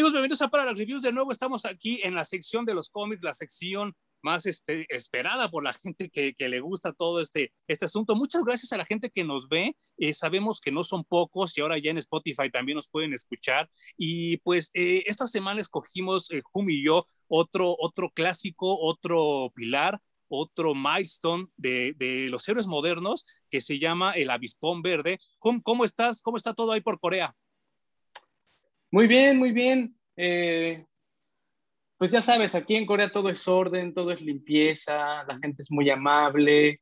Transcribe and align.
Amigos, 0.00 0.14
bienvenidos 0.14 0.40
a 0.40 0.48
Para 0.48 0.64
las 0.64 0.78
Reviews. 0.78 1.02
De 1.02 1.12
nuevo 1.12 1.30
estamos 1.30 1.66
aquí 1.66 2.00
en 2.02 2.14
la 2.14 2.24
sección 2.24 2.64
de 2.64 2.72
los 2.72 2.88
cómics, 2.88 3.22
la 3.22 3.34
sección 3.34 3.94
más 4.22 4.46
este, 4.46 4.86
esperada 4.88 5.50
por 5.50 5.62
la 5.62 5.74
gente 5.82 6.08
que, 6.08 6.32
que, 6.32 6.48
le 6.48 6.60
gusta 6.60 6.94
todo 6.94 7.20
este, 7.20 7.52
este 7.68 7.84
asunto. 7.84 8.16
Muchas 8.16 8.42
gracias 8.42 8.72
a 8.72 8.78
la 8.78 8.86
gente 8.86 9.10
que 9.10 9.24
nos 9.24 9.46
ve. 9.50 9.76
Eh, 9.98 10.14
sabemos 10.14 10.62
que 10.62 10.72
no 10.72 10.84
son 10.84 11.04
pocos 11.04 11.58
y 11.58 11.60
ahora 11.60 11.78
ya 11.78 11.90
en 11.90 11.98
Spotify 11.98 12.48
también 12.50 12.76
nos 12.76 12.88
pueden 12.88 13.12
escuchar. 13.12 13.68
Y 13.98 14.38
pues 14.38 14.70
eh, 14.72 15.02
esta 15.04 15.26
semana 15.26 15.60
escogimos, 15.60 16.30
eh, 16.30 16.40
y 16.66 16.82
yo, 16.82 17.04
otro, 17.28 17.76
otro 17.78 18.08
clásico, 18.08 18.80
otro 18.80 19.52
pilar, 19.54 20.00
otro 20.28 20.74
milestone 20.74 21.48
de, 21.58 21.92
de, 21.98 22.30
los 22.30 22.48
héroes 22.48 22.66
modernos 22.66 23.26
que 23.50 23.60
se 23.60 23.78
llama 23.78 24.12
El 24.12 24.30
Avispón 24.30 24.80
Verde. 24.80 25.18
Jum, 25.40 25.60
¿cómo 25.60 25.84
estás? 25.84 26.22
¿Cómo 26.22 26.38
está 26.38 26.54
todo 26.54 26.72
ahí 26.72 26.80
por 26.80 27.00
Corea? 27.00 27.36
Muy 28.90 29.06
bien, 29.06 29.38
muy 29.38 29.52
bien. 29.52 29.96
Eh, 30.16 30.84
pues 31.96 32.10
ya 32.10 32.22
sabes, 32.22 32.54
aquí 32.54 32.76
en 32.76 32.86
Corea 32.86 33.12
todo 33.12 33.28
es 33.28 33.46
orden, 33.46 33.94
todo 33.94 34.10
es 34.10 34.20
limpieza, 34.20 35.22
la 35.24 35.38
gente 35.38 35.62
es 35.62 35.70
muy 35.70 35.90
amable. 35.90 36.80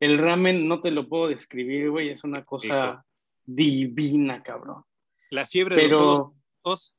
El 0.00 0.18
ramen 0.18 0.66
no 0.66 0.80
te 0.80 0.90
lo 0.90 1.08
puedo 1.08 1.28
describir, 1.28 1.90
güey, 1.90 2.08
es 2.08 2.24
una 2.24 2.44
cosa 2.44 2.66
Hijo. 2.66 3.02
divina, 3.44 4.42
cabrón. 4.42 4.82
La 5.30 5.46
fiebre 5.46 5.76
Pero, 5.76 6.32
de 6.64 6.70
los 6.70 6.94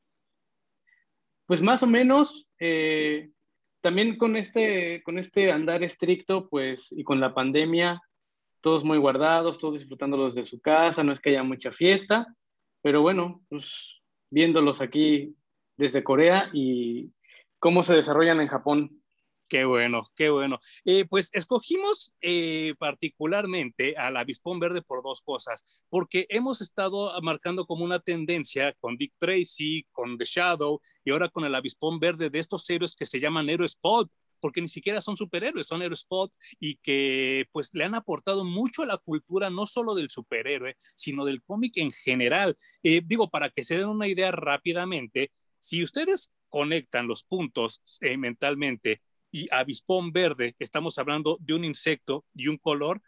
Pues 1.45 1.61
más 1.61 1.83
o 1.83 1.87
menos, 1.87 2.47
eh, 2.59 3.31
también 3.81 4.17
con 4.17 4.35
este, 4.35 5.03
con 5.03 5.19
este 5.19 5.51
andar 5.51 5.83
estricto, 5.83 6.47
pues, 6.47 6.91
y 6.91 7.03
con 7.03 7.19
la 7.19 7.33
pandemia, 7.33 8.01
todos 8.61 8.83
muy 8.83 8.97
guardados, 8.97 9.57
todos 9.57 9.79
disfrutándolos 9.79 10.33
de 10.33 10.45
su 10.45 10.61
casa, 10.61 11.03
no 11.03 11.11
es 11.11 11.19
que 11.19 11.31
haya 11.31 11.43
mucha 11.43 11.71
fiesta, 11.71 12.25
pero 12.81 13.01
bueno, 13.01 13.43
pues 13.49 14.01
viéndolos 14.29 14.81
aquí 14.81 15.35
desde 15.77 16.03
Corea 16.03 16.49
y 16.53 17.11
cómo 17.59 17.83
se 17.83 17.95
desarrollan 17.95 18.41
en 18.41 18.47
Japón. 18.47 19.01
Qué 19.47 19.63
bueno, 19.63 20.07
qué 20.15 20.31
bueno. 20.31 20.59
Eh, 20.85 21.05
pues 21.07 21.29
escogimos 21.33 22.15
eh, 22.21 22.73
particularmente 22.79 23.95
al 23.95 24.17
avispón 24.17 24.59
verde 24.59 24.81
por 24.81 25.03
dos 25.03 25.21
cosas, 25.21 25.83
porque 25.89 26.25
hemos 26.29 26.61
estado 26.61 27.11
marcando 27.21 27.67
como 27.67 27.85
una 27.85 27.99
tendencia 27.99 28.73
con 28.79 28.97
Dick 28.97 29.13
Tracy, 29.19 29.85
con 29.91 30.17
The 30.17 30.25
Shadow 30.25 30.81
y 31.03 31.11
ahora 31.11 31.29
con 31.29 31.45
el 31.45 31.53
avispón 31.53 31.99
verde 31.99 32.31
de 32.31 32.39
estos 32.39 32.67
héroes 32.71 32.95
que 32.95 33.05
se 33.05 33.19
llaman 33.19 33.49
héroes 33.49 33.77
pop, 33.77 34.09
porque 34.39 34.61
ni 34.61 34.67
siquiera 34.67 35.01
son 35.01 35.17
superhéroes, 35.17 35.67
son 35.67 35.81
héroes 35.81 36.05
pop 36.05 36.33
y 36.59 36.75
que 36.77 37.45
pues 37.51 37.73
le 37.73 37.83
han 37.83 37.95
aportado 37.95 38.45
mucho 38.45 38.83
a 38.83 38.85
la 38.85 38.97
cultura, 38.97 39.49
no 39.49 39.65
solo 39.65 39.95
del 39.95 40.09
superhéroe, 40.09 40.75
sino 40.95 41.25
del 41.25 41.43
cómic 41.43 41.77
en 41.77 41.91
general. 41.91 42.55
Eh, 42.83 43.01
digo, 43.03 43.29
para 43.29 43.49
que 43.49 43.63
se 43.63 43.77
den 43.77 43.87
una 43.87 44.07
idea 44.07 44.31
rápidamente, 44.31 45.31
si 45.59 45.81
ustedes 45.83 46.33
conectan 46.49 47.07
los 47.07 47.23
puntos 47.23 47.81
eh, 48.01 48.17
mentalmente 48.17 49.01
y 49.31 49.47
avispón 49.51 50.11
verde, 50.11 50.55
estamos 50.59 50.97
hablando 50.97 51.37
de 51.41 51.53
un 51.53 51.65
insecto 51.65 52.25
y 52.33 52.47
un 52.47 52.57
color, 52.57 53.01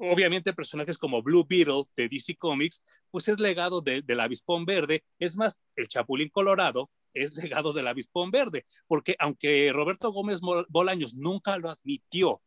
obviamente 0.00 0.52
personajes 0.52 0.98
como 0.98 1.22
Blue 1.22 1.46
Beetle 1.48 1.84
de 1.96 2.08
DC 2.08 2.36
Comics, 2.36 2.84
pues 3.10 3.28
es 3.28 3.38
legado 3.40 3.80
de, 3.80 4.02
del 4.02 4.20
avispón 4.20 4.64
verde. 4.64 5.04
Es 5.18 5.36
más, 5.36 5.60
el 5.76 5.88
Chapulín 5.88 6.28
Colorado 6.28 6.90
es 7.14 7.34
legado 7.34 7.72
del 7.72 7.88
avispón 7.88 8.30
verde, 8.30 8.64
porque 8.86 9.14
aunque 9.18 9.70
Roberto 9.72 10.12
Gómez 10.12 10.40
Bolaños 10.68 11.14
nunca 11.14 11.58
lo 11.58 11.70
admitió, 11.70 12.40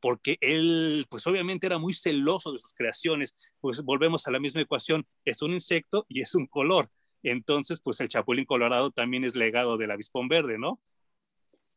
porque 0.00 0.36
él, 0.40 1.06
pues 1.08 1.26
obviamente 1.28 1.66
era 1.66 1.78
muy 1.78 1.94
celoso 1.94 2.50
de 2.50 2.58
sus 2.58 2.74
creaciones, 2.74 3.36
pues 3.60 3.82
volvemos 3.82 4.26
a 4.26 4.32
la 4.32 4.40
misma 4.40 4.60
ecuación, 4.60 5.06
es 5.24 5.42
un 5.42 5.52
insecto 5.52 6.06
y 6.08 6.20
es 6.20 6.34
un 6.34 6.46
color. 6.46 6.88
Entonces, 7.22 7.80
pues 7.80 8.00
el 8.00 8.08
Chapulín 8.08 8.44
Colorado 8.44 8.90
también 8.90 9.22
es 9.22 9.36
legado 9.36 9.78
del 9.78 9.92
avispón 9.92 10.26
verde, 10.26 10.58
¿no? 10.58 10.80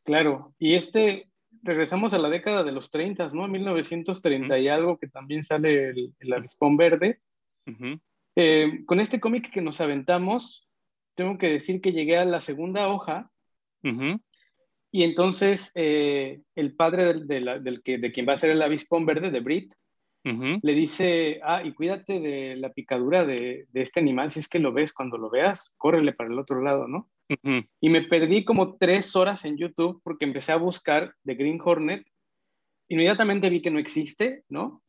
Claro, 0.03 0.55
y 0.57 0.73
este, 0.73 1.29
regresamos 1.61 2.13
a 2.13 2.17
la 2.17 2.29
década 2.29 2.63
de 2.63 2.71
los 2.71 2.89
30, 2.89 3.27
¿no? 3.27 3.47
1930 3.47 4.47
uh 4.47 4.57
-huh. 4.57 4.63
y 4.63 4.67
algo 4.69 4.97
que 4.97 5.07
también 5.07 5.43
sale 5.43 5.89
el, 5.89 6.15
el 6.19 6.33
avispón 6.33 6.77
verde. 6.77 7.19
Uh 7.67 7.71
-huh. 7.71 8.01
eh, 8.35 8.83
con 8.85 8.99
este 8.99 9.19
cómic 9.19 9.51
que 9.51 9.61
nos 9.61 9.81
aventamos, 9.81 10.64
tengo 11.15 11.37
que 11.37 11.51
decir 11.51 11.81
que 11.81 11.93
llegué 11.93 12.17
a 12.17 12.25
la 12.25 12.39
segunda 12.39 12.89
hoja 12.89 13.31
uh 13.83 13.89
-huh. 13.89 14.21
y 14.91 15.03
entonces 15.03 15.71
eh, 15.75 16.41
el 16.55 16.75
padre 16.75 17.05
del, 17.05 17.27
de, 17.27 17.41
la, 17.41 17.59
del 17.59 17.81
que, 17.81 17.97
de 17.97 18.11
quien 18.11 18.27
va 18.27 18.33
a 18.33 18.37
ser 18.37 18.51
el 18.51 18.61
avispón 18.61 19.05
verde, 19.05 19.31
de 19.31 19.39
Brit, 19.39 19.73
le 20.25 20.73
dice, 20.73 21.39
ah, 21.43 21.61
y 21.63 21.71
cuídate 21.73 22.19
de 22.19 22.55
la 22.55 22.73
picadura 22.73 23.25
de, 23.25 23.67
de, 23.71 23.81
este 23.81 23.99
animal, 23.99 24.31
si 24.31 24.39
es 24.39 24.47
que 24.47 24.57
lo 24.57 24.73
ves, 24.73 24.91
cuando 24.91 25.19
lo 25.19 25.29
veas, 25.29 25.71
córrele 25.77 26.13
para 26.13 26.31
el 26.31 26.39
otro 26.39 26.63
lado, 26.63 26.87
¿no? 26.87 27.07
Uh 27.29 27.35
-huh. 27.43 27.67
Y 27.79 27.89
me 27.89 28.01
perdí 28.01 28.43
como 28.43 28.75
tres 28.77 29.15
horas 29.15 29.45
en 29.45 29.55
YouTube 29.57 30.01
porque 30.03 30.25
empecé 30.25 30.51
a 30.51 30.57
buscar 30.57 31.13
The 31.25 31.35
Green 31.35 31.59
Hornet. 31.63 32.07
Inmediatamente 32.87 33.49
vi 33.49 33.61
que 33.61 33.69
no 33.69 33.77
existe, 33.77 34.43
¿no? 34.49 34.81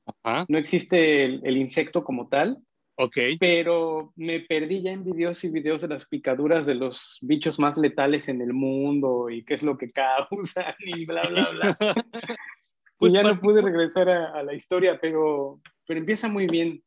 No 0.49 0.59
existe 0.59 1.25
el, 1.25 1.41
el, 1.45 1.57
insecto 1.59 2.03
como 2.03 2.29
tal. 2.29 2.59
Ok. 2.97 3.17
Pero 3.39 4.13
me 4.17 4.41
perdí 4.41 4.83
ya 4.83 4.91
en 4.91 5.05
videos 5.05 5.45
y 5.45 5.51
videos 5.51 5.83
de 5.83 5.89
las 5.89 6.07
picaduras 6.07 6.65
de 6.67 6.75
los 6.75 7.19
bichos 7.21 7.59
más 7.59 7.77
letales 7.77 8.29
en 8.29 8.41
el 8.41 8.53
mundo 8.53 9.29
y 9.31 9.45
qué 9.45 9.55
es 9.55 9.63
lo 9.63 9.77
que 9.77 9.93
causan 9.93 10.75
y 10.81 11.05
bla, 11.05 11.23
bla, 11.29 11.49
bla. 11.51 11.79
Pues 12.99 13.13
ya 13.13 13.23
no 13.23 13.39
pude 13.39 13.61
regresar 13.61 14.09
a, 14.09 14.33
a, 14.33 14.43
la 14.43 14.55
historia, 14.55 14.99
pero, 14.99 15.61
pero 15.87 16.01
empieza 16.01 16.29
muy 16.29 16.47
bien. 16.47 16.83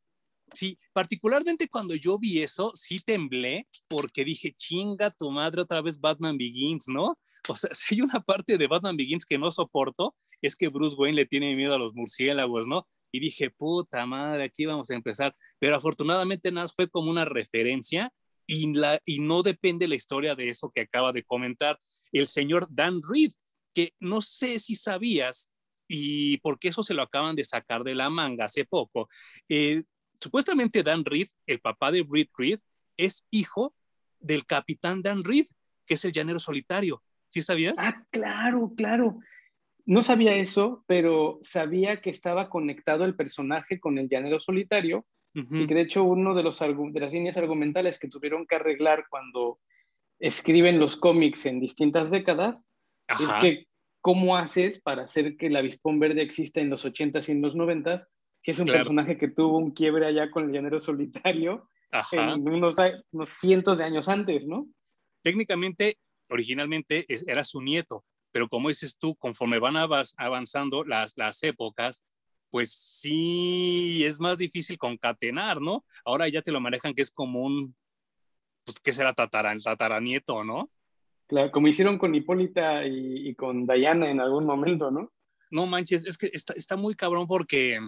Sí, 0.53 0.79
particularmente 0.91 1.67
cuando 1.69 1.93
yo 1.93 2.17
vi 2.17 2.41
eso, 2.41 2.71
sí 2.73 2.97
temblé 2.99 3.67
porque 3.87 4.25
dije, 4.25 4.51
chinga 4.57 5.11
tu 5.11 5.29
madre 5.29 5.61
otra 5.61 5.81
vez 5.81 5.99
Batman 5.99 6.35
Begins, 6.35 6.87
¿no? 6.87 7.19
O 7.47 7.55
sea, 7.55 7.69
si 7.73 7.95
hay 7.95 8.01
una 8.01 8.19
parte 8.21 8.57
de 8.57 8.67
Batman 8.67 8.97
Begins 8.97 9.25
que 9.25 9.37
no 9.37 9.51
soporto, 9.51 10.15
es 10.41 10.55
que 10.55 10.69
Bruce 10.69 10.95
Wayne 10.97 11.15
le 11.15 11.25
tiene 11.25 11.55
miedo 11.55 11.75
a 11.75 11.79
los 11.79 11.93
murciélagos, 11.93 12.67
¿no? 12.67 12.87
Y 13.11 13.19
dije, 13.19 13.49
puta 13.49 14.05
madre, 14.05 14.43
aquí 14.43 14.65
vamos 14.65 14.89
a 14.89 14.95
empezar. 14.95 15.35
Pero 15.59 15.75
afortunadamente 15.75 16.51
nada, 16.51 16.67
fue 16.67 16.87
como 16.87 17.09
una 17.09 17.25
referencia 17.25 18.11
y, 18.45 18.73
la, 18.73 18.99
y 19.05 19.19
no 19.19 19.43
depende 19.43 19.87
la 19.87 19.95
historia 19.95 20.35
de 20.35 20.49
eso 20.49 20.71
que 20.73 20.81
acaba 20.81 21.11
de 21.13 21.23
comentar 21.23 21.77
el 22.11 22.27
señor 22.27 22.67
Dan 22.69 23.01
Reed, 23.07 23.31
que 23.73 23.93
no 23.99 24.21
sé 24.21 24.59
si 24.59 24.75
sabías, 24.75 25.51
y 25.87 26.37
porque 26.37 26.69
eso 26.69 26.83
se 26.83 26.93
lo 26.93 27.01
acaban 27.01 27.35
de 27.35 27.45
sacar 27.45 27.83
de 27.83 27.95
la 27.95 28.09
manga 28.09 28.45
hace 28.45 28.65
poco. 28.65 29.09
Eh, 29.47 29.83
supuestamente 30.19 30.83
Dan 30.83 31.05
Reed, 31.05 31.27
el 31.47 31.59
papá 31.59 31.91
de 31.91 32.05
Reed 32.09 32.27
Reed, 32.37 32.59
es 32.97 33.25
hijo 33.29 33.75
del 34.19 34.45
capitán 34.45 35.01
Dan 35.01 35.23
Reed, 35.23 35.45
que 35.85 35.95
es 35.95 36.05
el 36.05 36.11
llanero 36.11 36.39
solitario. 36.39 37.03
¿Sí 37.27 37.41
sabías? 37.41 37.75
Ah, 37.77 38.01
claro, 38.11 38.73
claro. 38.75 39.19
No 39.89 40.03
sabía 40.03 40.35
eso, 40.35 40.83
pero 40.85 41.39
sabía 41.41 41.99
que 41.99 42.11
estaba 42.11 42.47
conectado 42.47 43.05
el 43.05 43.15
personaje 43.15 43.79
con 43.79 43.97
el 43.97 44.07
llanero 44.07 44.39
solitario 44.39 45.07
uh 45.33 45.39
-huh. 45.39 45.63
y 45.63 45.65
que 45.65 45.73
de 45.73 45.81
hecho 45.81 46.03
uno 46.03 46.35
de, 46.35 46.43
los, 46.43 46.59
de 46.59 46.99
las 46.99 47.11
líneas 47.11 47.37
argumentales 47.37 47.97
que 47.97 48.07
tuvieron 48.07 48.45
que 48.45 48.53
arreglar 48.53 49.05
cuando 49.09 49.57
escriben 50.19 50.77
los 50.77 50.95
cómics 50.95 51.47
en 51.47 51.59
distintas 51.59 52.11
décadas 52.11 52.69
Ajá. 53.07 53.23
es 53.23 53.41
que 53.41 53.65
cómo 53.99 54.37
haces 54.37 54.79
para 54.79 55.05
hacer 55.05 55.37
que 55.37 55.47
el 55.47 55.55
avispón 55.55 55.97
verde 55.97 56.21
exista 56.21 56.61
en 56.61 56.69
los 56.69 56.85
80s 56.85 57.27
y 57.27 57.31
en 57.31 57.41
los 57.41 57.55
90s 57.55 58.05
si 58.41 58.51
es 58.51 58.59
un 58.59 58.65
claro. 58.65 58.81
personaje 58.81 59.17
que 59.17 59.29
tuvo 59.29 59.57
un 59.57 59.71
quiebre 59.71 60.05
allá 60.05 60.29
con 60.29 60.45
el 60.45 60.51
llanero 60.51 60.79
solitario 60.79 61.67
Ajá. 61.89 62.33
en 62.35 62.47
unos, 62.47 62.75
unos, 63.09 63.29
cientos 63.31 63.79
de 63.79 63.85
años 63.85 64.07
antes, 64.07 64.45
¿no? 64.45 64.67
Técnicamente, 65.23 65.95
originalmente 66.29 67.07
era 67.25 67.43
su 67.43 67.59
nieto, 67.59 68.03
pero 68.31 68.47
como 68.47 68.69
dices 68.69 68.97
tú, 68.97 69.15
conforme 69.15 69.59
van 69.59 69.75
avanzando 69.77 70.83
las, 70.83 71.17
las 71.17 71.41
épocas, 71.43 72.05
pues 72.49 72.71
sí 72.71 74.03
es 74.03 74.19
más 74.19 74.37
difícil 74.37 74.77
concatenar, 74.77 75.61
¿no? 75.61 75.85
Ahora 76.03 76.27
ya 76.27 76.41
te 76.41 76.51
lo 76.51 76.59
manejan 76.59 76.93
que 76.93 77.01
es 77.01 77.11
como 77.11 77.43
un, 77.43 77.75
pues, 78.63 78.79
¿qué 78.79 78.93
será 78.93 79.13
tataran, 79.13 79.59
tataranieto, 79.59 80.43
no? 80.43 80.69
Claro, 81.27 81.51
como 81.51 81.67
hicieron 81.67 81.99
con 81.99 82.15
Hipólita 82.15 82.87
y, 82.87 83.29
y, 83.29 83.35
con 83.35 83.67
Diana 83.67 84.09
en 84.09 84.19
algún 84.19 84.45
momento, 84.45 84.89
¿no? 84.89 85.11
No 85.51 85.67
manches, 85.67 86.05
es 86.05 86.17
que 86.17 86.29
está, 86.33 86.53
está 86.53 86.75
muy 86.75 86.95
cabrón 86.95 87.27
porque 87.27 87.79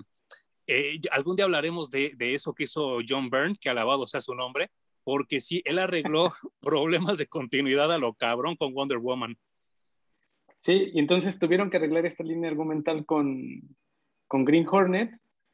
eh, 0.67 0.99
algún 1.11 1.35
día 1.35 1.45
hablaremos 1.45 1.89
de, 1.89 2.13
de, 2.15 2.33
eso 2.33 2.53
que 2.53 2.65
hizo 2.65 2.99
John 3.07 3.29
Byrne, 3.29 3.57
que 3.59 3.69
alabado 3.69 4.05
sea 4.05 4.21
su 4.21 4.35
nombre, 4.35 4.69
porque 5.03 5.41
sí, 5.41 5.61
él 5.65 5.79
arregló 5.79 6.33
problemas 6.61 7.17
de 7.17 7.27
continuidad 7.27 7.91
a 7.91 7.97
lo 7.97 8.13
cabrón 8.13 8.55
con 8.55 8.73
Wonder 8.73 8.99
Woman. 8.99 9.37
Sí, 10.61 10.91
y 10.93 10.99
entonces 10.99 11.37
tuvieron 11.39 11.69
que 11.69 11.77
arreglar 11.77 12.05
esta 12.05 12.23
línea 12.23 12.49
argumental 12.49 13.05
con, 13.05 13.61
con 14.27 14.45
Green 14.45 14.67
Hornet, 14.69 15.11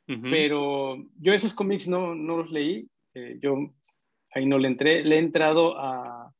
uh 0.07 0.11
-huh. 0.11 0.29
pero 0.29 0.97
yo 1.19 1.33
esos 1.33 1.53
cómics 1.53 1.87
no, 1.87 2.13
no 2.13 2.37
los 2.37 2.51
leí, 2.51 2.87
eh, 3.15 3.39
yo 3.41 3.73
ahí 4.35 4.45
no 4.45 4.59
le 4.59 4.67
entré, 4.67 5.03
le 5.03 5.15
he 5.15 5.19
entrado 5.19 5.77
a 5.79 6.33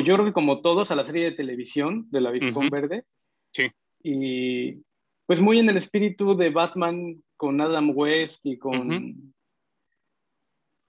yo 0.00 0.14
creo 0.14 0.24
que 0.24 0.32
como 0.32 0.62
todos 0.62 0.90
a 0.90 0.94
la 0.94 1.04
serie 1.04 1.24
de 1.24 1.32
televisión 1.32 2.06
de 2.10 2.20
la 2.20 2.30
Avispón 2.30 2.64
uh 2.64 2.68
-huh. 2.68 2.70
Verde. 2.70 3.04
Sí. 3.52 3.70
Y 4.02 4.82
pues 5.26 5.40
muy 5.40 5.58
en 5.58 5.68
el 5.68 5.76
espíritu 5.76 6.34
de 6.34 6.50
Batman 6.50 7.22
con 7.36 7.60
Adam 7.60 7.92
West 7.94 8.40
y 8.44 8.56
con... 8.56 8.90
Uh 8.90 8.94
-huh. 8.94 9.32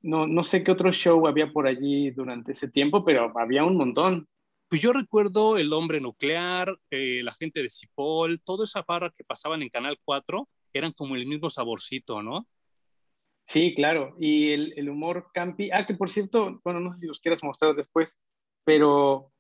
no, 0.04 0.28
no 0.28 0.44
sé 0.44 0.64
qué 0.64 0.72
otro 0.72 0.92
show 0.92 1.28
había 1.28 1.52
por 1.52 1.68
allí 1.68 2.12
durante 2.12 2.54
ese 2.54 2.70
tiempo, 2.70 3.04
pero 3.04 3.38
había 3.38 3.64
un 3.66 3.76
montón. 3.76 4.28
Pues 4.74 4.81
yo 4.81 4.92
recuerdo 4.92 5.60
El 5.60 5.72
Hombre 5.72 6.02
Nuclear, 6.02 6.80
eh, 6.90 7.22
La 7.22 7.31
Gente 7.36 7.62
de 7.62 7.70
Cipoll, 7.70 8.42
toda 8.42 8.66
esa 8.66 8.81
barra 8.81 9.14
que 9.16 9.24
pasaban 9.24 9.62
en 9.62 9.70
Canal 9.70 10.00
4 10.04 10.50
eran 10.74 10.94
como 10.94 11.16
el 11.16 11.28
mismo 11.28 11.52
saborcito, 11.52 12.24
¿no? 12.24 12.48
Sí, 13.46 13.75
claro. 13.75 14.16
Y 14.20 14.52
el, 14.52 14.74
el, 14.75 14.90
humor 14.90 15.30
campi. 15.31 15.70
Ah, 15.72 15.86
que 15.86 15.94
por 15.94 16.10
cierto, 16.10 16.60
bueno, 16.64 16.80
no 16.80 16.90
sé 16.90 17.02
si 17.02 17.06
los 17.06 17.20
quieras 17.20 17.44
mostrar 17.44 17.75
después, 17.75 18.18
pero 18.64 19.31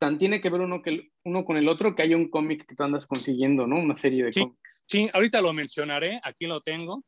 tan 0.00 0.18
tiene 0.18 0.40
que 0.40 0.50
ver 0.50 0.62
uno, 0.62 0.82
que, 0.82 1.12
uno 1.26 1.44
con 1.44 1.56
el 1.56 1.68
otro 1.68 1.94
que 1.94 2.02
hay 2.02 2.14
un 2.14 2.28
cómic 2.28 2.66
que 2.66 2.74
tú 2.74 2.82
andas 2.82 3.06
consiguiendo, 3.06 3.68
¿no? 3.68 3.78
Una 3.78 3.96
serie 3.96 4.24
de 4.24 4.32
sí, 4.32 4.40
cómics. 4.40 4.82
Sí, 4.86 5.08
ahorita 5.14 5.40
lo 5.42 5.52
mencionaré, 5.52 6.18
aquí 6.24 6.46
lo 6.46 6.60
tengo. 6.60 7.04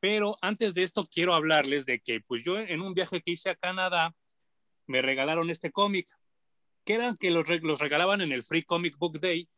Pero 0.00 0.36
antes 0.40 0.72
de 0.72 0.84
esto 0.84 1.04
quiero 1.04 1.34
hablarles 1.34 1.84
de 1.84 2.00
que 2.00 2.22
pues 2.26 2.42
yo 2.42 2.58
en 2.58 2.80
un 2.80 2.94
viaje 2.94 3.20
que 3.20 3.32
hice 3.32 3.50
a 3.50 3.56
Canadá 3.56 4.14
me 4.86 5.02
regalaron 5.02 5.50
este 5.50 5.70
cómic, 5.70 6.08
que 6.84 6.94
eran 6.94 7.16
que 7.16 7.30
los, 7.30 7.46
regalaban 7.46 8.20
en 8.20 8.32
el 8.32 8.42
Free 8.42 8.62
Comic 8.62 8.96
Book 8.98 9.20
Day, 9.20 9.48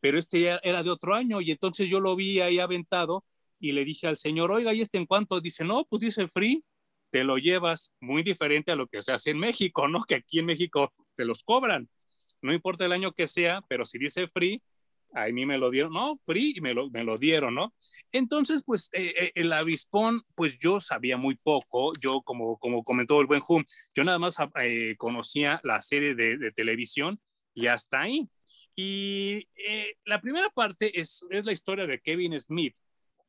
pero 0.00 0.18
este 0.18 0.40
ya 0.40 0.60
era 0.62 0.82
de 0.82 0.90
otro 0.90 1.14
año 1.14 1.40
y 1.40 1.50
entonces 1.50 1.88
yo 1.88 2.00
lo 2.00 2.16
vi 2.16 2.40
ahí 2.40 2.58
aventado 2.58 3.24
y 3.58 3.72
le 3.72 3.84
dije 3.84 4.06
al 4.06 4.16
señor, 4.16 4.50
oiga, 4.50 4.72
¿y 4.72 4.80
este 4.80 4.98
en 4.98 5.06
cuánto? 5.06 5.40
Dice, 5.40 5.64
no, 5.64 5.84
pues 5.84 6.00
dice 6.00 6.28
free, 6.28 6.64
te 7.10 7.24
lo 7.24 7.36
llevas 7.36 7.92
muy 8.00 8.22
diferente 8.22 8.72
a 8.72 8.76
lo 8.76 8.86
que 8.86 9.02
se 9.02 9.12
hace 9.12 9.30
en 9.30 9.38
México, 9.38 9.88
¿no? 9.88 10.04
Que 10.04 10.16
aquí 10.16 10.38
en 10.38 10.46
México 10.46 10.92
te 11.14 11.24
los 11.24 11.42
cobran. 11.42 11.88
No 12.40 12.54
importa 12.54 12.86
el 12.86 12.92
año 12.92 13.12
que 13.12 13.26
sea, 13.26 13.62
pero 13.68 13.84
si 13.84 13.98
dice 13.98 14.28
free, 14.28 14.62
a 15.14 15.26
mí 15.28 15.46
me 15.46 15.58
lo 15.58 15.70
dieron, 15.70 15.92
no, 15.92 16.18
free, 16.18 16.54
y 16.56 16.60
me 16.60 16.74
lo, 16.74 16.90
me 16.90 17.04
lo 17.04 17.16
dieron, 17.16 17.54
¿no? 17.54 17.74
Entonces, 18.12 18.62
pues 18.64 18.88
eh, 18.92 19.14
eh, 19.16 19.32
el 19.34 19.52
avispón, 19.52 20.22
pues 20.34 20.58
yo 20.58 20.80
sabía 20.80 21.16
muy 21.16 21.36
poco, 21.36 21.92
yo 22.00 22.22
como, 22.22 22.58
como 22.58 22.82
comentó 22.82 23.20
el 23.20 23.26
buen 23.26 23.42
Hum, 23.48 23.64
yo 23.94 24.04
nada 24.04 24.18
más 24.18 24.36
eh, 24.60 24.94
conocía 24.96 25.60
la 25.64 25.82
serie 25.82 26.14
de, 26.14 26.36
de, 26.36 26.52
televisión 26.52 27.20
y 27.54 27.66
hasta 27.66 28.02
ahí. 28.02 28.28
Y 28.76 29.48
la 30.04 30.20
primera 30.20 30.48
parte 30.50 30.98
es, 30.98 31.26
es 31.30 31.44
la 31.44 31.52
historia 31.52 31.86
de 31.86 32.00
Kevin 32.00 32.38
Smith, 32.38 32.76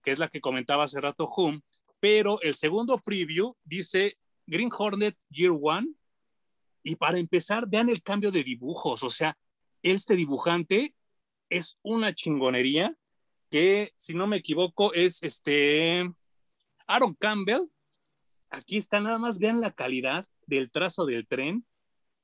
que 0.04 0.12
es 0.12 0.19
la 0.19 0.30
que 0.30 0.39
comentaba 0.39 0.84
hace 0.84 1.01
rato 1.01 1.30
Hum, 1.36 1.62
pero 2.00 2.39
el 2.42 2.56
segundo 2.56 2.98
preview 2.98 3.56
dice 3.63 4.18
Green 4.45 4.69
Hornet 4.75 5.16
Year 5.30 5.51
One, 5.60 5.88
y 6.84 6.95
para 6.95 7.18
empezar, 7.18 7.68
vean 7.68 7.89
el 7.89 8.01
cambio 8.01 8.31
de 8.31 8.44
dibujos, 8.44 9.04
o 9.04 9.10
sea, 9.10 9.38
este 9.84 10.16
dibujante 10.16 10.95
es 11.51 11.77
una 11.83 12.15
chingonería 12.15 12.95
que, 13.51 13.92
si 13.95 14.13
no 14.15 14.25
me 14.25 14.38
equivoco, 14.38 14.94
es 14.94 15.21
este 15.21 16.09
Aaron 16.88 17.13
Campbell. 17.13 17.68
Aquí 18.50 18.77
está 18.77 19.01
nada 19.01 19.19
más, 19.19 19.38
vean 19.38 19.59
la 19.59 19.74
calidad 19.74 20.25
del 20.48 20.71
trazo 20.71 21.06
del 21.06 21.27
tren. 21.27 21.65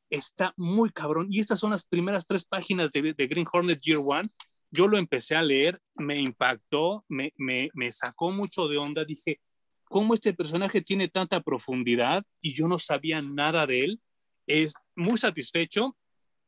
Está 0.09 0.53
muy 0.55 0.91
cabrón. 0.91 1.27
Y 1.29 1.41
estas 1.41 1.59
son 1.59 1.71
las 1.71 1.87
primeras 1.87 2.25
tres 2.25 2.47
páginas 2.47 2.91
de, 2.93 3.13
de 3.13 3.27
Green 3.27 3.47
Hornet 3.51 3.81
Year 3.81 3.99
One. 4.01 4.29
Yo 4.71 4.87
lo 4.87 4.97
empecé 4.97 5.35
a 5.35 5.41
leer, 5.41 5.77
me 5.95 6.19
impactó, 6.19 7.03
me, 7.09 7.33
me, 7.35 7.69
me 7.73 7.91
sacó 7.91 8.31
mucho 8.31 8.69
de 8.69 8.77
onda. 8.77 9.03
Dije, 9.03 9.41
¿cómo 9.83 10.13
este 10.13 10.33
personaje 10.33 10.81
tiene 10.81 11.09
tanta 11.09 11.41
profundidad? 11.41 12.23
Y 12.39 12.53
yo 12.53 12.69
no 12.69 12.79
sabía 12.79 13.21
nada 13.21 13.67
de 13.67 13.83
él. 13.83 14.01
Es 14.45 14.73
muy 14.95 15.17
satisfecho 15.17 15.97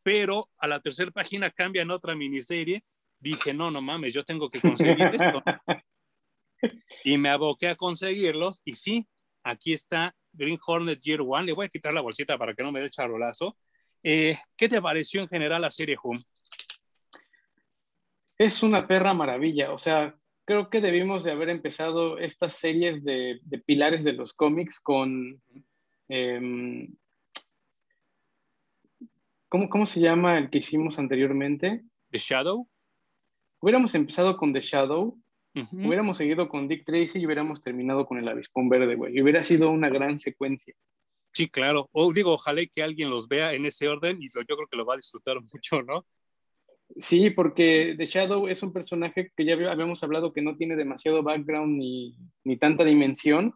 pero 0.04 0.50
a 0.58 0.68
la 0.68 0.80
tercera 0.80 1.12
página 1.12 1.52
cambia 1.52 1.82
en 1.82 1.92
otra 1.92 2.16
miniserie. 2.16 2.84
Dije, 3.20 3.54
no, 3.54 3.70
no 3.70 3.82
mames, 3.82 4.14
yo 4.14 4.24
tengo 4.24 4.50
que 4.50 4.62
conseguir 4.62 5.08
esto. 5.08 5.44
y 7.04 7.18
me 7.18 7.30
aboqué 7.30 7.68
a 7.68 7.76
conseguirlos 7.76 8.62
y 8.66 8.74
sí, 8.74 9.08
aquí 9.44 9.74
está 9.74 10.14
Green 10.32 10.60
Hornet 10.66 11.02
Year 11.02 11.22
One. 11.22 11.46
Le 11.46 11.54
voy 11.54 11.66
a 11.66 11.70
quitar 11.70 11.94
la 11.94 12.02
bolsita 12.02 12.38
para 12.38 12.54
que 12.54 12.64
no 12.64 12.72
me 12.72 12.82
dé 12.82 12.90
charolazo. 12.90 13.58
Eh, 14.04 14.36
¿Qué 14.56 14.70
te 14.70 14.82
pareció 14.82 15.22
en 15.22 15.28
general 15.28 15.62
la 15.62 15.70
serie 15.70 15.98
Hum? 16.02 16.18
Es 18.38 18.64
una 18.64 18.88
perra 18.88 19.14
maravilla. 19.14 19.74
O 19.74 19.78
sea, 19.78 20.16
creo 20.46 20.70
que 20.70 20.80
debimos 20.80 21.26
de 21.26 21.32
haber 21.32 21.50
empezado 21.50 22.18
estas 22.18 22.54
series 22.54 23.04
de, 23.04 23.40
de 23.44 23.60
pilares 23.60 24.06
de 24.06 24.14
los 24.14 24.34
cómics 24.34 24.80
con 24.80 25.42
eh, 26.08 26.88
¿Cómo, 29.50 29.68
¿Cómo 29.68 29.86
se 29.86 30.00
llama 30.00 30.38
el 30.38 30.50
que 30.50 30.60
hicimos 30.60 31.00
anteriormente? 31.00 31.84
The 32.12 32.20
Shadow. 32.20 32.68
Hubiéramos 33.60 33.94
empezado 33.96 34.38
con 34.38 34.54
The 34.54 34.62
Shadow, 34.62 35.20
hubiéramos 35.74 36.18
seguido 36.18 36.48
con 36.48 36.68
Dick 36.68 36.86
Tracy 36.86 37.20
y 37.20 37.26
hubiéramos 37.26 37.62
terminado 37.62 38.06
con 38.06 38.20
el 38.20 38.28
avispón 38.28 38.70
verde, 38.70 38.96
güey. 38.96 39.18
Y 39.18 39.22
hubiera 39.22 39.44
sido 39.44 39.70
una 39.72 39.90
gran 39.90 40.18
secuencia. 40.20 40.74
Sí, 41.34 41.50
claro. 41.50 41.90
O 41.92 42.14
digo, 42.14 42.34
ojalá 42.34 42.62
que 42.72 42.84
alguien 42.84 43.10
los 43.10 43.28
vea 43.28 43.54
en 43.54 43.66
ese 43.66 43.88
orden 43.88 44.22
y 44.22 44.28
yo 44.30 44.44
creo 44.46 44.68
que 44.70 44.78
lo 44.78 44.86
va 44.86 44.94
a 44.94 44.98
disfrutar 44.98 45.38
mucho, 45.54 45.82
¿no? 45.84 46.06
Sí, 46.98 47.30
porque 47.32 47.96
The 47.98 48.06
Shadow 48.06 48.48
es 48.48 48.64
un 48.64 48.72
personaje 48.72 49.32
que 49.36 49.46
ya 49.46 49.54
habíamos 49.54 50.04
hablado 50.04 50.32
que 50.32 50.42
no 50.42 50.58
tiene 50.58 50.76
demasiado 50.76 51.22
background 51.22 51.78
ni, 51.78 52.16
ni 52.44 52.58
tanta 52.58 52.84
dimensión. 52.84 53.54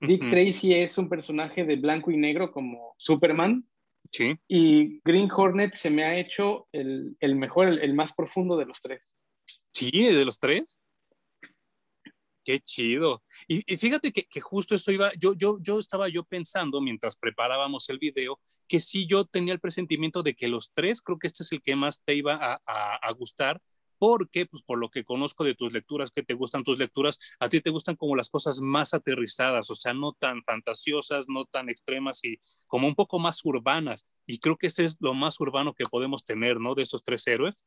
Dick 0.00 0.28
Tracy 0.30 0.74
es 0.74 0.98
un 0.98 1.08
personaje 1.08 1.64
de 1.64 1.76
blanco 1.76 2.10
y 2.10 2.16
negro 2.16 2.50
como 2.50 2.94
Superman, 2.98 3.64
Sí. 4.12 4.36
Y 4.46 5.00
Green 5.04 5.30
Hornet 5.34 5.74
se 5.74 5.90
me 5.90 6.04
ha 6.04 6.16
hecho 6.16 6.68
el, 6.72 7.16
el 7.20 7.34
mejor, 7.34 7.68
el, 7.68 7.78
el, 7.78 7.94
más 7.94 8.12
profundo 8.12 8.56
de 8.58 8.66
los 8.66 8.80
tres. 8.80 9.14
Sí, 9.72 9.90
de 9.90 10.24
los 10.24 10.38
tres. 10.38 10.78
Qué 12.44 12.60
chido. 12.60 13.22
Y, 13.48 13.62
y 13.72 13.76
fíjate 13.76 14.12
que, 14.12 14.24
que, 14.24 14.40
justo 14.40 14.74
eso 14.74 14.90
iba, 14.92 15.10
yo, 15.18 15.32
yo, 15.34 15.58
yo 15.62 15.78
estaba 15.78 16.08
yo 16.08 16.24
pensando 16.24 16.80
mientras 16.80 17.16
preparábamos 17.16 17.88
el 17.88 17.98
video, 17.98 18.38
que 18.68 18.80
sí 18.80 19.06
yo 19.06 19.24
tenía 19.24 19.54
el 19.54 19.60
presentimiento 19.60 20.22
de 20.22 20.34
que 20.34 20.48
los 20.48 20.72
tres, 20.74 21.00
creo 21.00 21.18
que 21.18 21.28
este 21.28 21.44
es 21.44 21.52
el 21.52 21.62
que 21.62 21.76
más 21.76 22.02
te 22.04 22.14
iba 22.14 22.34
a, 22.34 22.60
a, 22.66 22.96
a 22.96 23.12
gustar, 23.12 23.60
porque, 24.02 24.46
pues 24.46 24.64
por 24.64 24.80
lo 24.80 24.88
que 24.88 25.04
conozco 25.04 25.44
de 25.44 25.54
tus 25.54 25.72
lecturas, 25.72 26.10
que 26.10 26.24
te 26.24 26.34
gustan 26.34 26.64
tus 26.64 26.76
lecturas, 26.76 27.20
a 27.38 27.48
ti 27.48 27.60
te 27.60 27.70
gustan 27.70 27.94
como 27.94 28.16
las 28.16 28.30
cosas 28.30 28.60
más 28.60 28.94
aterrizadas, 28.94 29.70
o 29.70 29.76
sea, 29.76 29.94
no 29.94 30.12
tan 30.12 30.42
fantasiosas, 30.42 31.28
no 31.28 31.44
tan 31.44 31.68
extremas 31.68 32.24
y 32.24 32.36
como 32.66 32.88
un 32.88 32.96
poco 32.96 33.20
más 33.20 33.44
urbanas. 33.44 34.10
Y 34.26 34.40
creo 34.40 34.56
que 34.56 34.66
ese 34.66 34.82
es 34.82 34.96
lo 35.00 35.14
más 35.14 35.38
urbano 35.38 35.72
que 35.72 35.84
podemos 35.88 36.24
tener, 36.24 36.58
¿no? 36.58 36.74
De 36.74 36.82
esos 36.82 37.04
tres 37.04 37.24
héroes. 37.28 37.64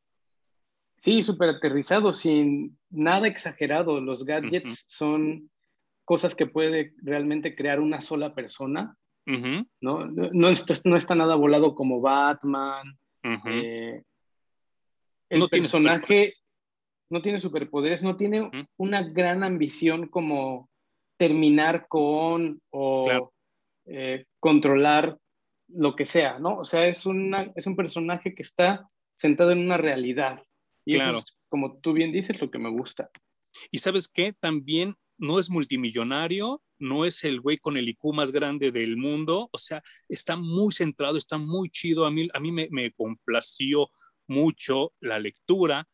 Sí, 0.98 1.22
súper 1.22 1.48
aterrizado, 1.48 2.12
sin 2.12 2.78
nada 2.90 3.28
exagerado. 3.28 3.98
Los 4.02 4.26
gadgets 4.26 4.72
uh 4.72 4.74
-huh. 4.74 4.84
son 4.88 5.50
cosas 6.04 6.34
que 6.34 6.44
puede 6.44 6.92
realmente 6.98 7.56
crear 7.56 7.80
una 7.80 8.02
sola 8.02 8.34
persona. 8.34 8.94
Uh 9.26 9.32
-huh. 9.32 9.68
¿no? 9.80 10.04
No, 10.04 10.30
no, 10.34 10.52
no, 10.84 10.96
está 10.98 11.14
nada 11.14 11.34
volado 11.34 11.74
como 11.74 12.02
Batman. 12.02 12.88
Uh 13.24 13.28
-huh. 13.28 13.40
eh, 13.46 14.02
el 15.28 15.40
no 15.40 15.48
personaje 15.48 16.06
tiene 16.06 16.34
no 17.08 17.22
tiene 17.22 17.38
superpoderes, 17.38 18.02
no 18.02 18.16
tiene 18.16 18.42
¿Mm? 18.42 18.66
una 18.78 19.02
gran 19.02 19.44
ambición 19.44 20.08
como 20.08 20.68
terminar 21.18 21.86
con 21.88 22.60
o 22.70 23.04
claro. 23.04 23.32
eh, 23.86 24.24
controlar 24.40 25.18
lo 25.68 25.96
que 25.96 26.04
sea, 26.04 26.38
¿no? 26.38 26.58
O 26.58 26.64
sea, 26.64 26.86
es, 26.86 27.06
una, 27.06 27.52
es 27.54 27.66
un 27.66 27.76
personaje 27.76 28.34
que 28.34 28.42
está 28.42 28.88
sentado 29.14 29.50
en 29.50 29.58
una 29.58 29.76
realidad. 29.76 30.42
Y 30.84 30.94
claro. 30.94 31.18
eso 31.18 31.18
es, 31.20 31.36
como 31.48 31.78
tú 31.78 31.92
bien 31.92 32.12
dices, 32.12 32.40
lo 32.40 32.50
que 32.50 32.58
me 32.58 32.70
gusta. 32.70 33.10
Y 33.70 33.78
sabes 33.78 34.08
qué, 34.08 34.32
también 34.32 34.94
no 35.18 35.38
es 35.38 35.48
multimillonario, 35.48 36.62
no 36.78 37.04
es 37.06 37.24
el 37.24 37.40
güey 37.40 37.56
con 37.56 37.76
el 37.76 37.88
IQ 37.88 38.12
más 38.12 38.32
grande 38.32 38.70
del 38.70 38.98
mundo, 38.98 39.48
o 39.50 39.58
sea, 39.58 39.82
está 40.08 40.36
muy 40.36 40.72
centrado, 40.72 41.16
está 41.16 41.38
muy 41.38 41.70
chido, 41.70 42.04
a 42.04 42.10
mí, 42.10 42.28
a 42.34 42.40
mí 42.40 42.52
me, 42.52 42.68
me 42.70 42.92
complació 42.92 43.88
mucho 44.26 44.92
la 45.00 45.18
lectura, 45.18 45.88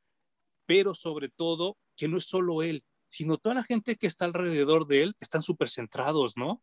pero 0.67 0.95
sobre 0.95 1.29
todo 1.29 1.77
que 1.97 2.09
no 2.09 2.19
es 2.19 2.25
solo 2.25 2.63
él, 2.63 2.85
sino 3.09 3.37
toda 3.37 3.55
la 3.57 3.63
gente 3.63 3.97
que 3.97 4.07
está 4.07 4.25
alrededor 4.25 4.87
de 4.87 5.03
él 5.03 5.15
están 5.21 5.43
súper 5.43 5.69
centrados, 5.69 6.37
¿no? 6.37 6.63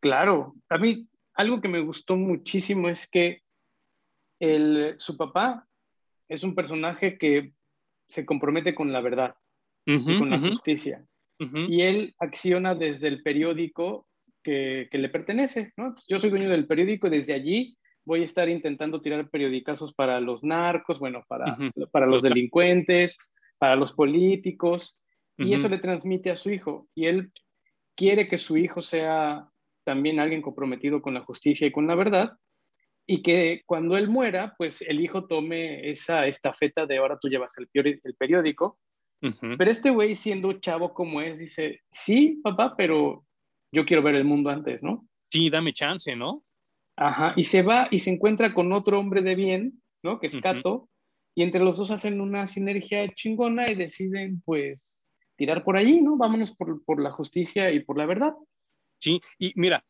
Claro, 0.00 0.54
a 0.68 0.78
mí 0.78 1.06
algo 1.34 1.60
que 1.60 1.68
me 1.68 1.80
gustó 1.80 2.16
muchísimo 2.16 2.88
es 2.88 3.06
que 3.06 3.42
el, 4.40 4.94
su 4.98 5.16
papá 5.16 5.68
es 6.28 6.42
un 6.42 6.54
personaje 6.54 7.18
que 7.18 7.52
se 8.08 8.24
compromete 8.24 8.74
con 8.74 8.92
la 8.92 9.00
verdad 9.00 9.34
uh 9.86 9.92
-huh, 9.92 10.14
y 10.14 10.18
con 10.18 10.30
la 10.30 10.36
uh 10.36 10.40
-huh. 10.40 10.48
justicia. 10.50 11.04
Uh 11.38 11.44
-huh. 11.44 11.68
Y 11.68 11.82
él 11.82 12.14
acciona 12.18 12.74
desde 12.74 13.08
el 13.08 13.22
periódico 13.22 14.06
que, 14.42 14.88
que, 14.90 14.98
le 14.98 15.10
pertenece, 15.10 15.72
¿no? 15.76 15.94
Yo 16.08 16.18
soy 16.18 16.30
dueño 16.30 16.48
del 16.48 16.66
periódico 16.66 17.06
y 17.06 17.10
desde 17.10 17.34
allí 17.34 17.76
voy 18.04 18.22
a 18.22 18.24
estar 18.24 18.48
intentando 18.48 19.00
tirar 19.00 19.28
periodicazos 19.30 19.92
para 19.92 20.20
los 20.20 20.42
narcos, 20.42 20.98
bueno, 20.98 21.24
para, 21.28 21.54
uh 21.54 21.56
-huh. 21.56 21.90
para 21.90 22.06
los 22.06 22.22
delincuentes, 22.22 23.16
para 23.58 23.76
los 23.76 23.92
políticos, 23.92 24.98
y 25.36 25.44
uh 25.44 25.46
-huh. 25.46 25.54
eso 25.54 25.68
le 25.68 25.78
transmite 25.78 26.30
a 26.30 26.36
su 26.36 26.50
hijo. 26.50 26.88
Y 26.94 27.06
él 27.06 27.30
quiere 27.96 28.28
que 28.28 28.38
su 28.38 28.56
hijo 28.56 28.82
sea 28.82 29.48
también 29.84 30.18
alguien 30.18 30.42
comprometido 30.42 31.00
con 31.02 31.14
la 31.14 31.20
justicia 31.20 31.66
y 31.66 31.72
con 31.72 31.86
la 31.86 31.94
verdad, 31.94 32.32
y 33.06 33.22
que 33.22 33.62
cuando 33.66 33.96
él 33.96 34.08
muera, 34.08 34.54
pues 34.56 34.82
el 34.82 35.00
hijo 35.00 35.26
tome 35.26 35.90
esa 35.90 36.26
estafeta 36.26 36.86
de 36.86 36.98
ahora 36.98 37.18
tú 37.20 37.28
llevas 37.28 37.54
el, 37.58 37.68
el 37.74 38.14
periódico. 38.14 38.78
Uh 39.22 39.28
-huh. 39.28 39.56
Pero 39.58 39.70
este 39.70 39.90
güey, 39.90 40.14
siendo 40.14 40.52
chavo 40.54 40.94
como 40.94 41.20
es, 41.20 41.38
dice, 41.38 41.80
sí, 41.90 42.40
papá, 42.42 42.74
pero 42.76 43.24
yo 43.72 43.84
quiero 43.84 44.02
ver 44.02 44.14
el 44.14 44.24
mundo 44.24 44.50
antes, 44.50 44.82
¿no? 44.82 45.06
Sí, 45.30 45.50
dame 45.50 45.72
chance, 45.72 46.16
¿no? 46.16 46.42
Ajá, 47.00 47.32
y 47.34 47.44
se 47.44 47.62
va 47.62 47.88
y 47.90 48.00
se 48.00 48.10
encuentra 48.10 48.52
con 48.52 48.74
otro 48.74 48.98
hombre 48.98 49.22
de 49.22 49.34
bien, 49.34 49.82
¿no? 50.02 50.20
Que 50.20 50.26
es 50.26 50.36
Kato, 50.36 50.90
y 51.34 51.42
entre 51.42 51.62
los 51.62 51.78
dos 51.78 51.90
hacen 51.90 52.20
una 52.20 52.46
sinergia 52.46 53.08
chingona 53.14 53.70
y 53.70 53.74
deciden, 53.74 54.42
pues, 54.44 55.06
tirar 55.34 55.64
por 55.64 55.78
allí, 55.78 56.02
¿no? 56.02 56.18
Vámonos 56.18 56.52
por, 56.54 56.84
por 56.84 57.00
la 57.00 57.10
justicia 57.10 57.70
y 57.70 57.80
por 57.80 57.96
la 57.96 58.04
verdad. 58.04 58.34
Sí, 58.98 59.18
y 59.38 59.54
mira, 59.56 59.82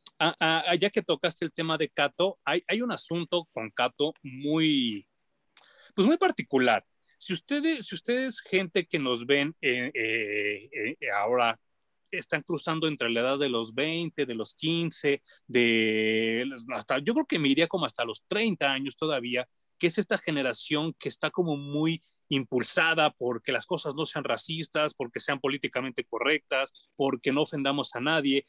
ya 0.78 0.90
que 0.90 1.02
tocaste 1.02 1.44
el 1.44 1.52
tema 1.52 1.76
de 1.76 1.88
Kato, 1.88 2.38
hay, 2.44 2.62
hay 2.68 2.80
un 2.80 2.92
asunto 2.92 3.48
con 3.52 3.70
Kato 3.70 4.14
muy, 4.22 5.04
pues 5.96 6.06
muy 6.06 6.16
particular. 6.16 6.86
Si 7.18 7.32
ustedes, 7.32 7.86
si 7.86 7.96
ustedes, 7.96 8.40
gente 8.40 8.86
que 8.86 9.00
nos 9.00 9.26
ven 9.26 9.56
eh, 9.60 9.90
eh, 9.92 10.70
eh, 10.72 11.10
ahora, 11.12 11.58
están 12.10 12.42
cruzando 12.42 12.88
entre 12.88 13.10
la 13.10 13.20
edad 13.20 13.38
de 13.38 13.48
los 13.48 13.74
20, 13.74 14.26
de 14.26 14.34
los 14.34 14.54
15, 14.54 15.22
de 15.46 16.44
hasta, 16.74 16.98
yo 16.98 17.14
creo 17.14 17.26
que 17.26 17.38
me 17.38 17.48
iría 17.48 17.68
como 17.68 17.86
hasta 17.86 18.04
los 18.04 18.24
30 18.26 18.70
años 18.70 18.96
todavía, 18.96 19.48
que 19.78 19.86
es 19.86 19.98
esta 19.98 20.18
generación 20.18 20.94
que 20.98 21.08
está 21.08 21.30
como 21.30 21.56
muy 21.56 22.02
impulsada 22.28 23.10
porque 23.10 23.52
las 23.52 23.66
cosas 23.66 23.94
no 23.94 24.06
sean 24.06 24.24
racistas, 24.24 24.94
porque 24.94 25.20
sean 25.20 25.40
políticamente 25.40 26.04
correctas, 26.04 26.90
porque 26.96 27.32
no 27.32 27.42
ofendamos 27.42 27.94
a 27.96 28.00
nadie. 28.00 28.46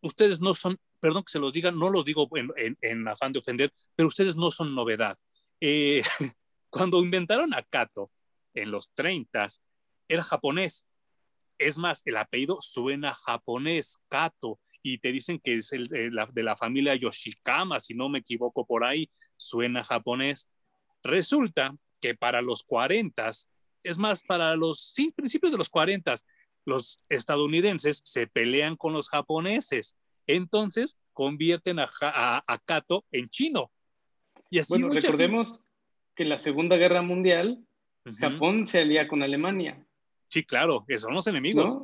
ustedes 0.00 0.40
no 0.40 0.54
son, 0.54 0.78
perdón 1.00 1.24
que 1.24 1.32
se 1.32 1.38
los 1.38 1.52
diga, 1.52 1.70
no 1.70 1.90
lo 1.90 2.02
digo 2.02 2.28
en, 2.56 3.08
afán 3.08 3.32
de 3.32 3.38
ofender, 3.38 3.72
pero 3.94 4.08
ustedes 4.08 4.36
no 4.36 4.50
son 4.50 4.74
novedad. 4.74 5.18
Eh, 5.60 6.02
cuando 6.70 6.98
inventaron 7.00 7.54
a 7.54 7.62
Kato 7.62 8.10
en 8.54 8.70
los 8.70 8.92
30, 8.94 9.48
era 10.08 10.22
japonés. 10.22 10.86
Es 11.58 11.78
más, 11.78 12.02
el 12.04 12.16
apellido 12.16 12.58
suena 12.60 13.14
japonés, 13.14 14.00
Kato, 14.08 14.58
y 14.82 14.98
te 14.98 15.12
dicen 15.12 15.38
que 15.38 15.54
es 15.54 15.72
el, 15.72 15.88
de, 15.88 16.10
la, 16.10 16.26
de 16.26 16.42
la 16.42 16.56
familia 16.56 16.94
Yoshikama, 16.94 17.80
si 17.80 17.94
no 17.94 18.08
me 18.08 18.18
equivoco 18.18 18.66
por 18.66 18.84
ahí, 18.84 19.08
suena 19.36 19.82
japonés. 19.82 20.48
Resulta 21.02 21.74
que 22.00 22.14
para 22.14 22.42
los 22.42 22.64
40, 22.64 23.30
es 23.82 23.98
más, 23.98 24.24
para 24.24 24.56
los 24.56 24.92
sí, 24.92 25.12
principios 25.12 25.52
de 25.52 25.58
los 25.58 25.70
40, 25.70 26.14
los 26.66 27.00
estadounidenses 27.08 28.02
se 28.04 28.26
pelean 28.26 28.76
con 28.76 28.92
los 28.92 29.08
japoneses. 29.08 29.96
Entonces 30.26 30.98
convierten 31.12 31.78
a, 31.78 31.88
a, 32.00 32.58
Kato 32.64 33.04
en 33.12 33.28
chino. 33.28 33.70
Y 34.50 34.58
así 34.58 34.74
bueno, 34.74 34.88
recordemos 34.88 35.60
que 36.14 36.22
en 36.22 36.28
la 36.30 36.38
Segunda 36.38 36.76
Guerra 36.76 37.02
Mundial 37.02 37.64
Japón 38.18 38.66
se 38.66 38.80
alía 38.80 39.08
con 39.08 39.22
Alemania. 39.22 39.86
Sí, 40.34 40.42
claro, 40.42 40.84
son 40.96 41.14
los 41.14 41.28
enemigos. 41.28 41.78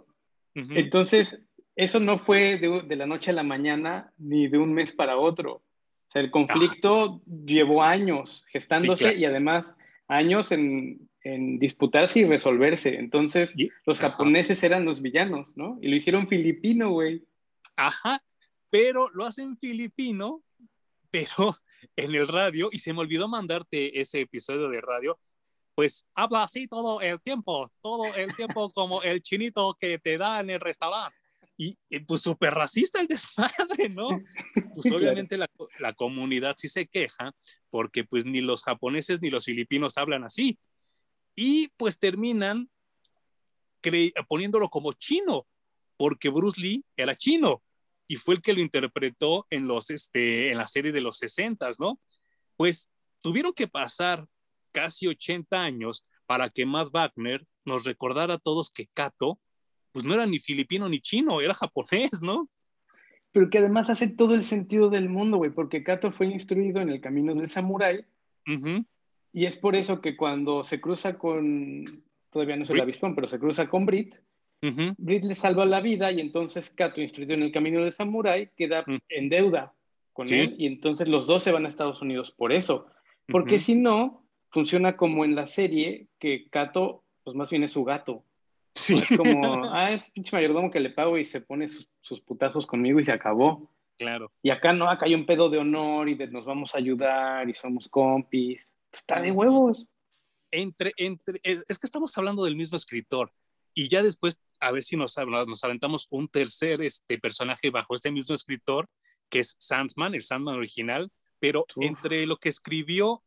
Entonces, 0.56 1.40
eso 1.76 2.00
no 2.00 2.18
fue 2.18 2.58
de, 2.58 2.96
la 2.96 3.06
noche 3.06 3.30
a 3.30 3.34
la 3.34 3.44
mañana 3.44 4.12
ni 4.18 4.48
de 4.48 4.58
un 4.58 4.74
mes 4.74 4.90
para 4.90 5.16
otro. 5.16 5.52
O 5.52 6.10
sea, 6.10 6.20
el 6.20 6.32
conflicto 6.32 7.22
llevó 7.46 7.84
años 7.84 8.44
gestándose 8.48 9.14
y 9.16 9.24
además 9.24 9.76
años 10.08 10.50
en, 10.50 11.08
disputarse 11.60 12.18
y 12.18 12.24
resolverse. 12.24 12.96
Entonces, 12.98 13.54
los 13.86 14.00
japoneses 14.00 14.60
eran 14.64 14.84
los 14.84 15.00
villanos, 15.00 15.56
¿no? 15.56 15.78
Y 15.80 15.86
lo 15.86 15.94
hicieron 15.94 16.26
filipino, 16.26 16.90
güey. 16.90 17.24
Ajá, 17.76 18.20
pero 18.68 19.10
lo 19.10 19.26
hacen 19.26 19.56
filipino, 19.58 20.42
pero 21.12 21.56
en 21.94 22.16
el 22.16 22.26
radio, 22.26 22.68
y 22.72 22.78
se 22.78 22.92
me 22.92 22.98
olvidó 22.98 23.28
mandarte 23.28 24.00
ese 24.00 24.22
episodio 24.22 24.68
de 24.70 24.80
radio, 24.80 25.20
pues 25.80 26.04
habla 26.14 26.42
así 26.42 26.68
todo 26.68 27.00
el 27.00 27.18
tiempo, 27.20 27.66
todo 27.80 28.04
el 28.14 28.36
tiempo 28.36 28.70
como 28.70 29.02
el 29.02 29.22
chinito 29.22 29.74
que 29.80 29.98
te 29.98 30.18
da 30.18 30.40
en 30.40 30.50
el 30.50 30.60
restaurante. 30.60 31.16
Y, 31.56 31.74
pues 32.06 32.20
súper 32.20 32.52
racista 32.52 33.00
el 33.00 33.06
desmadre, 33.06 33.88
¿no? 33.88 34.10
Pues 34.74 34.92
obviamente 35.24 35.38
la, 35.38 35.48
la, 35.78 35.94
comunidad 35.94 36.54
sí 36.58 36.68
se 36.68 36.86
queja 36.86 37.32
porque 37.70 38.04
pues 38.04 38.26
ni 38.26 38.42
los 38.42 38.62
japoneses 38.62 39.22
ni 39.22 39.30
los 39.30 39.46
filipinos 39.46 39.96
hablan 39.96 40.22
así. 40.22 40.58
Y 41.34 41.68
pues 41.78 41.98
terminan 41.98 42.68
poniéndolo 44.28 44.68
como 44.68 44.92
chino, 44.92 45.46
porque 45.96 46.28
Bruce 46.28 46.60
Lee 46.60 46.84
era 46.94 47.14
chino 47.14 47.62
y 48.06 48.16
fue 48.16 48.34
el 48.34 48.42
que 48.42 48.52
lo 48.52 48.60
interpretó 48.60 49.46
en, 49.48 49.66
los, 49.66 49.88
este, 49.88 50.50
en 50.50 50.58
la 50.58 50.66
serie 50.66 50.92
de 50.92 51.00
los 51.00 51.16
60, 51.16 51.70
¿no? 51.78 51.98
Pues 52.58 52.90
tuvieron 53.22 53.54
que 53.54 53.66
pasar 53.66 54.26
casi 54.72 55.06
80 55.06 55.62
años 55.62 56.06
para 56.26 56.48
que 56.48 56.66
Matt 56.66 56.90
Wagner 56.92 57.44
nos 57.64 57.84
recordara 57.84 58.34
a 58.34 58.38
todos 58.38 58.70
que 58.70 58.86
Kato 58.92 59.40
pues 59.92 60.04
no 60.04 60.14
era 60.14 60.26
ni 60.26 60.38
filipino 60.38 60.88
ni 60.88 61.00
chino, 61.00 61.40
era 61.40 61.54
japonés, 61.54 62.22
¿no? 62.22 62.48
Pero 63.32 63.50
que 63.50 63.58
además 63.58 63.90
hace 63.90 64.08
todo 64.08 64.34
el 64.34 64.44
sentido 64.44 64.88
del 64.88 65.08
mundo, 65.08 65.36
güey, 65.36 65.50
porque 65.50 65.82
Kato 65.82 66.12
fue 66.12 66.26
instruido 66.26 66.80
en 66.80 66.90
el 66.90 67.00
camino 67.00 67.34
del 67.34 67.50
samurái. 67.50 68.04
Y 69.32 69.46
es 69.46 69.56
por 69.56 69.76
eso 69.76 70.00
que 70.00 70.16
cuando 70.16 70.64
se 70.64 70.80
cruza 70.80 71.16
con, 71.16 72.02
todavía 72.30 72.56
no 72.56 72.64
es 72.64 72.70
el 72.70 72.80
avispón, 72.80 73.14
pero 73.14 73.28
se 73.28 73.38
cruza 73.38 73.68
con 73.68 73.86
Brit, 73.86 74.16
Brit 74.98 75.24
le 75.24 75.34
salva 75.34 75.64
la 75.64 75.80
vida 75.80 76.12
y 76.12 76.20
entonces 76.20 76.70
Kato, 76.70 77.00
instruido 77.00 77.34
en 77.34 77.42
el 77.42 77.52
camino 77.52 77.82
del 77.82 77.92
samurái, 77.92 78.50
queda 78.56 78.84
mm. 78.86 78.98
en 79.08 79.28
deuda 79.28 79.74
con 80.12 80.30
él 80.32 80.54
y 80.58 80.66
entonces 80.66 81.08
los 81.08 81.26
dos 81.26 81.42
se 81.42 81.52
van 81.52 81.64
a 81.64 81.68
Estados 81.68 82.02
Unidos 82.02 82.32
por 82.32 82.52
eso. 82.52 82.86
Porque 83.26 83.60
si 83.60 83.76
no, 83.76 84.26
funciona 84.50 84.96
como 84.96 85.24
en 85.24 85.34
la 85.34 85.46
serie 85.46 86.08
que 86.18 86.48
Kato, 86.50 87.04
pues 87.24 87.36
más 87.36 87.50
bien 87.50 87.62
es 87.64 87.72
su 87.72 87.84
gato. 87.84 88.24
Sí. 88.74 88.94
Es 88.96 89.16
como, 89.16 89.64
ah, 89.72 89.90
es 89.90 90.10
pinche 90.10 90.36
mayordomo 90.36 90.70
que 90.70 90.80
le 90.80 90.90
pago 90.90 91.18
y 91.18 91.24
se 91.24 91.40
pone 91.40 91.68
sus, 91.68 92.20
putazos 92.20 92.66
conmigo 92.66 93.00
y 93.00 93.04
se 93.04 93.12
acabó. 93.12 93.70
Claro. 93.98 94.32
Y 94.42 94.50
acá 94.50 94.72
no, 94.72 94.88
acá 94.90 95.06
hay 95.06 95.14
un 95.14 95.26
pedo 95.26 95.50
de 95.50 95.58
honor 95.58 96.08
y 96.08 96.14
de 96.14 96.28
nos 96.28 96.44
vamos 96.44 96.74
a 96.74 96.78
ayudar 96.78 97.48
y 97.48 97.54
somos 97.54 97.88
compis. 97.88 98.72
Está 98.92 99.20
de 99.20 99.30
huevos. 99.30 99.86
Entre, 100.50 100.92
entre, 100.96 101.40
es 101.44 101.78
que 101.78 101.86
estamos 101.86 102.16
hablando 102.16 102.44
del 102.44 102.56
mismo 102.56 102.76
escritor 102.76 103.32
y 103.74 103.88
ya 103.88 104.02
después 104.02 104.40
a 104.60 104.70
ver 104.72 104.82
si 104.82 104.96
nos, 104.96 105.16
nos 105.16 105.64
aventamos 105.64 106.06
un 106.10 106.28
tercer 106.28 106.82
este, 106.82 107.18
personaje 107.18 107.70
bajo 107.70 107.94
este 107.94 108.10
mismo 108.10 108.34
escritor, 108.34 108.88
que 109.28 109.40
es 109.40 109.56
Sandman, 109.58 110.14
el 110.14 110.22
Sandman 110.22 110.56
original, 110.56 111.10
pero 111.38 111.64
entre 111.76 112.26
lo 112.26 112.36
que 112.36 112.50
escribió 112.50 113.22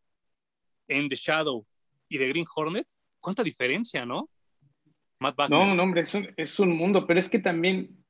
en 0.93 1.09
The 1.09 1.15
Shadow 1.15 1.65
y 2.07 2.17
The 2.17 2.29
Green 2.29 2.45
Hornet, 2.55 2.87
¿cuánta 3.19 3.43
diferencia, 3.43 4.05
no? 4.05 4.29
No, 5.49 5.73
no, 5.73 5.83
hombre, 5.83 6.01
es 6.01 6.13
un, 6.15 6.27
es 6.35 6.59
un 6.59 6.75
mundo, 6.75 7.07
pero 7.07 7.19
es 7.19 7.29
que 7.29 7.39
también 7.39 8.03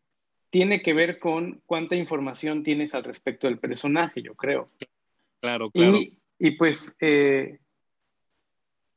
tiene 0.50 0.82
que 0.82 0.94
ver 0.94 1.20
con 1.20 1.62
cuánta 1.66 1.96
información 1.96 2.64
tienes 2.64 2.94
al 2.96 3.04
respecto 3.04 3.48
del 3.48 3.60
personaje, 3.60 4.22
yo 4.22 4.36
creo. 4.36 4.72
Claro, 5.42 5.70
claro. 5.70 6.00
Y, 6.40 6.52
pues 6.52 6.96
eh, 7.00 7.60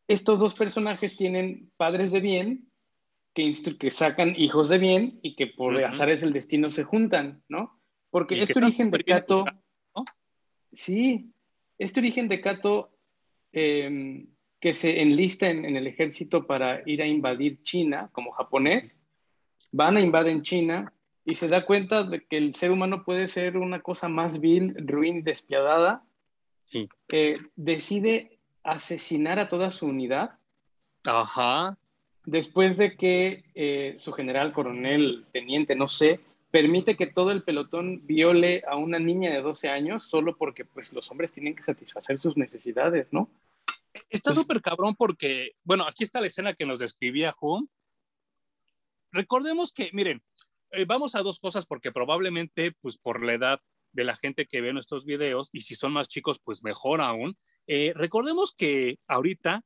estos 0.08 0.38
dos 0.38 0.54
personajes 0.54 1.16
tienen 1.16 1.70
padres 1.76 2.10
de 2.12 2.20
bien 2.20 2.70
que, 3.34 3.52
que 3.78 3.90
sacan 3.90 4.34
hijos 4.36 4.68
de 4.68 4.78
bien 4.78 5.18
y 5.22 5.36
que 5.36 5.46
por 5.46 5.82
azares 5.84 6.22
del 6.22 6.32
destino 6.32 6.70
se 6.70 6.84
juntan, 6.84 7.42
¿no? 7.48 7.78
Porque 8.10 8.40
este 8.40 8.58
origen 8.58 8.90
de 8.90 9.04
Cato... 9.04 9.44
Sí, 10.72 11.32
este 11.78 12.00
origen 12.00 12.28
de 12.28 12.40
Cato 12.40 12.95
em, 13.52 14.26
que 14.60 14.74
se 14.74 15.00
enlista 15.00 15.48
en, 15.48 15.76
el 15.76 15.86
ejército 15.86 16.46
para 16.46 16.82
ir 16.86 17.02
a 17.02 17.06
invadir 17.06 17.62
China 17.62 18.08
como 18.12 18.32
japonés, 18.32 18.98
van 19.72 19.96
a 19.96 20.00
invadir 20.00 20.42
China 20.42 20.92
y 21.24 21.34
se 21.34 21.48
da 21.48 21.66
cuenta 21.66 22.04
de 22.04 22.24
que 22.24 22.36
el 22.36 22.54
ser 22.54 22.70
humano 22.70 23.04
puede 23.04 23.28
ser 23.28 23.56
una 23.56 23.80
cosa 23.80 24.08
más 24.08 24.40
vil, 24.40 24.74
ruin, 24.76 25.22
despiadada. 25.22 26.02
Sí. 26.64 26.88
decide 27.54 28.40
asesinar 28.64 29.38
a 29.38 29.48
toda 29.48 29.70
su 29.70 29.86
unidad. 29.86 30.32
Ajá. 31.04 31.78
Después 32.24 32.76
de 32.76 32.96
que 32.96 33.44
eh, 33.54 33.94
su 33.98 34.12
general, 34.12 34.52
coronel, 34.52 35.26
teniente, 35.32 35.76
no 35.76 35.86
sé, 35.86 36.18
permite 36.56 36.96
que 36.96 37.06
todo 37.06 37.32
el 37.32 37.42
pelotón 37.42 38.06
viole 38.06 38.62
a 38.66 38.76
una 38.76 38.98
niña 38.98 39.30
de 39.30 39.42
12 39.42 39.68
años 39.68 40.04
solo 40.04 40.38
porque 40.38 40.64
pues 40.64 40.90
los 40.94 41.10
hombres 41.10 41.30
tienen 41.30 41.54
que 41.54 41.62
satisfacer 41.62 42.18
sus 42.18 42.38
necesidades, 42.38 43.12
¿no? 43.12 43.30
Está 44.08 44.30
pues 44.30 44.36
súper 44.36 44.62
cabrón 44.62 44.94
porque, 44.96 45.50
bueno, 45.64 45.86
aquí 45.86 46.02
está 46.02 46.18
la 46.18 46.28
escena 46.28 46.54
que 46.54 46.64
nos 46.64 46.78
describía 46.78 47.34
Hum. 47.42 47.68
Recordemos 49.12 49.70
que, 49.70 49.90
miren, 49.92 50.22
eh, 50.70 50.86
vamos 50.86 51.14
a 51.14 51.22
dos 51.22 51.40
cosas 51.40 51.66
porque 51.66 51.92
probablemente, 51.92 52.72
pues 52.80 52.96
por 52.96 53.22
la 53.22 53.34
edad 53.34 53.60
de 53.92 54.04
la 54.04 54.16
gente 54.16 54.46
que 54.46 54.62
ve 54.62 54.72
nuestros 54.72 55.04
videos, 55.04 55.50
y 55.52 55.60
si 55.60 55.74
son 55.74 55.92
más 55.92 56.08
chicos, 56.08 56.40
pues 56.42 56.62
mejor 56.62 57.02
aún. 57.02 57.36
Eh, 57.66 57.92
recordemos 57.94 58.54
que 58.56 58.96
ahorita, 59.08 59.60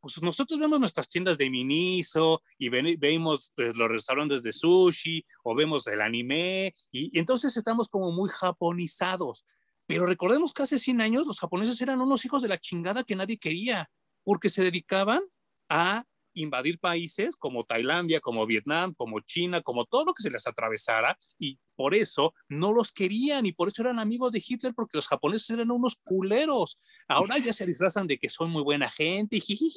pues 0.00 0.22
nosotros 0.22 0.58
vemos 0.58 0.80
nuestras 0.80 1.08
tiendas 1.08 1.38
de 1.38 1.50
Miniso 1.50 2.42
y 2.58 2.68
vemos 2.68 3.52
pues, 3.54 3.76
los 3.76 3.88
restaurantes 3.88 4.42
de 4.42 4.52
sushi 4.52 5.24
o 5.44 5.54
vemos 5.54 5.86
el 5.86 6.00
anime 6.00 6.74
y, 6.90 7.16
y 7.16 7.18
entonces 7.18 7.56
estamos 7.56 7.88
como 7.88 8.10
muy 8.10 8.30
japonizados. 8.30 9.46
Pero 9.86 10.06
recordemos 10.06 10.52
que 10.52 10.62
hace 10.62 10.78
100 10.78 11.00
años 11.00 11.26
los 11.26 11.40
japoneses 11.40 11.80
eran 11.80 12.00
unos 12.00 12.24
hijos 12.24 12.42
de 12.42 12.48
la 12.48 12.58
chingada 12.58 13.04
que 13.04 13.16
nadie 13.16 13.38
quería, 13.38 13.90
porque 14.24 14.48
se 14.48 14.62
dedicaban 14.62 15.20
a 15.68 16.04
invadir 16.34 16.78
países 16.78 17.36
como 17.36 17.64
Tailandia, 17.64 18.20
como 18.20 18.46
Vietnam, 18.46 18.94
como 18.94 19.20
China, 19.20 19.60
como 19.62 19.84
todo 19.84 20.06
lo 20.06 20.14
que 20.14 20.22
se 20.22 20.30
les 20.30 20.46
atravesara 20.46 21.18
y 21.38 21.58
por 21.76 21.94
eso 21.94 22.34
no 22.48 22.72
los 22.74 22.92
querían 22.92 23.46
y 23.46 23.52
por 23.52 23.68
eso 23.68 23.80
eran 23.82 23.98
amigos 23.98 24.32
de 24.32 24.42
Hitler 24.46 24.74
porque 24.74 24.98
los 24.98 25.08
japoneses 25.08 25.48
eran 25.48 25.70
unos 25.70 25.96
culeros. 26.04 26.78
Ahora 27.08 27.38
ya 27.38 27.54
se 27.54 27.64
disfrazan 27.64 28.06
de 28.06 28.18
que 28.18 28.28
son 28.28 28.50
muy 28.50 28.62
buena 28.62 28.90
gente 28.90 29.38
y 29.38 29.72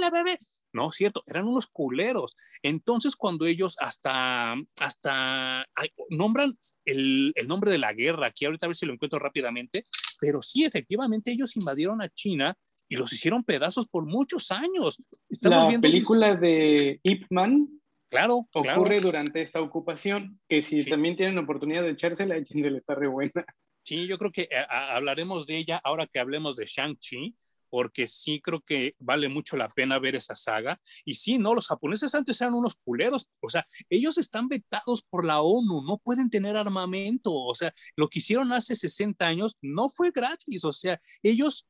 la 0.00 0.10
bebé. 0.10 0.38
No, 0.72 0.90
cierto, 0.90 1.22
eran 1.26 1.46
unos 1.46 1.68
culeros. 1.68 2.36
Entonces 2.62 3.14
cuando 3.14 3.46
ellos 3.46 3.76
hasta, 3.78 4.56
hasta 4.80 5.66
nombran 6.10 6.52
el, 6.84 7.32
el 7.36 7.46
nombre 7.46 7.70
de 7.70 7.78
la 7.78 7.92
guerra, 7.92 8.26
aquí 8.26 8.44
ahorita 8.44 8.66
a 8.66 8.68
ver 8.68 8.76
si 8.76 8.86
lo 8.86 8.92
encuentro 8.92 9.20
rápidamente, 9.20 9.84
pero 10.20 10.42
sí, 10.42 10.64
efectivamente 10.64 11.30
ellos 11.30 11.56
invadieron 11.56 12.02
a 12.02 12.08
China 12.08 12.56
y 12.90 12.96
los 12.96 13.12
hicieron 13.12 13.44
pedazos 13.44 13.86
por 13.86 14.04
muchos 14.04 14.50
años. 14.50 15.00
Estamos 15.28 15.72
la 15.72 15.80
película 15.80 16.34
de 16.34 17.00
Ip 17.04 17.26
Man 17.30 17.80
claro, 18.10 18.48
ocurre 18.52 19.00
durante 19.00 19.40
esta 19.40 19.60
ocupación, 19.60 20.40
que 20.48 20.60
si 20.60 20.80
también 20.80 21.16
tienen 21.16 21.38
oportunidad 21.38 21.82
de 21.82 21.92
echársela, 21.92 22.34
le 22.50 22.76
está 22.76 22.96
re 22.96 23.06
buena. 23.06 23.44
Sí, 23.84 24.06
yo 24.08 24.18
creo 24.18 24.32
que 24.32 24.42
eh, 24.42 24.66
hablaremos 24.68 25.46
de 25.46 25.56
ella 25.56 25.80
ahora 25.82 26.06
que 26.06 26.18
hablemos 26.18 26.56
de 26.56 26.66
Shang-Chi, 26.66 27.36
porque 27.70 28.08
sí 28.08 28.40
creo 28.42 28.60
que 28.60 28.96
vale 28.98 29.28
mucho 29.28 29.56
la 29.56 29.68
pena 29.68 30.00
ver 30.00 30.16
esa 30.16 30.34
saga. 30.34 30.80
Y 31.04 31.14
sí, 31.14 31.38
no, 31.38 31.54
los 31.54 31.68
japoneses 31.68 32.12
antes 32.16 32.40
eran 32.40 32.54
unos 32.54 32.74
culeros, 32.74 33.28
o 33.40 33.48
sea, 33.48 33.64
ellos 33.88 34.18
están 34.18 34.48
vetados 34.48 35.04
por 35.08 35.24
la 35.24 35.40
ONU, 35.42 35.82
no 35.86 35.98
pueden 35.98 36.28
tener 36.28 36.56
armamento, 36.56 37.32
o 37.32 37.54
sea, 37.54 37.72
lo 37.94 38.08
que 38.08 38.18
hicieron 38.18 38.52
hace 38.52 38.74
60 38.74 39.24
años 39.24 39.56
no 39.62 39.88
fue 39.88 40.10
gratis, 40.10 40.64
o 40.64 40.72
sea, 40.72 41.00
ellos 41.22 41.68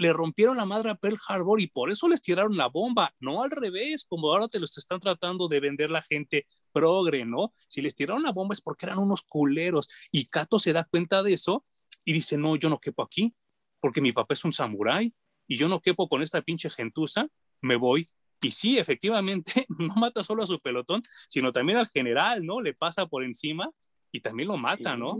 le 0.00 0.14
rompieron 0.14 0.56
la 0.56 0.64
madre 0.64 0.88
a 0.88 0.94
Pearl 0.94 1.18
Harbor 1.28 1.60
y 1.60 1.66
por 1.66 1.90
eso 1.90 2.08
les 2.08 2.22
tiraron 2.22 2.56
la 2.56 2.68
bomba, 2.68 3.14
no 3.20 3.42
al 3.42 3.50
revés, 3.50 4.06
como 4.08 4.30
ahora 4.30 4.48
te 4.48 4.58
lo 4.58 4.64
están 4.64 4.98
tratando 4.98 5.46
de 5.46 5.60
vender 5.60 5.90
la 5.90 6.00
gente 6.00 6.46
progre, 6.72 7.26
¿no? 7.26 7.52
Si 7.68 7.82
les 7.82 7.94
tiraron 7.94 8.22
la 8.22 8.32
bomba 8.32 8.54
es 8.54 8.62
porque 8.62 8.86
eran 8.86 8.98
unos 8.98 9.20
culeros 9.20 9.90
y 10.10 10.24
Kato 10.24 10.58
se 10.58 10.72
da 10.72 10.84
cuenta 10.84 11.22
de 11.22 11.34
eso 11.34 11.66
y 12.02 12.14
dice, 12.14 12.38
no, 12.38 12.56
yo 12.56 12.70
no 12.70 12.78
quepo 12.78 13.02
aquí, 13.02 13.34
porque 13.78 14.00
mi 14.00 14.12
papá 14.12 14.32
es 14.32 14.42
un 14.46 14.54
samurái 14.54 15.14
y 15.46 15.56
yo 15.58 15.68
no 15.68 15.82
quepo 15.82 16.08
con 16.08 16.22
esta 16.22 16.40
pinche 16.40 16.70
gentuza, 16.70 17.28
me 17.60 17.76
voy. 17.76 18.08
Y 18.40 18.52
sí, 18.52 18.78
efectivamente, 18.78 19.66
no 19.78 19.94
mata 19.96 20.24
solo 20.24 20.42
a 20.42 20.46
su 20.46 20.58
pelotón, 20.60 21.02
sino 21.28 21.52
también 21.52 21.76
al 21.76 21.88
general, 21.88 22.46
¿no? 22.46 22.62
Le 22.62 22.72
pasa 22.72 23.04
por 23.04 23.22
encima 23.22 23.70
y 24.10 24.20
también 24.20 24.48
lo 24.48 24.56
mata, 24.56 24.96
¿no? 24.96 25.18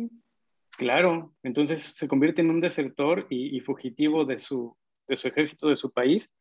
Claro, 0.80 1.34
entonces 1.42 1.82
se 1.82 2.08
convierte 2.08 2.40
en 2.40 2.49
un 2.49 2.62
desertor 2.62 3.26
y, 3.28 3.60
fugitivo 3.60 4.25
de 4.25 4.38
su, 4.38 4.75
de 5.08 5.18
su 5.18 5.28
ejército, 5.28 5.68
de 5.68 5.76
su 5.76 5.92
país. 5.92 6.32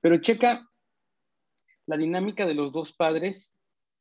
Pero 0.00 0.18
checa 0.18 0.64
la 1.84 1.96
dinámica 1.96 2.46
de 2.46 2.54
los 2.54 2.70
dos 2.70 2.92
padres, 2.92 3.56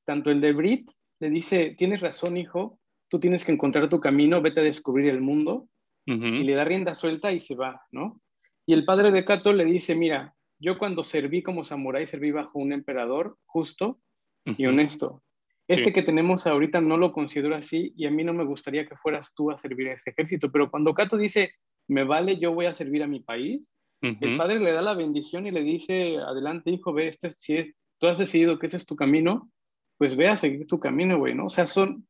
tanto 0.06 0.30
el 0.30 0.40
de 0.40 0.54
Brit 0.54 0.92
le 1.20 1.32
dice, 1.32 1.74
tienes 1.76 2.02
razón, 2.02 2.38
hijo, 2.38 2.80
tú 3.10 3.20
tienes 3.20 3.44
que 3.44 3.52
encontrar 3.52 3.90
tu 3.90 4.00
camino, 4.00 4.40
vete 4.40 4.60
a 4.60 4.64
descubrir 4.64 5.10
el 5.10 5.20
mundo, 5.20 5.68
y 6.06 6.44
le 6.44 6.54
da 6.54 6.64
rienda 6.64 6.94
suelta 6.94 7.32
y 7.32 7.40
se 7.40 7.56
va, 7.56 7.82
¿no? 7.90 8.22
Y 8.68 8.74
el 8.74 8.86
padre 8.86 9.10
de 9.10 9.26
Kato 9.26 9.52
le 9.52 9.66
dice, 9.66 9.96
mira, 9.96 10.36
yo 10.60 10.78
cuando 10.78 11.04
serví 11.04 11.42
como 11.42 11.64
samurái, 11.64 12.06
serví 12.06 12.30
bajo 12.30 12.60
un 12.60 12.72
emperador 12.72 13.40
justo 13.48 14.00
y 14.46 14.68
honesto. 14.68 15.24
Este 15.68 15.92
que 15.92 16.02
tenemos 16.02 16.48
ahorita 16.48 16.80
no 16.80 16.98
lo 16.98 17.12
considero 17.12 17.56
así 17.56 17.94
y 17.98 18.06
a 18.06 18.12
mí 18.12 18.24
no 18.24 18.34
me 18.34 18.46
gustaría 18.46 18.88
que 18.88 18.96
fueras 18.96 19.34
tú 19.36 19.52
a 19.52 19.58
servir 19.58 19.90
a 19.90 19.94
ese 19.94 20.12
ejército, 20.12 20.50
pero 20.50 20.72
cuando 20.72 20.94
Cato 20.94 21.18
dice, 21.18 21.56
me 21.90 22.06
vale, 22.06 22.38
yo 22.38 22.54
voy 22.54 22.68
a 22.68 22.74
servir 22.74 23.04
a 23.04 23.08
mi 23.08 23.20
país, 23.20 23.70
el 24.02 24.38
padre 24.38 24.60
le 24.60 24.72
da 24.72 24.82
la 24.82 24.94
bendición 24.94 25.48
y 25.48 25.52
le 25.52 25.64
dice, 25.64 26.18
adelante 26.18 26.70
hijo, 26.70 26.94
ve, 26.94 27.08
este, 27.08 27.32
si 27.32 27.74
tú 27.98 28.08
has 28.08 28.18
decidido 28.18 28.60
que 28.60 28.68
ese 28.68 28.78
es 28.78 28.86
tu 28.86 28.96
camino, 28.96 29.52
pues 29.98 30.16
ve 30.16 30.28
a 30.30 30.38
seguir 30.38 30.68
tu 30.68 30.80
camino, 30.80 31.18
güey, 31.18 31.34
¿no? 31.34 31.48
O 31.48 31.50
sea, 31.50 31.66
son, 31.66 32.08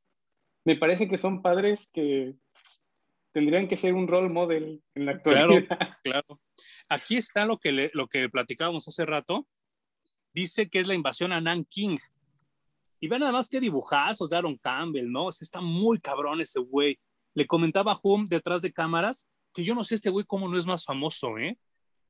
me 0.65 0.75
parece 0.75 1.07
que 1.07 1.17
son 1.17 1.41
padres 1.41 1.89
que 1.93 2.35
tendrían 3.31 3.67
que 3.67 3.77
ser 3.77 3.93
un 3.93 4.07
role 4.07 4.29
model 4.29 4.83
en 4.95 5.05
la 5.05 5.13
actualidad. 5.13 5.65
Claro, 5.65 5.87
claro. 6.03 6.27
Aquí 6.89 7.15
está 7.15 7.45
lo 7.45 7.57
que, 7.57 7.89
lo 7.93 8.07
que 8.07 8.29
platicábamos 8.29 8.87
hace 8.87 9.05
rato. 9.05 9.47
Dice 10.33 10.69
que 10.69 10.79
es 10.79 10.87
la 10.87 10.93
invasión 10.93 11.31
a 11.31 11.39
Nanking 11.39 11.97
y 12.99 13.07
vean 13.07 13.23
además 13.23 13.49
qué 13.49 13.59
dibujazos 13.59 14.29
de 14.29 14.37
Aaron 14.37 14.57
Campbell, 14.57 15.11
¿no? 15.11 15.25
O 15.25 15.29
está 15.29 15.61
muy 15.61 15.99
cabrón 15.99 16.41
ese 16.41 16.59
güey. 16.59 16.97
Le 17.33 17.45
comentaba 17.45 17.93
a 17.93 17.99
Hum 18.01 18.25
detrás 18.25 18.61
de 18.61 18.71
cámaras 18.71 19.29
que 19.53 19.63
yo 19.63 19.73
no 19.73 19.83
sé 19.83 19.95
este 19.95 20.09
güey 20.09 20.25
cómo 20.25 20.47
no 20.47 20.57
es 20.57 20.67
más 20.67 20.85
famoso, 20.85 21.37
¿eh? 21.37 21.57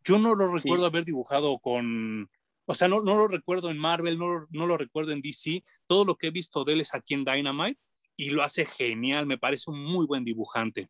Yo 0.04 0.20
no 0.20 0.36
lo 0.36 0.48
recuerdo 0.54 0.86
haber 0.86 1.06
dibujado 1.06 1.60
con, 1.60 2.30
o 2.66 2.74
sea, 2.74 2.88
no, 2.88 3.02
no 3.02 3.16
lo 3.16 3.28
recuerdo 3.28 3.72
en 3.72 3.78
Marvel, 3.78 4.18
no, 4.18 4.48
no 4.50 4.68
lo 4.68 4.78
recuerdo 4.78 5.12
en 5.12 5.22
DC. 5.22 5.64
Todo 5.86 6.06
lo 6.06 6.16
que 6.16 6.28
he 6.28 6.32
visto 6.32 6.64
de 6.64 6.74
él 6.74 6.82
es 6.82 6.94
aquí 6.94 7.14
en 7.14 7.24
Dynamite 7.24 7.80
y 8.16 8.30
lo 8.32 8.44
hace 8.44 8.66
genial. 8.66 9.26
Me 9.26 9.38
parece 9.38 9.72
un 9.72 9.84
muy 9.84 10.06
buen 10.06 10.24
dibujante. 10.24 10.90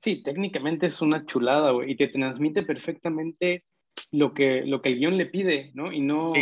Sí, 0.00 0.22
técnicamente 0.22 0.86
es 0.86 1.00
una 1.00 1.24
chulada, 1.26 1.72
güey, 1.72 1.92
y 1.92 1.96
te 1.96 2.08
transmite 2.08 2.62
perfectamente 2.62 3.64
lo 4.12 4.32
que, 4.32 4.62
lo 4.62 4.80
que 4.80 4.90
el 4.90 4.98
guion 4.98 5.16
le 5.16 5.26
pide, 5.26 5.72
¿no? 5.74 5.92
Y 5.92 6.00
no, 6.00 6.32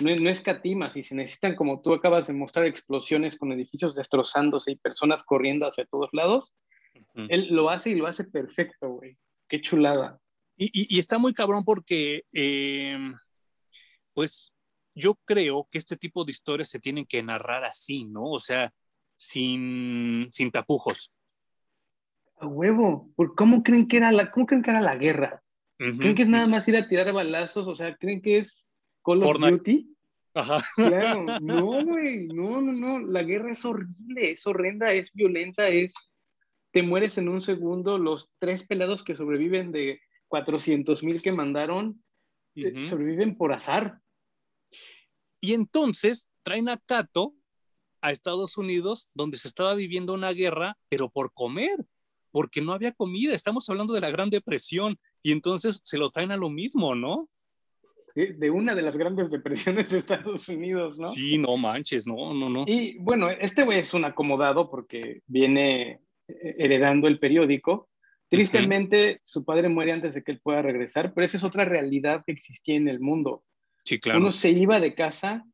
no, 0.00 0.14
no 0.16 0.30
escatimas 0.30 0.96
y 0.96 1.02
se 1.02 1.14
necesitan, 1.14 1.54
como 1.54 1.80
tú 1.80 1.92
acabas 1.94 2.26
de 2.26 2.34
mostrar, 2.34 2.66
explosiones 2.66 3.36
con 3.36 3.52
edificios 3.52 3.94
destrozándose 3.94 4.72
y 4.72 4.76
personas 4.76 5.22
corriendo 5.22 5.66
hacia 5.66 5.84
todos 5.86 6.10
lados, 6.12 6.52
él 7.14 7.48
lo 7.50 7.70
hace 7.70 7.90
y 7.90 7.94
lo 7.94 8.06
hace 8.06 8.24
perfecto, 8.24 8.88
güey. 8.88 9.18
Qué 9.48 9.60
chulada. 9.60 10.18
Y, 10.56 10.98
está 10.98 11.18
muy 11.18 11.34
cabrón 11.34 11.64
porque, 11.64 12.24
eh, 12.32 12.96
pues, 14.14 14.54
yo 14.94 15.18
creo 15.24 15.66
que 15.70 15.78
este 15.78 15.96
tipo 15.96 16.24
de 16.24 16.30
historias 16.30 16.68
se 16.68 16.78
tienen 16.78 17.06
que 17.06 17.22
narrar 17.22 17.64
así, 17.64 18.04
¿no? 18.04 18.24
O 18.24 18.38
sea, 18.38 18.72
sin, 19.16 20.28
sin 20.32 20.50
tapujos. 20.50 21.12
A 22.36 22.46
huevo. 22.46 23.10
¿Cómo 23.36 23.62
creen 23.62 23.88
que 23.88 23.96
era 23.96 24.12
la, 24.12 24.30
cómo 24.30 24.46
creen 24.46 24.62
que 24.62 24.70
era 24.70 24.80
la 24.80 24.96
guerra? 24.96 25.42
¿Creen 25.76 26.14
que 26.14 26.22
es 26.22 26.28
nada 26.28 26.46
más 26.46 26.68
ir 26.68 26.76
a 26.76 26.88
tirar 26.88 27.12
balazos? 27.12 27.66
O 27.66 27.74
sea, 27.74 27.96
¿creen 27.96 28.22
que 28.22 28.38
es 28.38 28.68
Call 29.02 29.22
of 29.22 29.38
Duty. 29.38 29.88
Ajá. 30.34 30.62
Claro, 30.76 31.26
no, 31.42 31.66
güey, 31.84 32.26
no, 32.28 32.60
no, 32.62 32.72
no, 32.72 32.98
la 33.00 33.22
guerra 33.22 33.52
es 33.52 33.64
horrible, 33.64 34.30
es 34.30 34.46
horrenda, 34.46 34.92
es 34.92 35.12
violenta, 35.12 35.68
es, 35.68 36.12
te 36.70 36.82
mueres 36.82 37.18
en 37.18 37.28
un 37.28 37.42
segundo, 37.42 37.98
los 37.98 38.30
tres 38.38 38.64
pelados 38.64 39.04
que 39.04 39.14
sobreviven 39.14 39.72
de 39.72 40.00
400 40.28 41.02
mil 41.02 41.20
que 41.20 41.32
mandaron, 41.32 42.02
eh, 42.54 42.86
sobreviven 42.86 43.36
por 43.36 43.52
azar. 43.52 44.00
Y 45.40 45.52
entonces 45.52 46.30
traen 46.42 46.68
a 46.68 46.78
Cato 46.78 47.34
a 48.00 48.10
Estados 48.10 48.56
Unidos, 48.56 49.10
donde 49.14 49.38
se 49.38 49.48
estaba 49.48 49.74
viviendo 49.74 50.14
una 50.14 50.32
guerra, 50.32 50.76
pero 50.88 51.08
por 51.08 51.32
comer, 51.32 51.76
porque 52.30 52.60
no 52.60 52.72
había 52.72 52.92
comida, 52.92 53.34
estamos 53.34 53.68
hablando 53.68 53.92
de 53.92 54.00
la 54.00 54.10
Gran 54.10 54.30
Depresión, 54.30 54.98
y 55.22 55.32
entonces 55.32 55.82
se 55.84 55.98
lo 55.98 56.10
traen 56.10 56.32
a 56.32 56.36
lo 56.36 56.50
mismo, 56.50 56.94
¿no? 56.94 57.28
De 58.14 58.50
una 58.50 58.74
de 58.74 58.82
las 58.82 58.96
grandes 58.96 59.30
depresiones 59.30 59.90
de 59.90 59.98
Estados 59.98 60.48
Unidos, 60.48 60.98
¿no? 60.98 61.06
Sí, 61.08 61.38
no 61.38 61.56
manches, 61.56 62.06
no, 62.06 62.34
no, 62.34 62.48
no. 62.48 62.64
Y 62.66 62.98
bueno, 62.98 63.30
este 63.30 63.64
güey 63.64 63.78
es 63.78 63.94
un 63.94 64.04
acomodado 64.04 64.70
porque 64.70 65.22
viene 65.26 66.00
eh, 66.28 66.56
heredando 66.58 67.08
el 67.08 67.18
periódico. 67.18 67.88
Tristemente, 68.28 69.20
su 69.24 69.44
padre 69.44 69.68
muere 69.68 69.92
antes 69.92 70.14
de 70.14 70.22
que 70.22 70.32
él 70.32 70.40
pueda 70.40 70.62
regresar, 70.62 71.12
pero 71.12 71.24
esa 71.24 71.36
es 71.36 71.44
otra 71.44 71.66
realidad 71.66 72.22
que 72.24 72.32
existía 72.32 72.76
en 72.76 72.88
el 72.88 72.98
mundo. 72.98 73.44
Sí, 73.84 73.98
claro. 73.98 74.20
Uno 74.20 74.30
se 74.30 74.50
iba 74.50 74.80
de 74.80 74.94
casa 74.94 75.44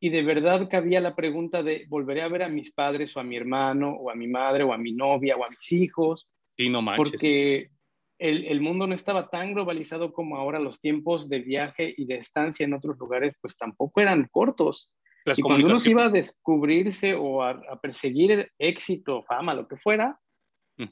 y 0.00 0.10
de 0.10 0.22
verdad 0.22 0.68
cabía 0.70 1.00
la 1.00 1.14
pregunta 1.14 1.62
de, 1.62 1.84
¿volveré 1.88 2.22
a 2.22 2.28
ver 2.28 2.42
a 2.42 2.48
mis 2.48 2.72
padres 2.72 3.16
o 3.16 3.20
a 3.20 3.24
mi 3.24 3.36
hermano 3.36 3.90
o 3.90 4.10
a 4.10 4.14
mi 4.14 4.26
madre 4.26 4.64
o 4.64 4.72
a 4.72 4.78
mi 4.78 4.92
novia 4.92 5.36
o 5.36 5.44
a 5.44 5.50
mis 5.50 5.72
hijos? 5.72 6.28
Sí, 6.56 6.68
no 6.68 6.82
manches. 6.82 7.10
Porque 7.10 7.70
el, 8.18 8.60
mundo 8.60 8.86
no 8.86 8.94
estaba 8.94 9.28
tan 9.28 9.54
globalizado 9.54 10.12
como 10.12 10.36
ahora, 10.36 10.58
los 10.58 10.80
tiempos 10.80 11.28
de 11.28 11.40
viaje 11.40 11.94
y 11.96 12.06
de 12.06 12.16
estancia 12.16 12.64
en 12.64 12.74
otros 12.74 12.96
lugares 12.98 13.34
pues 13.40 13.56
tampoco 13.56 14.00
eran 14.00 14.28
cortos. 14.30 14.90
y 15.24 15.42
cuando 15.42 15.66
uno 15.66 15.76
se 15.76 15.90
iba 15.90 16.04
a 16.04 16.10
descubrirse 16.10 17.14
o 17.14 17.42
a, 17.42 17.80
perseguir 17.80 18.52
éxito, 18.58 19.22
fama, 19.24 19.54
lo 19.54 19.66
que 19.66 19.76
fuera, 19.76 20.20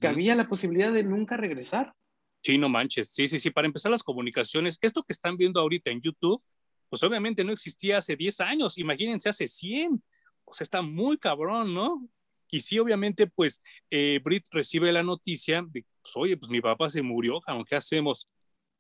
había 0.03 0.35
la 0.35 0.49
posibilidad 0.49 0.93
de 0.93 1.05
nunca 1.05 1.37
regresar. 1.37 1.95
Sí, 2.43 2.59
no 2.59 2.69
manches. 2.69 3.09
Sí, 3.13 3.29
sí, 3.29 3.39
sí. 3.39 3.51
Para 3.51 3.67
empezar 3.67 3.93
las 3.93 4.03
comunicaciones, 4.03 4.79
esto 4.83 5.03
que 5.05 5.13
están 5.13 5.37
viendo 5.37 5.61
ahorita 5.61 5.91
en 5.91 6.01
YouTube, 6.01 6.43
pues 6.89 7.03
obviamente 7.05 7.45
no 7.45 7.53
existía 7.53 7.99
hace 7.99 8.17
10 8.17 8.41
años. 8.41 8.79
Imagínense 8.79 9.29
hace 9.29 9.47
100. 9.47 10.03
O 10.45 10.53
sea, 10.53 10.65
está 10.65 10.83
muy 10.83 11.19
cabrón, 11.19 11.73
¿no? 11.73 12.09
Y 12.53 12.61
sí, 12.61 12.79
obviamente, 12.79 13.27
pues 13.27 13.63
eh, 13.91 14.21
Brit 14.23 14.45
recibe 14.53 14.93
la 14.93 15.03
noticia 15.03 15.65
de, 15.67 15.87
pues, 16.03 16.17
oye, 16.17 16.37
pues 16.37 16.51
mi 16.51 16.61
papá 16.61 16.91
se 16.91 17.01
murió, 17.01 17.41
¿qué 17.67 17.75
hacemos? 17.75 18.29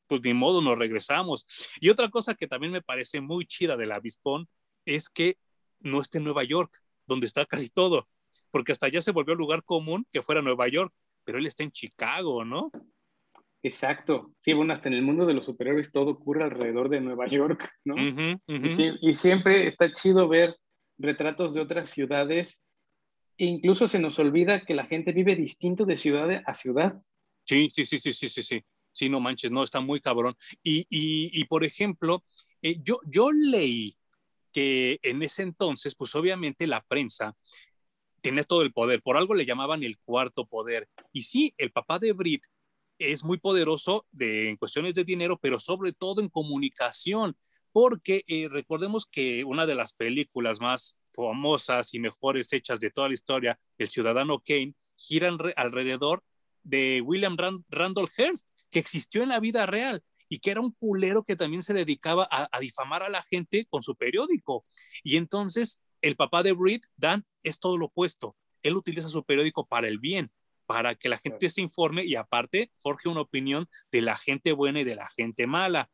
Pues 0.06 0.20
ni 0.22 0.34
modo, 0.34 0.60
nos 0.60 0.78
regresamos. 0.78 1.46
Y 1.80 1.88
otra 1.88 2.10
cosa 2.10 2.34
que 2.34 2.46
también 2.46 2.70
me 2.70 2.82
parece 2.82 3.22
muy 3.22 3.46
chida 3.46 3.78
del 3.78 3.92
avispón 3.92 4.46
es 4.84 5.08
que 5.08 5.38
no 5.80 6.02
esté 6.02 6.18
en 6.18 6.24
Nueva 6.24 6.44
York, 6.44 6.82
donde 7.06 7.26
está 7.26 7.46
casi 7.46 7.70
todo, 7.70 8.08
porque 8.50 8.72
hasta 8.72 8.86
allá 8.86 9.00
se 9.00 9.10
volvió 9.10 9.34
lugar 9.34 9.64
común 9.64 10.06
que 10.12 10.20
fuera 10.20 10.42
Nueva 10.42 10.68
York, 10.68 10.92
pero 11.24 11.38
él 11.38 11.46
está 11.46 11.62
en 11.62 11.72
Chicago, 11.72 12.44
¿no? 12.44 12.70
Exacto. 13.62 14.34
Sí, 14.42 14.52
bueno, 14.52 14.74
hasta 14.74 14.90
en 14.90 14.96
el 14.96 15.02
mundo 15.02 15.24
de 15.24 15.32
los 15.32 15.46
superhéroes 15.46 15.92
todo 15.92 16.10
ocurre 16.10 16.44
alrededor 16.44 16.90
de 16.90 17.00
Nueva 17.00 17.26
York, 17.26 17.70
¿no? 17.84 17.94
Y, 17.96 19.14
siempre 19.14 19.66
está 19.66 19.92
chido 19.94 20.28
ver 20.28 20.56
retratos 20.98 21.54
de 21.54 21.60
otras 21.60 21.88
ciudades. 21.88 22.60
E 23.42 23.46
incluso 23.46 23.88
se 23.88 23.98
nos 23.98 24.20
olvida 24.20 24.64
que 24.64 24.72
la 24.72 24.86
gente 24.86 25.10
vive 25.10 25.34
distinto 25.34 25.84
de 25.84 25.96
ciudad 25.96 26.44
a 26.46 26.54
ciudad. 26.54 27.02
Sí, 27.44 27.68
sí, 27.72 27.84
sí, 27.84 27.98
sí, 27.98 28.12
sí, 28.12 28.28
sí, 28.28 28.40
sí. 28.40 28.64
Sí, 28.92 29.08
no 29.08 29.18
manches, 29.18 29.50
no, 29.50 29.64
está 29.64 29.80
muy 29.80 29.98
cabrón. 29.98 30.36
Y, 30.62 30.86
y, 30.88 31.44
por 31.46 31.64
ejemplo, 31.64 32.22
eh, 32.60 32.76
yo, 32.80 33.00
yo 33.04 33.32
leí 33.32 33.96
que 34.52 35.00
en 35.02 35.24
ese 35.24 35.42
entonces, 35.42 35.96
pues 35.96 36.14
obviamente 36.14 36.68
la 36.68 36.84
prensa 36.84 37.36
tiene 38.20 38.44
todo 38.44 38.62
el 38.62 38.72
poder, 38.72 39.02
por 39.02 39.16
algo 39.16 39.34
le 39.34 39.44
llamaban 39.44 39.82
el 39.82 39.98
cuarto 39.98 40.46
poder. 40.46 40.88
Y 41.12 41.22
sí, 41.22 41.52
el 41.58 41.72
papá 41.72 41.98
de 41.98 42.12
Brit 42.12 42.44
es 42.96 43.24
muy 43.24 43.38
poderoso 43.38 44.06
de, 44.12 44.50
en 44.50 44.56
cuestiones 44.56 44.94
de 44.94 45.02
dinero, 45.02 45.36
pero 45.42 45.58
sobre 45.58 45.92
todo 45.92 46.20
en 46.20 46.28
comunicación, 46.28 47.36
porque 47.72 48.22
eh, 48.28 48.46
recordemos 48.48 49.04
que 49.04 49.42
una 49.42 49.66
de 49.66 49.74
las 49.74 49.94
películas 49.94 50.60
más 50.60 50.96
famosas 51.14 51.94
y 51.94 52.00
mejores 52.00 52.52
hechas 52.52 52.80
de 52.80 52.90
toda 52.90 53.08
la 53.08 53.14
historia, 53.14 53.58
El 53.78 53.88
Ciudadano 53.88 54.42
Kane, 54.44 54.74
gira 54.96 55.30
alrededor 55.56 56.22
de 56.62 57.00
William 57.00 57.36
Randolph 57.68 58.12
Hearst, 58.16 58.48
que 58.70 58.78
existió 58.78 59.22
en 59.22 59.30
la 59.30 59.40
vida 59.40 59.66
real 59.66 60.02
y 60.28 60.38
que 60.38 60.50
era 60.50 60.60
un 60.60 60.72
culero 60.72 61.24
que 61.24 61.36
también 61.36 61.62
se 61.62 61.74
dedicaba 61.74 62.26
a, 62.30 62.48
a 62.50 62.60
difamar 62.60 63.02
a 63.02 63.10
la 63.10 63.22
gente 63.22 63.66
con 63.68 63.82
su 63.82 63.96
periódico. 63.96 64.64
Y 65.02 65.16
entonces 65.16 65.80
el 66.00 66.16
papá 66.16 66.42
de 66.42 66.56
Reed, 66.58 66.80
Dan, 66.96 67.24
es 67.42 67.60
todo 67.60 67.78
lo 67.78 67.86
opuesto. 67.86 68.36
Él 68.62 68.76
utiliza 68.76 69.08
su 69.08 69.24
periódico 69.24 69.66
para 69.66 69.88
el 69.88 69.98
bien, 69.98 70.30
para 70.66 70.94
que 70.94 71.08
la 71.08 71.18
gente 71.18 71.48
se 71.48 71.60
informe 71.60 72.04
y 72.04 72.14
aparte 72.16 72.70
forje 72.76 73.08
una 73.08 73.20
opinión 73.20 73.68
de 73.90 74.02
la 74.02 74.16
gente 74.16 74.52
buena 74.52 74.80
y 74.80 74.84
de 74.84 74.94
la 74.94 75.08
gente 75.10 75.46
mala. 75.46 75.90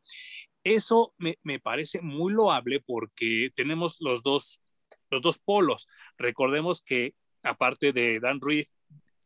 Eso 0.63 1.13
me, 1.17 1.59
parece 1.59 2.01
muy 2.01 2.33
loable 2.33 2.81
porque 2.81 3.51
tenemos 3.55 3.97
los 3.99 4.23
dos, 4.23 4.61
los 5.09 5.21
dos 5.21 5.39
polos. 5.39 5.87
Recordemos 6.17 6.81
que 6.81 7.15
aparte 7.43 7.93
de 7.93 8.19
Dan 8.19 8.39
Reed, 8.41 8.65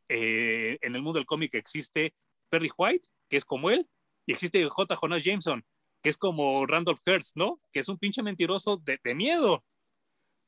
eh, 0.10 0.78
en 0.82 0.96
el 0.96 1.02
mundo 1.02 1.20
del 1.20 1.26
cómic 1.26 1.56
existe 1.56 2.14
Perry 2.50 2.70
White, 2.78 3.10
que 3.30 3.38
es 3.38 3.46
como 3.46 3.70
él, 3.70 3.88
y 4.26 4.34
existe 4.34 4.64
J. 4.66 4.96
Jonas 4.96 5.24
Jameson, 5.24 5.64
que 6.02 6.10
es 6.10 6.18
como 6.18 6.66
Randolph 6.66 7.00
Hearst, 7.06 7.36
¿no? 7.36 7.60
Que 7.72 7.80
es 7.80 7.90
un 7.90 7.98
pinche 7.98 8.22
mentiroso 8.22 8.78
de, 8.78 9.00
de 9.04 9.16
miedo. 9.16 9.64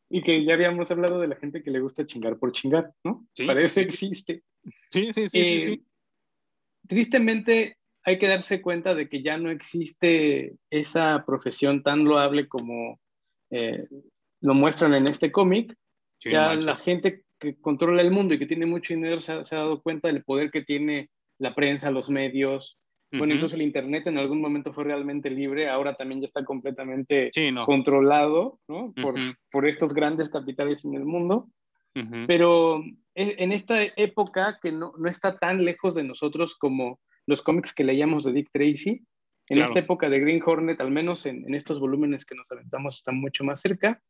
Y 0.10 0.21
que 0.21 0.45
ya 0.45 0.54
habíamos 0.54 0.91
hablado 0.91 1.19
de 1.19 1.28
la 1.28 1.36
gente 1.36 1.63
que 1.63 1.71
le 1.71 1.80
gusta 1.80 2.06
chingar 2.06 2.38
por 2.38 2.51
chingar, 2.51 2.93
¿no? 3.04 3.28
Sí, 3.34 3.45
Para 3.45 3.63
eso 3.63 3.80
existe. 3.80 4.43
Sí, 4.89 5.12
sí, 5.13 5.30
sí, 5.30 5.60
sí, 5.60 5.73
eh, 5.73 5.82
Tristemente 6.88 7.78
hay 8.04 8.19
que 8.19 8.28
darse 8.28 8.62
cuenta 8.62 8.93
de 8.93 9.10
que 9.10 9.23
ya 9.23 9.38
no 9.38 9.49
existe 9.49 10.56
esa 10.69 11.23
profesión 11.25 11.82
tan 11.82 12.04
loable 12.04 12.47
como 12.47 12.99
eh, 13.49 13.88
lo 14.41 14.54
muestran 14.54 14.93
en 14.93 15.08
este 15.08 15.32
cómic. 15.32 15.76
ya 16.19 16.56
la 16.56 16.76
gente 16.78 17.24
que 17.39 17.60
controla 17.60 18.02
el 18.02 18.12
mundo 18.12 18.34
y 18.34 18.39
que 18.39 18.45
tiene 18.45 18.65
mucho 18.65 18.93
dinero 18.93 19.19
se 19.19 19.34
ha, 19.34 19.45
se 19.45 19.56
ha, 19.56 19.60
dado 19.60 19.82
cuenta 19.82 20.08
del 20.08 20.24
poder 20.24 20.52
que 20.52 20.62
tiene 20.62 21.10
la 21.38 21.54
prensa, 21.54 21.91
los 21.91 22.10
medios, 22.10 22.80
bueno, 23.12 23.34
incluso 23.34 23.56
el 23.56 23.62
Internet 23.62 24.08
en 24.08 24.17
algún 24.17 24.41
momento 24.41 24.74
fue 24.74 24.84
realmente 24.84 25.30
libre, 25.30 25.69
ahora 25.69 25.95
también 25.95 26.21
ya 26.21 26.26
está 26.26 26.43
completamente 26.43 27.30
controlado 27.65 28.60
¿no? 28.67 28.93
por, 29.02 29.15
por, 29.52 29.67
estos 29.67 29.93
grandes 29.93 30.30
capitales 30.30 30.86
en 30.86 30.95
el 30.95 31.06
mundo. 31.06 31.48
Pero 32.28 32.84
en 33.13 33.52
esta 33.54 33.82
época 33.95 34.60
que 34.62 34.74
no, 34.74 34.91
no, 34.98 35.10
está 35.10 35.38
tan 35.38 35.63
lejos 35.63 35.95
de 35.95 36.04
nosotros 36.04 36.56
como 36.56 37.00
los 37.26 37.41
cómics 37.41 37.74
que 37.74 37.86
leíamos 37.86 38.26
de 38.26 38.34
Dick 38.34 38.50
Tracy, 38.52 39.02
en 39.48 39.62
esta 39.62 39.80
época 39.80 40.10
de 40.10 40.19
Green 40.19 40.41
Hornet, 40.45 40.82
al 40.82 40.91
menos 40.91 41.26
en, 41.26 41.45
en, 41.45 41.56
estos 41.56 41.80
volúmenes 41.80 42.26
que 42.26 42.36
nos 42.36 42.52
aventamos, 42.52 42.98
está 42.98 43.13
mucho 43.13 43.45
más 43.45 43.62
cerca 43.62 44.02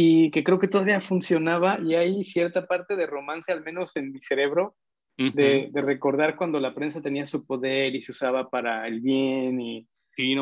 y 0.00 0.30
que 0.30 0.44
creo 0.44 0.60
que 0.60 0.68
todavía 0.68 1.00
funcionaba 1.00 1.80
y 1.80 1.96
hay 1.96 2.22
cierta 2.22 2.68
parte 2.68 2.94
de 2.94 3.04
romance, 3.04 3.50
al 3.50 3.64
menos 3.64 3.96
en 3.96 4.12
mi 4.12 4.20
cerebro, 4.20 4.76
de, 5.16 5.72
recordar 5.74 6.36
cuando 6.36 6.60
la 6.60 6.72
prensa 6.72 7.02
tenía 7.02 7.26
su 7.26 7.44
poder 7.44 7.96
y 7.96 8.00
se 8.00 8.12
usaba 8.12 8.48
para 8.48 8.86
el 8.86 9.00
bien 9.00 9.60
y, 9.60 9.88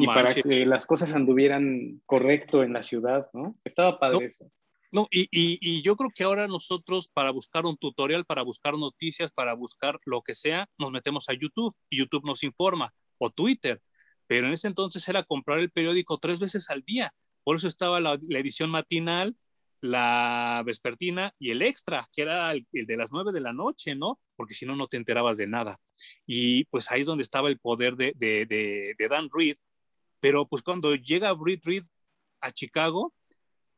para 0.04 0.28
que 0.28 0.66
las 0.66 0.84
cosas 0.84 1.14
anduvieran 1.14 2.02
correcto 2.04 2.62
en 2.62 2.74
la 2.74 2.82
ciudad, 2.82 3.30
¿no? 3.32 3.56
Estaba 3.64 3.98
padre 3.98 4.26
eso. 4.26 4.52
No, 4.92 5.08
y, 5.10 5.26
y, 5.30 5.80
yo 5.80 5.96
creo 5.96 6.10
que 6.14 6.24
ahora 6.24 6.46
nosotros 6.48 7.08
para 7.08 7.30
buscar 7.30 7.64
un 7.64 7.78
tutorial, 7.78 8.26
para 8.26 8.42
buscar 8.42 8.74
noticias, 8.74 9.32
para 9.32 9.54
buscar 9.54 9.98
lo 10.04 10.20
que 10.20 10.34
sea, 10.34 10.66
nos 10.76 10.92
metemos 10.92 11.30
a 11.30 11.32
YouTube 11.32 11.74
y 11.88 11.96
YouTube 11.96 12.26
nos 12.26 12.44
informa, 12.44 12.92
o 13.16 13.30
Twitter, 13.30 13.80
pero 14.26 14.48
en 14.48 14.52
ese 14.52 14.68
entonces 14.68 15.08
era 15.08 15.22
comprar 15.22 15.60
el 15.60 15.70
periódico 15.70 16.18
tres 16.18 16.40
veces 16.40 16.68
al 16.68 16.82
día. 16.82 17.14
Por 17.42 17.56
eso 17.56 17.68
estaba 17.68 18.00
la, 18.00 18.18
la 18.28 18.38
edición 18.38 18.68
matinal, 18.70 19.34
la 19.86 20.62
vespertina 20.64 21.32
y 21.38 21.50
el 21.50 21.62
extra, 21.62 22.08
que 22.12 22.22
era 22.22 22.52
el, 22.52 22.66
de 22.72 22.96
las 22.96 23.12
nueve 23.12 23.32
de 23.32 23.40
la 23.40 23.52
noche, 23.52 23.94
¿no? 23.94 24.20
Porque 24.36 24.54
si 24.54 24.66
no, 24.66 24.76
no 24.76 24.86
te 24.86 24.96
enterabas 24.96 25.38
de 25.38 25.46
nada. 25.46 25.78
Y 26.26 26.64
pues 26.66 26.90
ahí 26.90 27.00
es 27.00 27.06
donde 27.06 27.22
estaba 27.22 27.48
el 27.48 27.58
poder 27.58 27.96
de, 27.96 28.12
de, 28.16 28.46
de, 28.46 29.08
Dan 29.08 29.28
Reed. 29.32 29.56
Pero 30.20 30.46
pues 30.46 30.62
cuando 30.62 30.94
llega 30.94 31.36
Reed 31.38 31.60
Reed 31.64 31.84
a 32.40 32.50
Chicago, 32.50 33.14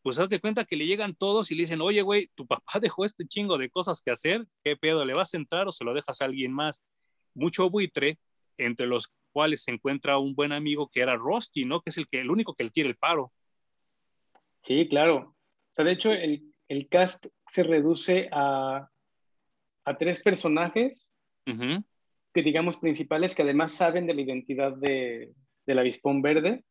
pues 0.02 0.18
haz 0.18 0.28
de 0.28 0.40
cuenta 0.40 0.64
que 0.64 0.76
le 0.76 0.86
llegan 0.86 1.14
todos 1.14 1.50
y 1.50 1.54
le 1.54 1.62
dicen, 1.62 1.80
oye, 1.80 2.02
güey, 2.02 2.28
tu 2.34 2.46
papá 2.48 2.80
dejó 2.80 3.04
este 3.04 3.26
chingo 3.26 3.58
de 3.58 3.70
cosas 3.70 4.00
que 4.00 4.10
hacer, 4.10 4.46
¿qué 4.64 4.76
pedo? 4.76 5.04
¿Le 5.04 5.14
vas 5.14 5.34
a 5.34 5.36
entrar 5.36 5.68
o 5.68 5.72
se 5.72 5.84
lo 5.84 5.94
dejas 5.94 6.20
a 6.20 6.24
alguien 6.24 6.52
más? 6.52 6.82
Mucho 7.34 7.70
buitre, 7.70 8.18
entre 8.56 8.86
los 8.86 9.12
cuales 9.32 9.62
se 9.62 9.70
encuentra 9.70 10.18
un 10.18 10.34
buen 10.34 10.52
amigo 10.52 10.88
que 10.88 11.00
era 11.00 11.16
Rusty, 11.16 11.64
¿no? 11.64 11.80
Que 11.80 11.90
es 11.90 11.98
el, 11.98 12.08
que, 12.08 12.20
el 12.20 12.30
único 12.30 12.54
que 12.54 12.64
le 12.64 12.70
quiere 12.70 12.88
el 12.88 12.96
paro. 12.96 13.32
Sí, 14.62 14.88
claro 14.88 15.38
de 15.84 15.92
hecho, 15.92 16.12
el, 16.12 16.42
el 16.68 16.88
cast 16.88 17.26
se 17.46 17.62
reduce 17.62 18.28
a, 18.32 18.88
a 19.84 19.96
tres 19.98 20.20
personajes 20.22 21.12
que 21.44 22.42
digamos 22.42 22.76
principales 22.76 23.34
que 23.34 23.42
además 23.42 23.72
saben 23.72 24.06
de 24.06 24.12
la 24.12 24.20
identidad 24.20 24.72
de, 24.72 25.32
del 25.66 25.78
avispón 25.78 26.20
verde, 26.20 26.62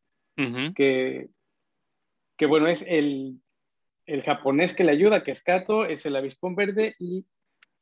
que, 0.75 1.29
que 2.37 2.45
bueno, 2.45 2.67
es 2.67 2.85
el, 2.87 3.41
el 4.05 4.21
japonés 4.21 4.75
que 4.75 4.83
le 4.83 4.91
ayuda, 4.91 5.23
que 5.23 5.31
es 5.31 5.41
Kato, 5.41 5.85
es 5.85 6.05
el 6.05 6.15
avispón 6.15 6.55
verde 6.55 6.95
y 6.99 7.25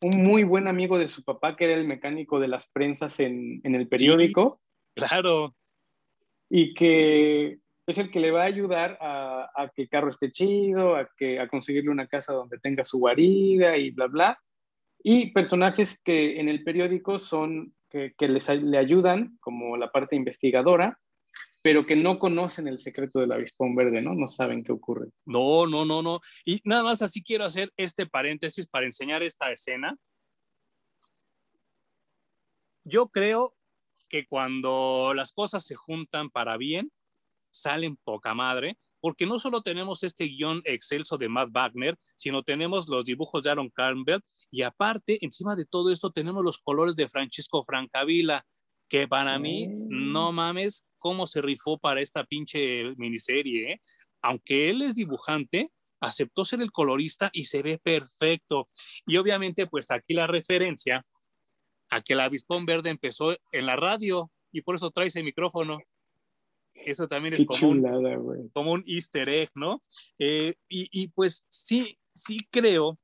un 0.01 0.23
muy 0.23 0.43
buen 0.43 0.67
amigo 0.67 0.97
de 0.97 1.07
su 1.07 1.23
papá, 1.23 1.55
que 1.55 1.65
era 1.65 1.73
el 1.75 1.85
mecánico 1.85 2.39
de 2.39 2.47
las 2.47 2.65
prensas 2.67 3.19
en, 3.19 3.59
en 3.63 3.75
el 3.75 3.88
periódico. 3.88 4.61
claro. 4.93 5.53
Y 6.49 6.73
que 6.73 7.59
es 7.88 7.98
el 7.98 8.10
que 8.10 8.19
le 8.19 8.32
va 8.32 8.43
a 8.43 8.48
ayudar 8.48 8.98
a, 9.00 9.71
que 9.76 9.84
el 9.84 9.89
carro 9.89 10.10
esté 10.10 10.32
chido, 10.32 10.95
a, 10.95 11.10
que, 11.17 11.39
a 11.39 11.48
conseguirle 11.48 11.91
una 11.91 12.08
casa 12.08 12.34
donde 12.34 12.58
tenga 12.60 12.84
su 12.84 13.00
guarida 13.00 13.78
y 13.78 13.91
bla, 13.91 14.08
bla. 14.08 14.39
Y 15.04 15.32
personajes 15.32 16.00
que 16.04 16.39
en 16.39 16.50
el 16.50 16.63
periódico 16.63 17.19
son, 17.19 17.76
que, 17.89 18.13
que 18.17 18.28
les, 18.28 18.50
le 18.50 18.78
ayudan, 18.78 19.38
como 19.39 19.78
la 19.78 19.91
parte 19.91 20.15
investigadora, 20.15 21.00
pero 21.62 21.86
que 21.86 21.95
no 21.95 22.17
conocen 22.17 22.67
el 22.67 22.80
secreto 22.80 23.19
del 23.19 23.32
avispón 23.32 23.76
verde, 23.76 24.02
¿no? 24.02 24.15
No 24.15 24.30
saben 24.30 24.63
qué 24.63 24.71
ocurre. 24.71 25.10
No, 25.26 25.67
no, 25.67 25.86
no, 25.86 26.02
no. 26.02 26.19
Y 26.43 26.60
nada 26.63 26.84
más 26.84 27.02
así 27.02 27.24
quiero 27.24 27.43
hacer 27.43 27.71
este 27.78 28.06
paréntesis 28.06 28.67
para 28.67 28.86
enseñar 28.86 29.21
esta 29.21 29.52
escena. 29.52 29.95
Yo 32.84 33.10
creo 33.10 33.56
que 34.08 34.28
cuando 34.28 35.13
las 35.15 35.34
cosas 35.34 35.65
se 35.65 35.76
juntan 35.76 36.30
para 36.30 36.58
bien, 36.58 36.91
salen 37.55 37.97
poca 38.03 38.33
madre, 38.33 38.77
porque 38.99 39.25
no 39.25 39.39
solo 39.39 39.61
tenemos 39.61 40.03
este 40.03 40.25
guion 40.25 40.61
excelso 40.65 41.17
de 41.17 41.29
Matt 41.29 41.49
Wagner, 41.51 41.97
sino 42.15 42.43
tenemos 42.43 42.89
los 42.89 43.05
dibujos 43.05 43.43
de 43.43 43.51
Aaron 43.51 43.69
Campbell 43.69 44.21
y 44.49 44.63
aparte, 44.63 45.19
encima 45.21 45.55
de 45.55 45.65
todo 45.65 45.91
esto, 45.91 46.11
tenemos 46.11 46.43
los 46.43 46.59
colores 46.59 46.95
de 46.95 47.07
Francisco 47.07 47.63
Francavilla, 47.65 48.45
que 48.89 49.07
para 49.07 49.37
mí, 49.39 49.67
no 49.69 50.31
mm. 50.31 50.35
mames, 50.35 50.85
cómo 50.97 51.27
se 51.27 51.41
rifó 51.41 51.77
para 51.77 52.01
esta 52.01 52.23
pinche 52.23 52.95
miniserie. 52.97 53.73
¿eh? 53.73 53.81
Aunque 54.21 54.69
él 54.69 54.81
es 54.81 54.95
dibujante, 54.95 55.71
aceptó 55.99 56.45
ser 56.45 56.61
el 56.61 56.71
colorista 56.71 57.29
y 57.33 57.45
se 57.45 57.61
ve 57.61 57.77
perfecto. 57.77 58.69
Y 59.05 59.17
obviamente, 59.17 59.67
pues 59.67 59.91
aquí 59.91 60.13
la 60.13 60.27
referencia 60.27 61.05
a 61.89 62.01
que 62.01 62.13
el 62.13 62.19
avispón 62.19 62.65
verde 62.65 62.89
empezó 62.89 63.35
en 63.51 63.65
la 63.65 63.75
radio 63.75 64.31
y 64.51 64.61
por 64.61 64.75
eso 64.75 64.91
trae 64.91 65.07
ese 65.07 65.23
micrófono. 65.23 65.79
Eso 66.75 67.07
también 67.07 67.33
es 67.33 67.45
como, 67.45 67.69
un, 67.69 68.49
como 68.53 68.71
un 68.73 68.83
easter 68.85 69.27
egg, 69.29 69.49
¿no? 69.55 69.81
Eh, 70.19 70.55
y, 70.69 70.89
y, 70.91 71.07
pues 71.07 71.45
sí, 71.49 71.97
sí 72.13 72.45
creo 72.51 72.99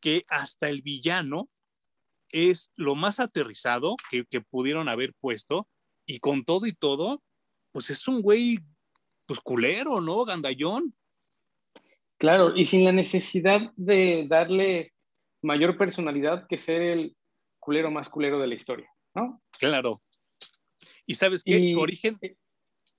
que 0.00 0.24
hasta 0.28 0.68
el 0.68 0.82
villano 0.82 1.48
es 2.32 2.72
lo 2.76 2.94
más 2.94 3.20
aterrizado 3.20 3.96
que, 4.10 4.24
que, 4.24 4.40
pudieron 4.40 4.88
haber 4.88 5.14
puesto 5.20 5.68
y 6.06 6.18
con 6.18 6.44
todo 6.44 6.66
y 6.66 6.72
todo, 6.72 7.22
pues 7.72 7.90
es 7.90 8.08
un 8.08 8.22
güey, 8.22 8.58
pues 9.26 9.40
culero, 9.40 10.00
¿no? 10.00 10.24
Gandallón. 10.24 10.94
Claro, 12.18 12.56
y 12.56 12.66
sin 12.66 12.84
la 12.84 12.92
necesidad 12.92 13.72
de 13.76 14.26
darle 14.28 14.92
mayor 15.42 15.78
personalidad 15.78 16.46
que 16.48 16.58
ser 16.58 16.82
el 16.82 17.16
culero 17.58 17.90
más 17.90 18.08
culero 18.08 18.38
de 18.40 18.46
la 18.46 18.54
historia, 18.54 18.90
¿no? 19.14 19.40
Claro. 19.58 20.00
Y 21.06 21.14
sabes 21.14 21.42
qué, 21.44 21.66
su 21.66 21.80
origen... 21.80 22.18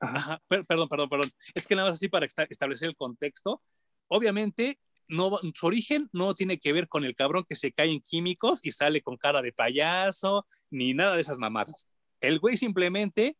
Ajá, 0.01 0.41
perdón, 0.47 0.89
perdón, 0.89 1.09
perdón. 1.09 1.29
Es 1.53 1.67
que 1.67 1.75
nada 1.75 1.87
más 1.87 1.95
así 1.95 2.09
para 2.09 2.25
establecer 2.25 2.89
el 2.89 2.95
contexto. 2.95 3.61
Obviamente, 4.07 4.79
no, 5.07 5.37
su 5.53 5.67
origen 5.67 6.09
no 6.11 6.33
tiene 6.33 6.57
que 6.57 6.73
ver 6.73 6.87
con 6.87 7.05
el 7.05 7.15
cabrón 7.15 7.45
que 7.47 7.55
se 7.55 7.71
cae 7.71 7.91
en 7.91 8.01
químicos 8.01 8.65
y 8.65 8.71
sale 8.71 9.01
con 9.01 9.17
cara 9.17 9.41
de 9.41 9.53
payaso, 9.53 10.47
ni 10.71 10.93
nada 10.93 11.15
de 11.15 11.21
esas 11.21 11.37
mamadas. 11.37 11.87
El 12.19 12.39
güey 12.39 12.57
simplemente 12.57 13.37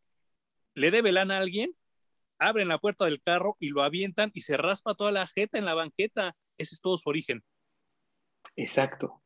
le 0.76 0.92
debe 0.92 1.12
lana 1.12 1.38
a 1.38 1.40
alguien, 1.40 1.76
abren 2.38 2.68
la 2.68 2.78
puerta 2.78 3.06
del 3.06 3.22
carro 3.22 3.58
y 3.60 3.70
lo 3.70 3.82
avientan 3.82 4.32
y 4.34 4.42
se 4.42 4.56
raspa 4.56 4.94
toda 4.94 5.12
la 5.12 5.26
jeta 5.28 5.58
en 5.58 5.66
la 5.66 5.74
banqueta. 5.74 6.36
Ese 6.58 6.76
es 6.76 6.82
todo 6.82 6.98
su 6.98 7.10
origen. 7.10 7.44
Exacto. 8.56 9.22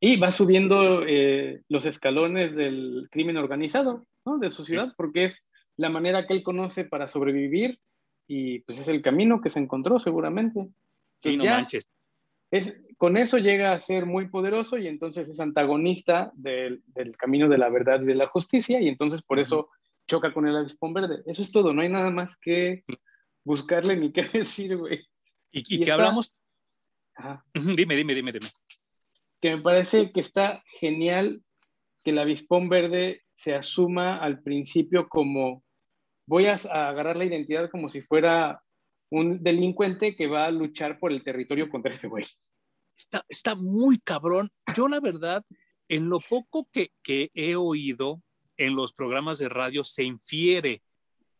Y 0.00 0.16
va 0.16 0.30
subiendo 0.30 1.02
eh, 1.06 1.62
los 1.68 1.84
escalones 1.84 2.54
del 2.54 3.08
crimen 3.10 3.36
organizado, 3.36 4.06
¿no? 4.24 4.38
De 4.38 4.50
su 4.50 4.64
ciudad, 4.64 4.94
porque 4.96 5.24
es 5.24 5.44
la 5.78 5.88
manera 5.88 6.26
que 6.26 6.34
él 6.34 6.42
conoce 6.42 6.84
para 6.84 7.08
sobrevivir 7.08 7.80
y 8.26 8.58
pues 8.60 8.78
es 8.78 8.88
el 8.88 9.00
camino 9.00 9.40
que 9.40 9.48
se 9.48 9.60
encontró 9.60 9.98
seguramente. 9.98 10.68
Sí, 11.22 11.38
no 11.38 11.44
manches. 11.44 11.88
Es, 12.50 12.76
con 12.98 13.16
eso 13.16 13.38
llega 13.38 13.72
a 13.72 13.78
ser 13.78 14.04
muy 14.04 14.28
poderoso 14.28 14.76
y 14.76 14.88
entonces 14.88 15.28
es 15.28 15.40
antagonista 15.40 16.32
del, 16.34 16.82
del, 16.86 17.16
camino 17.16 17.48
de 17.48 17.58
la 17.58 17.68
verdad 17.68 18.02
y 18.02 18.06
de 18.06 18.14
la 18.14 18.26
justicia 18.26 18.80
y 18.80 18.88
entonces 18.88 19.22
por 19.22 19.38
eso 19.38 19.70
choca 20.06 20.32
con 20.34 20.48
el 20.48 20.56
avispón 20.56 20.92
verde. 20.92 21.22
Eso 21.26 21.42
es 21.42 21.52
todo, 21.52 21.72
no 21.72 21.82
hay 21.82 21.88
nada 21.88 22.10
más 22.10 22.36
que 22.36 22.84
buscarle 23.44 23.96
ni 23.96 24.12
qué 24.12 24.22
decir, 24.32 24.76
güey. 24.76 25.06
Y, 25.52 25.82
que 25.82 25.92
hablamos... 25.92 26.34
Dime, 27.54 27.96
dime, 27.96 28.14
dime, 28.14 28.32
dime. 28.32 28.46
Que 29.40 29.56
me 29.56 29.62
parece 29.62 30.12
que 30.12 30.20
está 30.20 30.62
genial 30.78 31.42
que 32.02 32.10
el 32.10 32.18
avispón 32.18 32.68
verde 32.68 33.22
se 33.32 33.54
asuma 33.54 34.18
al 34.18 34.42
principio 34.42 35.08
como 35.08 35.62
voy 36.28 36.46
a, 36.46 36.54
agarrar 36.54 37.16
la 37.16 37.24
identidad 37.24 37.70
como 37.70 37.88
si 37.88 38.02
fuera 38.02 38.62
un 39.10 39.42
delincuente 39.42 40.14
que 40.14 40.26
va 40.26 40.44
a 40.44 40.50
luchar 40.50 40.98
por 40.98 41.10
el 41.10 41.24
territorio 41.24 41.70
contra 41.70 41.90
este 41.90 42.06
güey. 42.06 42.26
Está, 43.28 43.54
muy 43.54 43.98
cabrón. 43.98 44.52
Yo 44.76 44.88
la 44.88 45.00
verdad, 45.00 45.44
en 45.88 46.10
lo 46.10 46.20
poco 46.20 46.68
que, 46.70 46.90
he 47.34 47.56
oído 47.56 48.22
en 48.58 48.76
los 48.76 48.92
programas 48.92 49.38
de 49.38 49.48
radio 49.48 49.84
se 49.84 50.04
infiere. 50.04 50.82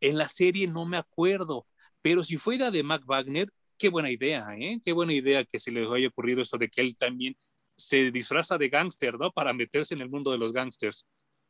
En 0.01 0.17
la 0.17 0.29
serie 0.29 0.67
no 0.67 0.87
me 0.87 0.97
acuerdo, 0.97 1.67
pero 2.01 2.23
si 2.23 2.39
fue 2.39 2.57
idea 2.57 2.71
de 2.71 2.83
Mac 2.83 3.03
Wagner, 3.05 3.51
qué 3.77 3.91
buena 3.91 4.11
idea, 4.11 4.47
¿eh? 4.57 4.81
Qué 4.83 4.93
buena 4.93 5.13
idea 5.13 5.45
que 5.45 5.59
se 5.59 5.71
le 5.71 5.87
haya 5.87 6.09
ocurrido 6.09 6.41
eso 6.41 6.57
de 6.57 6.69
que 6.69 6.81
él 6.81 6.97
también 6.97 7.37
se 7.77 8.11
disfraza 8.11 8.57
de 8.57 8.69
gángster, 8.69 9.19
¿no? 9.19 9.33
Para 9.33 9.53
meterse 9.53 9.95
en 9.95 10.01
el 10.01 10.09
mundo 10.09 10.31
de 10.31 10.39
los 10.39 10.53
gángsters. 10.53 11.07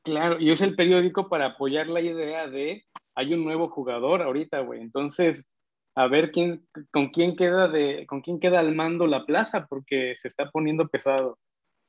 Claro, 0.08 0.40
y 0.40 0.50
usa 0.50 0.66
el 0.66 0.74
periódico 0.74 1.28
para 1.28 1.46
apoyar 1.46 1.86
la 1.88 2.00
idea 2.00 2.48
de 2.48 2.82
hay 3.14 3.34
un 3.34 3.44
nuevo 3.44 3.68
jugador 3.68 4.22
ahorita, 4.22 4.60
güey. 4.60 4.80
Entonces, 4.80 5.42
a 5.94 6.06
ver 6.06 6.30
quién, 6.30 6.66
con 6.90 7.08
quién 7.08 7.36
queda 7.36 7.68
de, 7.68 8.06
con 8.06 8.22
quién 8.22 8.40
queda 8.40 8.60
al 8.60 8.74
mando 8.74 9.06
la 9.06 9.26
plaza, 9.26 9.66
porque 9.66 10.14
se 10.16 10.28
está 10.28 10.50
poniendo 10.50 10.88
pesado. 10.88 11.38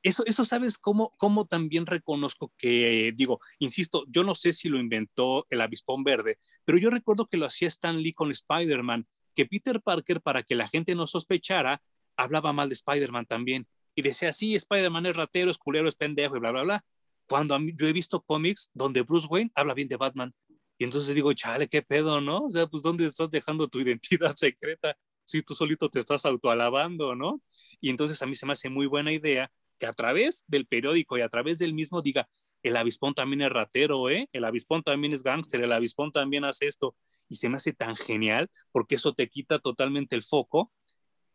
Eso, 0.02 0.22
eso 0.26 0.44
sabes 0.44 0.76
cómo, 0.76 1.14
cómo 1.16 1.46
también 1.46 1.86
reconozco 1.86 2.52
que, 2.58 3.12
digo, 3.16 3.40
insisto, 3.58 4.04
yo 4.08 4.22
no 4.22 4.34
sé 4.34 4.52
si 4.52 4.68
lo 4.68 4.78
inventó 4.78 5.46
el 5.48 5.62
avispón 5.62 6.04
verde, 6.04 6.36
pero 6.66 6.76
yo 6.76 6.90
recuerdo 6.90 7.26
que 7.26 7.38
lo 7.38 7.46
hacía 7.46 7.68
Stan 7.68 8.02
Lee 8.02 8.12
con 8.12 8.30
Spider-Man, 8.30 9.06
que 9.34 9.46
Peter 9.46 9.80
Parker, 9.80 10.20
para 10.20 10.42
que 10.42 10.54
la 10.54 10.68
gente 10.68 10.94
no 10.94 11.06
sospechara, 11.06 11.80
hablaba 12.16 12.52
mal 12.52 12.68
de 12.68 12.74
Spider-Man 12.74 13.24
también. 13.24 13.66
Y 13.94 14.02
decía, 14.02 14.34
sí, 14.34 14.54
Spider-Man 14.54 15.06
es 15.06 15.16
ratero, 15.16 15.50
es 15.50 15.58
culero, 15.58 15.88
es 15.88 15.96
pendejo 15.96 16.36
y 16.36 16.40
bla, 16.40 16.50
bla, 16.50 16.62
bla. 16.62 16.84
Cuando 17.30 17.56
yo 17.76 17.86
he 17.86 17.92
visto 17.92 18.20
cómics 18.20 18.70
donde 18.74 19.02
Bruce 19.02 19.28
Wayne 19.30 19.52
habla 19.54 19.72
bien 19.72 19.86
de 19.86 19.96
Batman. 19.96 20.34
Y 20.76 20.82
entonces 20.82 21.14
digo, 21.14 21.32
chale, 21.32 21.68
qué 21.68 21.80
pedo, 21.80 22.20
¿no? 22.20 22.46
O 22.46 22.50
sea, 22.50 22.66
pues 22.66 22.82
¿dónde 22.82 23.06
estás 23.06 23.30
dejando 23.30 23.68
tu 23.68 23.78
identidad 23.86 24.34
secreta 24.34 24.96
si 25.24 25.40
tú 25.40 25.54
solito 25.54 25.88
te 25.88 26.00
estás 26.00 26.26
autoalabando, 26.26 27.14
¿no? 27.14 27.40
Y 27.80 27.90
entonces 27.90 28.20
a 28.20 28.26
mí 28.26 28.34
se 28.34 28.46
me 28.46 28.54
hace 28.54 28.68
muy 28.68 28.88
buena 28.88 29.12
idea 29.12 29.48
que 29.78 29.86
a 29.86 29.92
través 29.92 30.44
del 30.48 30.66
periódico 30.66 31.18
y 31.18 31.20
a 31.20 31.28
través 31.28 31.58
del 31.58 31.72
mismo 31.72 32.02
diga, 32.02 32.28
el 32.64 32.76
avispón 32.76 33.14
también 33.14 33.42
es 33.42 33.50
ratero, 33.50 34.10
¿eh? 34.10 34.28
El 34.32 34.44
avispón 34.44 34.82
también 34.82 35.12
es 35.12 35.22
gángster, 35.22 35.62
el 35.62 35.72
avispón 35.72 36.10
también 36.10 36.44
hace 36.44 36.66
esto. 36.66 36.96
Y 37.28 37.36
se 37.36 37.48
me 37.48 37.58
hace 37.58 37.72
tan 37.72 37.94
genial 37.94 38.50
porque 38.72 38.96
eso 38.96 39.14
te 39.14 39.28
quita 39.28 39.60
totalmente 39.60 40.16
el 40.16 40.24
foco 40.24 40.72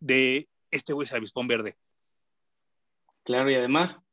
de 0.02 0.50
este 0.72 0.92
güey 0.92 1.06
es 1.06 1.14
avispón 1.14 1.48
verde. 1.48 1.76
Claro, 3.24 3.50
y 3.50 3.56
además 3.56 4.05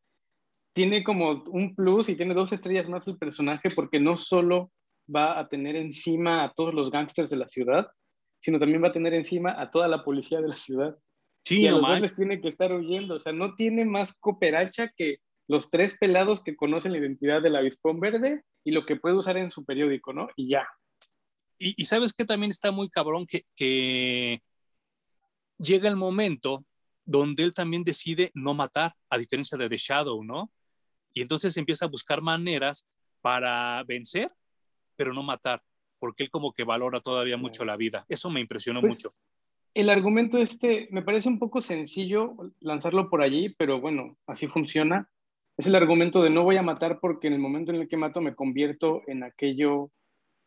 tiene 0.72 1.04
como 1.04 1.44
un 1.48 1.74
plus 1.74 2.08
y 2.08 2.16
tiene 2.16 2.34
dos 2.34 2.52
estrellas 2.52 2.88
más 2.88 3.06
el 3.06 3.18
personaje 3.18 3.70
porque 3.70 4.00
no 4.00 4.16
solo 4.16 4.70
va 5.14 5.38
a 5.38 5.48
tener 5.48 5.76
encima 5.76 6.44
a 6.44 6.52
todos 6.52 6.74
los 6.74 6.90
gángsters 6.90 7.30
de 7.30 7.36
la 7.36 7.48
ciudad, 7.48 7.88
sino 8.38 8.58
también 8.58 8.82
va 8.82 8.88
a 8.88 8.92
tener 8.92 9.14
encima 9.14 9.60
a 9.60 9.70
toda 9.70 9.88
la 9.88 10.04
policía 10.04 10.40
de 10.40 10.48
la 10.48 10.56
ciudad. 10.56 10.96
Sí, 11.44 11.62
y 11.62 11.66
a 11.66 11.72
los 11.72 11.86
dos 11.86 12.00
les 12.00 12.14
tiene 12.14 12.40
que 12.40 12.48
estar 12.48 12.72
huyendo. 12.72 13.16
O 13.16 13.20
sea, 13.20 13.32
no 13.32 13.54
tiene 13.54 13.84
más 13.84 14.12
cooperacha 14.14 14.90
que 14.96 15.18
los 15.48 15.70
tres 15.70 15.96
pelados 15.98 16.42
que 16.42 16.56
conocen 16.56 16.92
la 16.92 16.98
identidad 16.98 17.42
del 17.42 17.56
avispón 17.56 18.00
verde 18.00 18.42
y 18.64 18.70
lo 18.70 18.86
que 18.86 18.96
puede 18.96 19.16
usar 19.16 19.36
en 19.36 19.50
su 19.50 19.64
periódico, 19.64 20.12
¿no? 20.12 20.28
Y 20.36 20.48
ya. 20.48 20.66
Y, 21.58 21.84
sabes 21.84 22.12
que 22.12 22.24
también 22.24 22.50
está 22.50 22.72
muy 22.72 22.88
cabrón 22.88 23.24
que, 23.24 23.44
que 23.54 24.42
llega 25.58 25.88
el 25.88 25.94
momento 25.96 26.64
donde 27.04 27.44
él 27.44 27.54
también 27.54 27.84
decide 27.84 28.32
no 28.34 28.54
matar, 28.54 28.92
a 29.08 29.18
diferencia 29.18 29.56
de 29.56 29.68
The 29.68 29.76
Shadow, 29.76 30.24
¿no? 30.24 30.50
Y 31.12 31.22
entonces 31.22 31.56
empieza 31.56 31.86
a 31.86 31.88
buscar 31.88 32.22
maneras 32.22 32.88
para 33.20 33.82
vencer 33.84 34.32
pero 34.96 35.12
no 35.12 35.22
matar, 35.22 35.62
porque 35.98 36.24
él 36.24 36.30
como 36.30 36.52
que 36.52 36.64
valora 36.64 37.00
todavía 37.00 37.36
mucho 37.36 37.64
la 37.64 37.76
vida. 37.76 38.04
Eso 38.08 38.30
me 38.30 38.40
impresionó 38.40 38.80
pues, 38.80 38.94
mucho. 38.94 39.14
El 39.74 39.90
argumento 39.90 40.38
este 40.38 40.88
me 40.90 41.02
parece 41.02 41.28
un 41.28 41.38
poco 41.38 41.60
sencillo 41.60 42.36
lanzarlo 42.60 43.08
por 43.08 43.22
allí, 43.22 43.54
pero 43.58 43.80
bueno, 43.80 44.16
así 44.26 44.46
funciona. 44.46 45.10
Es 45.56 45.66
el 45.66 45.74
argumento 45.74 46.22
de 46.22 46.30
no 46.30 46.44
voy 46.44 46.56
a 46.56 46.62
matar 46.62 46.98
porque 47.00 47.26
en 47.26 47.34
el 47.34 47.38
momento 47.38 47.72
en 47.72 47.80
el 47.80 47.88
que 47.88 47.96
mato 47.96 48.20
me 48.20 48.34
convierto 48.34 49.02
en 49.06 49.22
aquello 49.22 49.90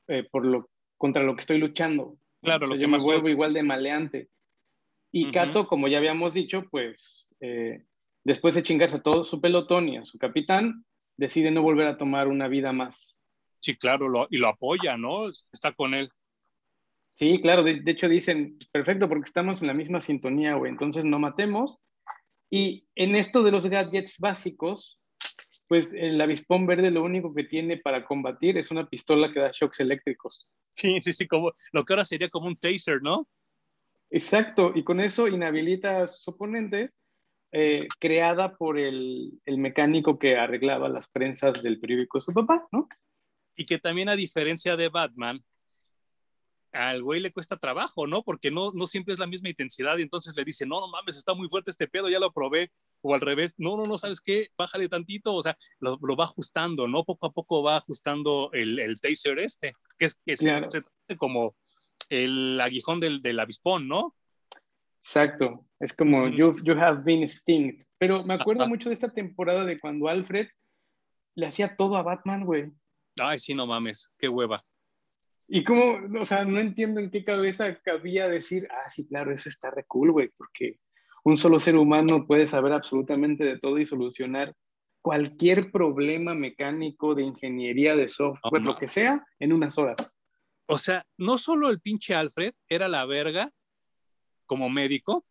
eh, 0.08 0.24
por 0.32 0.46
lo, 0.46 0.70
contra 0.98 1.24
lo 1.24 1.36
que 1.36 1.42
estoy 1.42 1.58
luchando. 1.58 2.18
Claro, 2.42 2.68
lo 2.68 2.76
que 2.76 2.80
yo 2.80 2.88
me 2.88 3.00
vuelvo 3.00 3.30
igual 3.30 3.54
de 3.54 3.64
maleante. 3.64 4.30
Y 5.12 5.32
Cato, 5.32 5.68
como 5.68 5.88
ya 5.88 5.98
habíamos 5.98 6.34
dicho, 6.34 6.66
pues 6.70 7.30
eh, 7.40 7.86
después 8.26 8.56
de 8.56 8.64
chingarse 8.64 8.98
a 8.98 9.02
todo 9.02 9.24
su 9.24 9.40
pelotón 9.40 9.88
y 9.88 9.98
a 9.98 10.06
su 10.06 10.18
capitán, 10.18 10.84
decide 11.16 11.52
no 11.52 11.62
volver 11.62 11.88
a 11.88 11.98
tomar 11.98 12.28
una 12.28 12.50
vida 12.50 12.74
más. 12.74 13.16
Sí, 13.62 13.76
claro, 13.76 14.28
y 14.30 14.38
lo 14.38 14.48
apoya, 14.48 14.98
¿no? 14.98 15.30
Está 15.54 15.72
con 15.72 15.94
él. 15.94 16.12
Sí, 17.08 17.40
claro, 17.42 17.64
de, 17.64 17.82
hecho 17.86 18.10
dicen, 18.10 18.60
perfecto, 18.72 19.08
porque 19.08 19.28
estamos 19.28 19.62
en 19.62 19.68
la 19.68 19.74
misma 19.74 20.02
sintonía, 20.02 20.56
güey, 20.56 20.72
entonces 20.72 21.06
no 21.06 21.18
matemos. 21.18 21.78
Y 22.50 22.88
en 22.96 23.16
esto 23.16 23.42
de 23.42 23.52
los 23.52 23.68
gadgets 23.68 24.20
básicos, 24.20 25.00
pues 25.68 25.94
el 25.94 26.20
avispón 26.20 26.68
verde 26.68 26.92
lo 26.92 27.04
único 27.04 27.34
que 27.34 27.46
tiene 27.46 27.78
para 27.78 28.06
combatir 28.06 28.58
es 28.58 28.70
una 28.70 28.88
pistola 28.88 29.32
que 29.32 29.40
da 29.40 29.52
shocks 29.54 29.80
eléctricos. 29.80 30.48
Sí, 30.74 31.00
sí, 31.00 31.14
sí, 31.14 31.26
como 31.26 31.54
lo 31.72 31.86
que 31.86 31.94
ahora 31.94 32.04
sería 32.04 32.30
como 32.30 32.48
un 32.48 32.58
taser, 32.58 33.02
¿no? 33.02 33.28
Exacto, 34.10 34.74
y 34.76 34.84
con 34.84 35.00
eso 35.00 35.28
inhabilita 35.28 36.04
a 36.04 36.08
sus 36.08 36.28
oponentes, 36.28 36.92
eh, 37.58 37.88
creada 38.00 38.56
por 38.58 38.78
el, 38.78 39.40
el, 39.46 39.58
mecánico 39.58 40.20
que 40.20 40.36
arreglaba 40.36 40.90
las 40.90 41.08
prensas 41.08 41.64
del 41.64 41.80
periódico 41.80 42.18
de 42.18 42.26
su 42.26 42.34
papá, 42.34 42.68
¿no? 42.72 42.90
y 43.56 43.66
que 43.66 43.80
también 43.80 44.10
a 44.10 44.16
diferencia 44.16 44.76
de 44.76 44.90
Batman, 44.90 45.42
al 46.72 47.02
güey 47.02 47.22
le 47.22 47.32
cuesta 47.32 47.58
trabajo, 47.58 48.06
¿no? 48.06 48.22
Porque 48.22 48.52
no, 48.52 48.72
no 48.74 48.86
siempre 48.86 49.14
es 49.14 49.20
la 49.20 49.28
misma 49.28 49.50
intensidad 49.50 49.98
y 49.98 50.02
entonces 50.02 50.36
le 50.36 50.44
dice, 50.44 50.66
no, 50.66 50.82
no 50.82 50.90
mames, 50.90 51.16
está 51.16 51.34
muy 51.34 51.48
fuerte 51.48 51.72
este 51.72 51.88
pedo, 51.88 52.10
ya 52.10 52.20
lo 52.20 52.34
probé. 52.34 52.72
O 53.02 53.14
al 53.14 53.22
revés, 53.22 53.56
no, 53.58 53.78
no, 53.78 53.86
no, 53.86 53.98
¿sabes 53.98 54.20
qué? 54.20 54.48
Bájale 54.58 54.90
tantito, 54.90 55.34
o 55.34 55.42
sea, 55.42 55.56
lo, 55.80 55.98
va 56.18 56.26
ajustando, 56.26 56.88
¿no? 56.88 57.04
Poco 57.06 57.28
a 57.28 57.32
poco 57.32 57.64
va 57.64 57.78
ajustando 57.78 58.50
el, 58.52 58.80
el 58.80 59.00
taser 59.00 59.40
este, 59.40 59.74
que 59.98 60.06
es, 60.06 60.20
que 60.26 61.16
como 61.16 61.56
el 62.10 62.60
aguijón 62.60 63.00
del, 63.00 63.22
del 63.22 63.40
avispón, 63.40 63.88
¿no? 63.88 64.16
Exacto, 65.06 65.64
es 65.80 65.96
como 65.96 66.28
you, 66.30 66.56
you 66.64 66.74
have 66.74 67.04
been 67.04 67.28
stinged. 67.28 67.86
Pero 68.00 68.24
me 68.24 68.34
acuerdo 68.34 68.68
mucho 68.68 68.90
de 68.90 68.96
esta 68.96 69.14
temporada 69.14 69.64
de 69.64 69.80
cuando 69.80 70.08
Alfred 70.08 70.48
le 71.36 71.46
hacía 71.46 71.76
todo 71.76 71.96
a 71.96 72.02
Batman, 72.02 72.44
güey. 72.44 72.72
Ay, 73.20 73.38
sí, 73.38 73.54
no 73.54 73.68
mames, 73.68 74.12
qué 74.18 74.28
hueva. 74.28 74.66
Y 75.48 75.64
cómo, 75.64 76.00
o 76.20 76.26
sea, 76.26 76.44
no 76.44 76.60
entiendo 76.60 77.00
en 77.00 77.12
qué 77.12 77.24
cabeza 77.24 77.80
cabía 77.84 78.28
decir, 78.28 78.68
ah, 78.72 78.90
sí, 78.90 79.08
claro, 79.08 79.32
eso 79.32 79.48
está 79.48 79.70
re 79.70 79.84
cool, 79.84 80.12
güey, 80.12 80.32
porque 80.36 80.80
un 81.24 81.38
solo 81.38 81.60
ser 81.60 81.76
humano 81.76 82.26
puede 82.26 82.48
saber 82.48 82.74
absolutamente 82.74 83.44
de 83.44 83.60
todo 83.60 83.78
y 83.78 83.86
solucionar 83.86 84.56
cualquier 85.02 85.72
problema 85.72 86.34
mecánico, 86.34 87.14
de 87.14 87.22
ingeniería, 87.22 87.96
de 87.96 88.10
software, 88.10 88.64
lo 88.64 88.76
que 88.76 88.88
sea, 88.88 89.24
en 89.38 89.54
unas 89.54 89.78
horas. 89.78 89.98
O 90.66 90.80
sea, 90.80 91.06
no 91.16 91.38
solo 91.38 91.70
el 91.70 91.80
pinche 91.80 92.16
Alfred 92.16 92.56
era 92.68 92.88
la 92.88 93.06
verga 93.06 93.52
como 94.46 94.70
médico, 94.70 95.26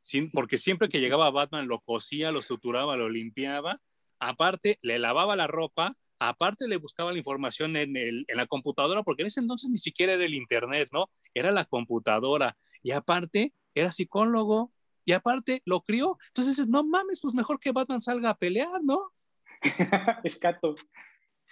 sin, 0.00 0.30
porque 0.30 0.58
siempre 0.58 0.88
que 0.88 1.00
llegaba 1.00 1.30
Batman 1.30 1.68
lo 1.68 1.80
cosía, 1.80 2.32
lo 2.32 2.42
suturaba, 2.42 2.96
lo 2.96 3.08
limpiaba, 3.08 3.80
aparte 4.18 4.78
le 4.82 4.98
lavaba 4.98 5.36
la 5.36 5.46
ropa, 5.46 5.96
aparte 6.18 6.68
le 6.68 6.76
buscaba 6.76 7.12
la 7.12 7.18
información 7.18 7.76
en, 7.76 7.96
el, 7.96 8.24
en 8.28 8.36
la 8.36 8.46
computadora, 8.46 9.02
porque 9.02 9.22
en 9.22 9.28
ese 9.28 9.40
entonces 9.40 9.70
ni 9.70 9.78
siquiera 9.78 10.14
era 10.14 10.24
el 10.24 10.34
Internet, 10.34 10.88
¿no? 10.92 11.10
Era 11.34 11.52
la 11.52 11.64
computadora. 11.64 12.56
Y 12.82 12.92
aparte, 12.92 13.52
era 13.74 13.92
psicólogo. 13.92 14.72
Y 15.04 15.12
aparte, 15.12 15.62
lo 15.64 15.82
crió. 15.82 16.18
Entonces, 16.28 16.66
no 16.66 16.82
mames, 16.84 17.20
pues 17.20 17.34
mejor 17.34 17.60
que 17.60 17.72
Batman 17.72 18.00
salga 18.00 18.30
a 18.30 18.38
pelear, 18.38 18.80
¿no? 18.82 19.12
Escato. 20.24 20.74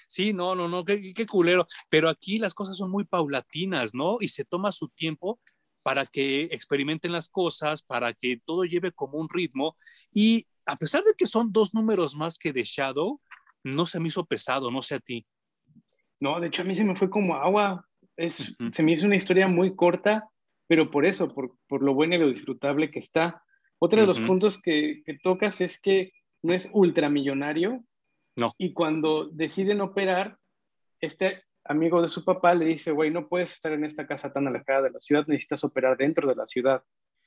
Sí, 0.08 0.32
no, 0.32 0.54
no, 0.54 0.68
no, 0.68 0.82
qué, 0.84 1.14
qué, 1.14 1.26
culero. 1.26 1.66
Pero 1.88 2.08
aquí 2.08 2.38
las 2.38 2.54
cosas 2.54 2.76
son 2.76 2.90
muy 2.90 3.04
paulatinas, 3.04 3.94
¿no? 3.94 4.18
Y 4.20 4.28
se 4.28 4.44
toma 4.44 4.72
su 4.72 4.88
tiempo 4.88 5.40
para 5.84 6.06
que 6.06 6.44
experimenten 6.44 7.12
las 7.12 7.28
cosas, 7.28 7.82
para 7.82 8.14
que 8.14 8.40
todo 8.42 8.64
lleve 8.64 8.90
como 8.90 9.18
un 9.18 9.28
ritmo. 9.28 9.76
Y 10.12 10.44
a 10.66 10.76
pesar 10.76 11.04
de 11.04 11.12
que 11.16 11.26
son 11.26 11.52
dos 11.52 11.74
números 11.74 12.16
más 12.16 12.38
que 12.38 12.54
de 12.54 12.64
Shadow, 12.64 13.20
no 13.62 13.84
se 13.84 14.00
me 14.00 14.08
hizo 14.08 14.24
pesado, 14.24 14.70
no 14.70 14.80
sé 14.80 14.94
a 14.94 15.00
ti. 15.00 15.26
No, 16.20 16.40
de 16.40 16.46
hecho 16.46 16.62
a 16.62 16.64
mí 16.64 16.74
se 16.74 16.84
me 16.84 16.96
fue 16.96 17.10
como 17.10 17.34
agua. 17.36 17.86
Es, 18.16 18.56
Se 18.72 18.82
me 18.82 18.92
hizo 18.92 19.04
una 19.04 19.16
historia 19.16 19.46
muy 19.46 19.76
corta, 19.76 20.26
pero 20.66 20.90
por 20.90 21.04
eso, 21.04 21.28
por, 21.28 21.54
por 21.68 21.82
lo 21.82 21.92
bueno 21.92 22.14
y 22.14 22.18
lo 22.18 22.28
disfrutable 22.28 22.90
que 22.90 23.00
está. 23.00 23.42
Otro 23.78 24.00
de 24.00 24.06
los 24.06 24.20
puntos 24.20 24.56
que, 24.56 25.02
que, 25.04 25.18
tocas 25.18 25.60
es 25.60 25.78
que 25.78 26.12
no 26.42 26.54
es 26.54 26.66
ultramillonario. 26.72 27.84
No. 28.36 28.54
Y 28.56 28.72
cuando 28.72 29.28
deciden 29.28 29.82
operar, 29.82 30.38
este 31.00 31.44
amigo 31.64 32.02
de 32.02 32.08
su 32.08 32.24
papá 32.24 32.54
le 32.54 32.66
dice, 32.66 32.90
güey, 32.92 33.10
no 33.10 33.28
puedes 33.28 33.52
estar 33.52 33.72
en 33.72 33.84
esta 33.84 34.06
casa 34.06 34.32
tan 34.32 34.46
alejada 34.46 34.82
de 34.82 34.90
la 34.90 35.00
ciudad, 35.00 35.26
necesitas 35.26 35.64
operar 35.64 35.96
dentro 35.96 36.28
de 36.28 36.34
la 36.34 36.46
ciudad. 36.46 36.82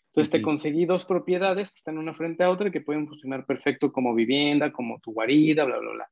Entonces 0.07 0.31
te 0.31 0.41
conseguí 0.41 0.85
dos 0.85 1.05
propiedades 1.05 1.69
que 1.69 1.77
están 1.77 1.97
una 1.97 2.13
frente 2.13 2.43
a 2.43 2.49
otra 2.49 2.69
y 2.69 2.71
que 2.71 2.81
pueden 2.81 3.07
funcionar 3.07 3.45
perfecto 3.45 3.91
como 3.91 4.15
vivienda, 4.15 4.71
como 4.71 4.99
tu 4.99 5.13
guarida, 5.13 5.63
bla, 5.65 5.77
bla, 5.77 5.91
bla. 5.91 6.09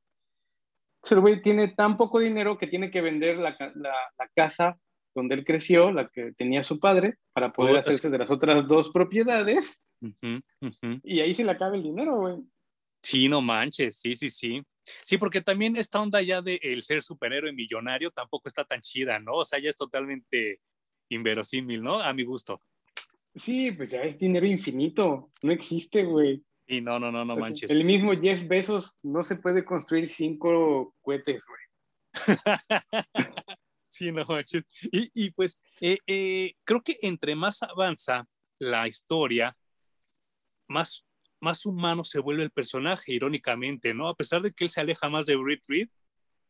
Entonces 0.98 1.12
el 1.12 1.20
güey 1.20 1.42
tiene 1.42 1.68
tan 1.68 1.96
poco 1.96 2.20
dinero 2.20 2.56
que 2.58 2.66
tiene 2.66 2.90
que 2.90 3.00
vender 3.00 3.38
la, 3.38 3.56
la, 3.74 3.94
la 4.18 4.28
casa 4.34 4.78
donde 5.14 5.34
él 5.34 5.44
creció, 5.44 5.90
la 5.90 6.08
que 6.08 6.32
tenía 6.32 6.62
su 6.62 6.78
padre, 6.78 7.16
para 7.32 7.52
poder 7.52 7.80
hacerse 7.80 8.10
de 8.10 8.18
las 8.18 8.30
otras 8.30 8.68
dos 8.68 8.90
propiedades. 8.90 9.82
Y 11.02 11.20
ahí 11.20 11.34
se 11.34 11.44
le 11.44 11.50
acaba 11.50 11.74
el 11.74 11.82
dinero, 11.82 12.20
güey. 12.20 12.36
Sí, 13.06 13.28
no 13.28 13.40
manches, 13.40 14.00
sí, 14.00 14.16
sí, 14.16 14.28
sí. 14.28 14.60
Sí, 14.82 15.16
porque 15.16 15.40
también 15.40 15.76
esta 15.76 16.00
onda 16.00 16.20
ya 16.22 16.42
de 16.42 16.58
el 16.60 16.82
ser 16.82 17.04
superhéroe 17.04 17.52
millonario 17.52 18.10
tampoco 18.10 18.48
está 18.48 18.64
tan 18.64 18.80
chida, 18.80 19.20
¿no? 19.20 19.34
O 19.34 19.44
sea, 19.44 19.60
ya 19.60 19.70
es 19.70 19.76
totalmente 19.76 20.60
inverosímil, 21.08 21.84
¿no? 21.84 22.00
A 22.00 22.12
mi 22.12 22.24
gusto. 22.24 22.60
Sí, 23.36 23.70
pues 23.70 23.92
ya 23.92 24.02
es 24.02 24.18
dinero 24.18 24.44
infinito, 24.44 25.30
no 25.42 25.52
existe, 25.52 26.02
güey. 26.02 26.42
Y 26.66 26.80
no, 26.80 26.98
no, 26.98 27.12
no, 27.12 27.24
no 27.24 27.36
manches. 27.36 27.70
El 27.70 27.84
mismo 27.84 28.10
Jeff 28.20 28.42
Bezos 28.48 28.98
no 29.04 29.22
se 29.22 29.36
puede 29.36 29.64
construir 29.64 30.08
cinco 30.08 30.92
cohetes, 31.00 31.44
güey. 31.46 31.60
sí, 33.86 34.10
no 34.10 34.24
manches. 34.24 34.64
Y, 34.90 35.10
y 35.14 35.30
pues 35.30 35.60
eh, 35.80 35.98
eh, 36.08 36.54
creo 36.64 36.82
que 36.82 36.98
entre 37.02 37.36
más 37.36 37.62
avanza 37.62 38.26
la 38.58 38.88
historia, 38.88 39.56
más 40.66 41.06
más 41.40 41.66
humano 41.66 42.04
se 42.04 42.20
vuelve 42.20 42.42
el 42.42 42.50
personaje, 42.50 43.12
irónicamente, 43.12 43.94
¿no? 43.94 44.08
A 44.08 44.16
pesar 44.16 44.42
de 44.42 44.52
que 44.52 44.64
él 44.64 44.70
se 44.70 44.80
aleja 44.80 45.08
más 45.08 45.26
de 45.26 45.36
Reed 45.36 45.60
Reed, 45.68 45.88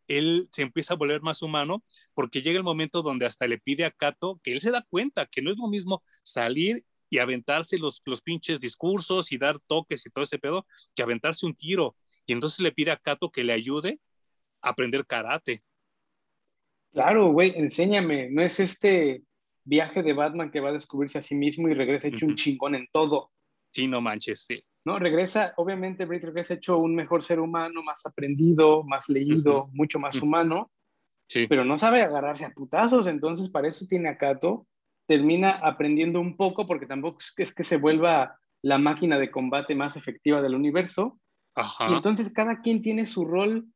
él 0.09 0.49
se 0.53 0.63
empieza 0.63 0.95
a 0.95 0.97
volver 0.97 1.21
más 1.23 1.43
humano 1.43 1.85
porque 2.15 2.43
llega 2.43 2.59
el 2.59 2.65
momento 2.65 3.03
donde 3.03 3.27
hasta 3.27 3.47
le 3.47 3.59
pide 3.59 3.85
a 3.85 3.91
Kato 3.91 4.41
que 4.43 4.53
él 4.53 4.61
se 4.61 4.71
da 4.71 4.85
cuenta 4.89 5.27
que 5.27 5.43
no 5.43 5.51
es 5.51 5.59
lo 5.59 5.69
mismo 5.69 6.03
salir 6.23 6.85
y 7.09 7.19
aventarse 7.19 7.79
los, 7.79 8.03
los 8.05 8.23
pinches 8.23 8.61
discursos 8.61 9.33
y 9.33 9.39
dar 9.39 9.59
toques 9.67 10.07
y 10.07 10.11
todo 10.11 10.25
ese 10.25 10.39
pedo 10.39 10.67
que 10.95 11.03
aventarse 11.03 11.47
un 11.47 11.55
tiro. 11.55 11.97
Y 12.25 12.33
entonces 12.33 12.61
le 12.61 12.73
pide 12.73 12.91
a 12.91 12.97
Kato 12.97 13.31
que 13.31 13.45
le 13.45 13.53
ayude 13.53 14.01
a 14.63 14.71
aprender 14.71 15.07
karate. 15.07 15.63
Claro, 16.93 17.31
güey, 17.33 17.53
enséñame. 17.57 18.31
No 18.31 18.43
es 18.43 18.59
este 18.59 19.23
viaje 19.65 20.03
de 20.03 20.13
Batman 20.13 20.51
que 20.51 20.61
va 20.61 20.71
a 20.71 20.73
descubrirse 20.73 21.19
a 21.19 21.23
sí 21.23 21.35
mismo 21.35 21.69
y 21.69 21.75
regresa 21.75 22.09
hecho 22.09 22.27
un 22.27 22.37
chingón 22.37 22.75
en 22.75 22.89
todo. 22.91 23.31
Sí, 23.73 23.87
no 23.87 24.01
manches, 24.01 24.47
sí. 24.49 24.65
¿No? 24.87 25.01
Regresa, 25.01 25.53
obviamente 25.57 26.05
Britt 26.05 26.23
regresa 26.23 26.55
hecho 26.55 26.79
un 26.79 26.95
mejor 26.95 27.25
ser 27.25 27.41
humano, 27.41 27.83
más 27.83 28.07
aprendido, 28.07 28.85
más 28.85 29.09
leído, 29.09 29.69
mucho 29.73 29.99
más 29.99 30.23
humano, 30.23 30.71
sí. 31.27 31.49
pero 31.49 31.65
no 31.65 31.77
sabe 31.77 32.03
agarrarse 32.03 32.45
a 32.45 32.51
putazos, 32.51 33.09
entonces 33.09 33.51
para 33.51 33.67
eso 33.67 33.85
tiene 33.89 34.09
a 34.09 34.17
Kato, 34.17 34.69
termina 35.07 35.51
aprendiendo 35.51 36.21
un 36.21 36.37
poco 36.37 36.69
porque 36.69 36.87
tampoco 36.87 37.19
es 37.37 37.53
que 37.53 37.65
se 37.65 37.79
vuelva 37.79 38.39
la 38.63 38.79
máquina 38.79 39.19
de 39.19 39.33
combate 39.33 39.75
más 39.75 39.97
efectiva 39.97 40.41
del 40.41 40.55
universo, 40.55 41.19
Ajá. 41.57 41.91
y 41.91 41.95
entonces 41.95 42.33
cada 42.33 42.61
quien 42.63 42.81
tiene 42.81 43.07
su 43.07 43.25
rol 43.25 43.67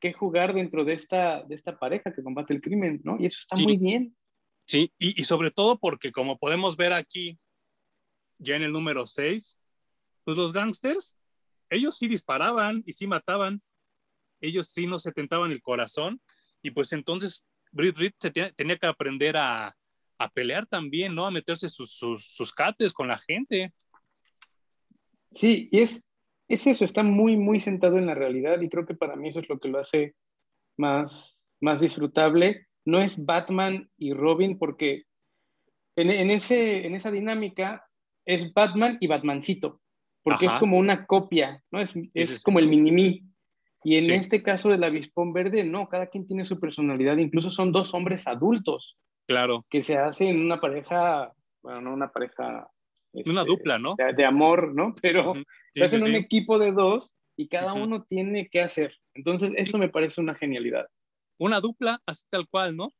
que 0.00 0.12
jugar 0.12 0.52
dentro 0.52 0.84
de 0.84 0.94
esta, 0.94 1.44
de 1.44 1.54
esta 1.54 1.78
pareja 1.78 2.12
que 2.12 2.24
combate 2.24 2.52
el 2.52 2.60
crimen, 2.60 3.00
¿no? 3.04 3.16
Y 3.20 3.26
eso 3.26 3.38
está 3.38 3.54
sí. 3.54 3.62
muy 3.62 3.76
bien. 3.76 4.16
Sí, 4.66 4.92
y, 4.98 5.20
y 5.20 5.24
sobre 5.24 5.52
todo 5.52 5.78
porque 5.78 6.10
como 6.10 6.38
podemos 6.38 6.76
ver 6.76 6.92
aquí, 6.92 7.38
ya 8.38 8.56
en 8.56 8.64
el 8.64 8.72
número 8.72 9.06
6, 9.06 9.60
pues 10.26 10.36
los 10.36 10.52
gangsters, 10.52 11.20
ellos 11.70 11.96
sí 11.96 12.08
disparaban 12.08 12.82
y 12.84 12.92
sí 12.92 13.06
mataban, 13.06 13.62
ellos 14.40 14.68
sí 14.68 14.84
no 14.88 14.98
se 14.98 15.12
tentaban 15.12 15.52
el 15.52 15.62
corazón, 15.62 16.20
y 16.62 16.72
pues 16.72 16.92
entonces 16.92 17.46
Brit 17.70 17.96
Reed 17.96 18.12
tenía, 18.56 18.76
que 18.76 18.86
aprender 18.88 19.36
a, 19.36 19.72
a, 20.18 20.28
pelear 20.30 20.66
también, 20.66 21.14
¿no? 21.14 21.26
A 21.26 21.30
meterse 21.30 21.68
sus, 21.68 21.92
sus, 21.92 22.52
cates 22.52 22.92
con 22.92 23.06
la 23.06 23.18
gente. 23.18 23.72
Sí, 25.30 25.68
y 25.70 25.78
es, 25.78 26.04
es 26.48 26.66
eso, 26.66 26.84
está 26.84 27.04
muy, 27.04 27.36
muy 27.36 27.60
sentado 27.60 27.96
en 27.96 28.06
la 28.06 28.14
realidad, 28.14 28.60
y 28.60 28.68
creo 28.68 28.84
que 28.84 28.96
para 28.96 29.14
mí 29.14 29.28
eso 29.28 29.38
es 29.38 29.48
lo 29.48 29.60
que 29.60 29.68
lo 29.68 29.78
hace 29.78 30.16
más, 30.76 31.40
más 31.60 31.80
disfrutable. 31.80 32.66
No 32.84 33.00
es 33.00 33.24
Batman 33.24 33.88
y 33.96 34.12
Robin, 34.12 34.58
porque 34.58 35.04
en, 35.94 36.32
ese, 36.32 36.84
en 36.84 36.96
esa 36.96 37.12
dinámica 37.12 37.88
es 38.24 38.52
Batman 38.52 38.98
y 38.98 39.06
Batmancito 39.06 39.80
porque 40.26 40.46
Ajá. 40.46 40.56
es 40.56 40.60
como 40.60 40.76
una 40.76 41.06
copia, 41.06 41.62
¿no? 41.70 41.80
Es, 41.80 41.94
es, 42.12 42.30
es 42.32 42.42
como 42.42 42.58
el 42.58 42.66
mini-me. 42.66 43.22
Y 43.84 43.96
en 43.96 44.06
sí. 44.06 44.12
este 44.12 44.42
caso 44.42 44.68
del 44.68 44.82
avispón 44.82 45.32
verde, 45.32 45.62
no, 45.62 45.88
cada 45.88 46.08
quien 46.08 46.26
tiene 46.26 46.44
su 46.44 46.58
personalidad, 46.58 47.16
incluso 47.16 47.52
son 47.52 47.70
dos 47.70 47.94
hombres 47.94 48.26
adultos. 48.26 48.98
Claro. 49.28 49.64
Que 49.70 49.84
se 49.84 49.96
hacen 49.96 50.40
una 50.40 50.60
pareja, 50.60 51.32
bueno, 51.62 51.80
no 51.82 51.94
una 51.94 52.10
pareja. 52.10 52.68
Este, 53.12 53.30
una 53.30 53.44
dupla, 53.44 53.78
¿no? 53.78 53.94
De, 53.96 54.14
de, 54.14 54.24
amor, 54.24 54.74
¿no? 54.74 54.96
Pero 55.00 55.30
uh 55.30 55.34
-huh. 55.34 55.44
sí, 55.72 55.78
se 55.78 55.84
hacen 55.84 56.02
un 56.02 56.16
equipo 56.16 56.58
de 56.58 56.72
dos 56.72 57.14
y 57.36 57.46
cada 57.46 57.74
uh 57.74 57.76
-huh. 57.76 57.84
uno 57.84 58.02
tiene 58.02 58.48
que 58.48 58.62
hacer. 58.62 58.96
Entonces, 59.14 59.52
eso 59.54 59.78
me 59.78 59.88
parece 59.88 60.20
una 60.20 60.34
genialidad. 60.34 60.88
Una 61.38 61.60
dupla, 61.60 62.00
así 62.04 62.24
tal 62.28 62.48
cual, 62.48 62.76
¿no? 62.76 62.92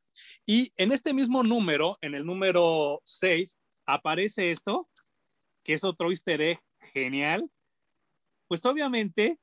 Y 0.47 0.71
en 0.77 0.93
este 0.93 1.13
mismo 1.13 1.43
número, 1.43 1.97
en 2.03 2.15
el 2.15 2.25
número 2.25 3.01
6, 3.03 3.59
aparece 3.85 4.53
esto, 4.53 4.89
que 5.65 5.73
es 5.73 5.83
otro 5.83 6.11
easter 6.11 6.41
egg 6.41 6.61
genial, 6.97 7.51
pues 8.49 8.65
obviamente 8.65 9.39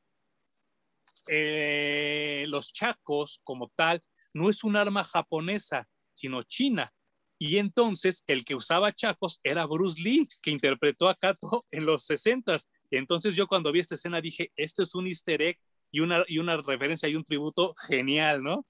eh, 1.28 2.46
los 2.48 2.74
chacos 2.74 3.42
como 3.44 3.72
tal 3.76 4.02
no 4.34 4.50
es 4.50 4.64
un 4.64 4.76
arma 4.76 5.04
japonesa, 5.04 5.88
sino 6.14 6.42
china. 6.42 6.90
Y 7.38 7.58
entonces 7.58 8.24
el 8.26 8.44
que 8.44 8.56
usaba 8.56 8.92
chacos 8.92 9.40
era 9.44 9.68
Bruce 9.68 10.02
Lee, 10.02 10.28
que 10.42 10.50
interpretó 10.50 11.10
a 11.10 11.16
Kato 11.16 11.66
en 11.72 11.86
los 11.86 12.06
60 12.06 12.58
Entonces 12.90 13.36
yo 13.36 13.46
cuando 13.46 13.72
vi 13.72 13.82
esta 13.82 13.96
escena 13.96 14.20
dije, 14.20 14.50
esto 14.58 14.82
es 14.82 14.96
un 14.96 15.06
easter 15.06 15.42
egg 15.42 15.60
y 15.92 16.00
una, 16.00 16.24
y 16.28 16.40
una 16.40 16.58
referencia 16.58 17.08
y 17.08 17.16
un 17.16 17.24
tributo 17.24 17.76
genial, 17.88 18.42
¿no? 18.42 18.66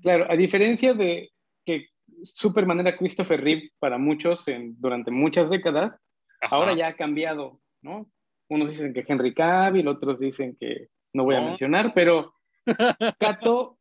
Claro, 0.00 0.26
a 0.30 0.36
diferencia 0.36 0.94
de 0.94 1.30
que 1.66 1.88
Superman 2.22 2.80
era 2.80 2.96
Christopher 2.96 3.42
Reeve 3.42 3.72
para 3.78 3.98
muchos 3.98 4.48
en, 4.48 4.74
durante 4.80 5.10
muchas 5.10 5.50
décadas, 5.50 5.98
Ajá. 6.40 6.56
ahora 6.56 6.74
ya 6.74 6.88
ha 6.88 6.96
cambiado 6.96 7.60
¿no? 7.86 8.10
Unos 8.48 8.70
dicen 8.70 8.92
que 8.92 9.04
Henry 9.06 9.32
Cavill, 9.32 9.88
otros 9.88 10.18
dicen 10.18 10.56
que 10.58 10.88
no 11.12 11.24
voy 11.24 11.36
a 11.36 11.40
mencionar, 11.40 11.92
pero 11.94 12.34
Cato, 13.18 13.78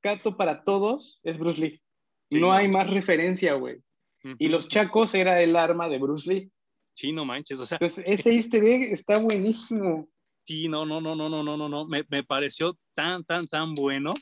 Cato 0.00 0.36
para 0.36 0.64
todos 0.64 1.20
es 1.22 1.38
Bruce 1.38 1.60
Lee. 1.60 1.82
Sí, 2.30 2.40
no, 2.40 2.52
hay 2.52 2.68
más 2.68 2.88
referencia, 2.90 3.54
güey. 3.54 3.76
Uh 4.24 4.28
-huh. 4.28 4.36
Y 4.38 4.48
los 4.48 4.68
chacos 4.68 5.14
era 5.14 5.42
el 5.42 5.56
arma 5.56 5.88
de 5.88 5.98
Bruce 5.98 6.32
Lee. 6.32 6.50
Sí, 6.94 7.12
no 7.12 7.24
manches, 7.24 7.60
o 7.60 7.66
sea. 7.66 7.76
Entonces, 7.76 8.04
ese 8.06 8.32
easter 8.34 8.64
egg 8.64 8.92
está 8.92 9.18
buenísimo. 9.18 10.08
Sí, 10.44 10.68
no, 10.68 10.86
no, 10.86 11.00
no, 11.00 11.14
no, 11.14 11.28
no, 11.28 11.42
no, 11.42 11.56
no, 11.56 11.68
no. 11.68 11.86
Me, 11.86 12.04
me 12.08 12.22
pareció 12.22 12.76
tan, 12.94 13.24
tan, 13.24 13.46
tan 13.46 13.74
bueno 13.74 14.14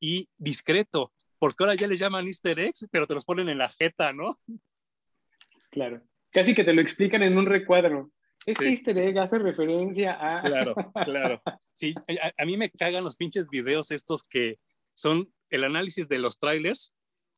y 0.00 0.28
discreto, 0.36 1.12
porque 1.38 1.64
ahora 1.64 1.76
ya 1.76 1.86
le 1.86 1.96
llaman 1.96 2.26
easter 2.26 2.58
eggs, 2.58 2.88
pero 2.90 3.06
te 3.06 3.14
los 3.14 3.24
ponen 3.24 3.48
en 3.48 3.58
la 3.58 3.68
jeta, 3.68 4.12
¿no? 4.12 4.38
Claro. 5.70 6.02
Casi 6.30 6.54
que 6.54 6.64
te 6.64 6.72
lo 6.72 6.80
explican 6.80 7.22
en 7.22 7.38
un 7.38 7.46
recuadro. 7.46 8.10
Este 8.46 8.66
sí, 8.66 8.70
easter 8.72 8.98
egg 8.98 9.14
sí. 9.14 9.18
hace 9.18 9.38
referencia 9.38 10.12
a... 10.20 10.42
Claro, 10.46 10.74
claro. 11.04 11.42
Sí, 11.72 11.94
a, 12.22 12.42
a, 12.42 12.44
mí 12.44 12.56
me 12.56 12.70
cagan 12.70 13.04
los 13.04 13.16
pinches 13.16 13.48
videos 13.48 13.90
estos 13.90 14.22
que 14.24 14.58
son 14.94 15.32
el 15.50 15.64
análisis 15.64 16.08
de 16.08 16.18
los 16.18 16.38
trailers 16.38 16.94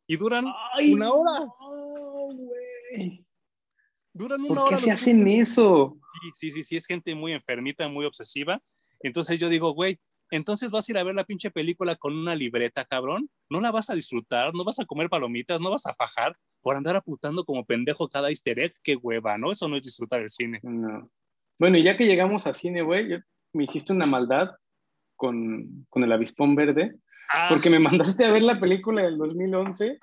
y 0.07 0.17
duran 0.17 0.47
Ay, 0.75 0.93
una 0.93 1.11
hora. 1.11 1.41
No. 1.41 2.29
Duran 4.13 4.41
una 4.41 4.49
¿Por 4.49 4.59
hora. 4.59 4.77
qué 4.77 4.83
se 4.83 4.91
hacen 4.93 5.27
eso? 5.27 5.99
Sí, 6.23 6.31
sí, 6.35 6.51
sí, 6.51 6.63
sí, 6.63 6.77
es 6.77 6.87
gente 6.87 7.15
muy 7.15 7.33
enfermita, 7.33 7.89
muy 7.89 8.05
obsesiva. 8.05 8.61
Entonces 9.01 9.39
yo 9.39 9.49
digo, 9.49 9.73
güey, 9.73 9.99
Entonces 10.31 10.71
vas 10.71 10.89
a 10.89 10.93
ir 10.93 10.99
a 10.99 11.03
ver 11.03 11.15
la 11.15 11.25
pinche 11.25 11.51
película 11.51 11.97
con 11.97 12.17
una 12.17 12.35
libreta, 12.35 12.85
cabrón. 12.85 13.29
No 13.51 13.61
la 13.61 13.71
vas 13.71 13.91
a 13.91 13.95
disfrutar, 13.95 14.55
no 14.55 14.65
vas 14.65 14.81
a 14.81 14.85
comer 14.85 15.09
palomitas, 15.09 15.61
no 15.61 15.71
vas 15.71 15.87
a 15.87 15.95
fajar 15.95 16.37
por 16.65 16.77
andar 16.77 16.97
apuntando 16.97 17.45
como 17.45 17.65
pendejo 17.65 18.09
cada 18.09 18.31
easter 18.31 18.59
egg. 18.59 18.75
Qué 18.83 18.97
hueva, 18.97 19.37
¿no? 19.37 19.53
Eso 19.53 19.69
no 19.69 19.77
es 19.77 19.83
disfrutar 19.83 20.23
el 20.23 20.31
cine. 20.31 20.61
Bueno, 21.59 21.77
y 21.77 21.85
ya 21.85 21.97
que 21.97 22.07
llegamos 22.07 22.47
a 22.47 22.55
cine, 22.55 22.83
güey, 22.83 23.21
me 23.53 23.65
hiciste 23.65 23.93
una 23.93 24.07
maldad 24.07 24.51
con, 25.15 25.87
con 25.91 26.03
el 26.03 26.11
avispón 26.11 26.55
verde. 26.55 26.97
Ah. 27.33 27.47
Porque 27.51 27.69
me 27.69 27.79
mandaste 27.79 28.25
a 28.25 28.33
ver 28.33 28.43
la 28.43 28.59
película 28.59 29.03
del 29.03 29.19
2011 29.19 29.99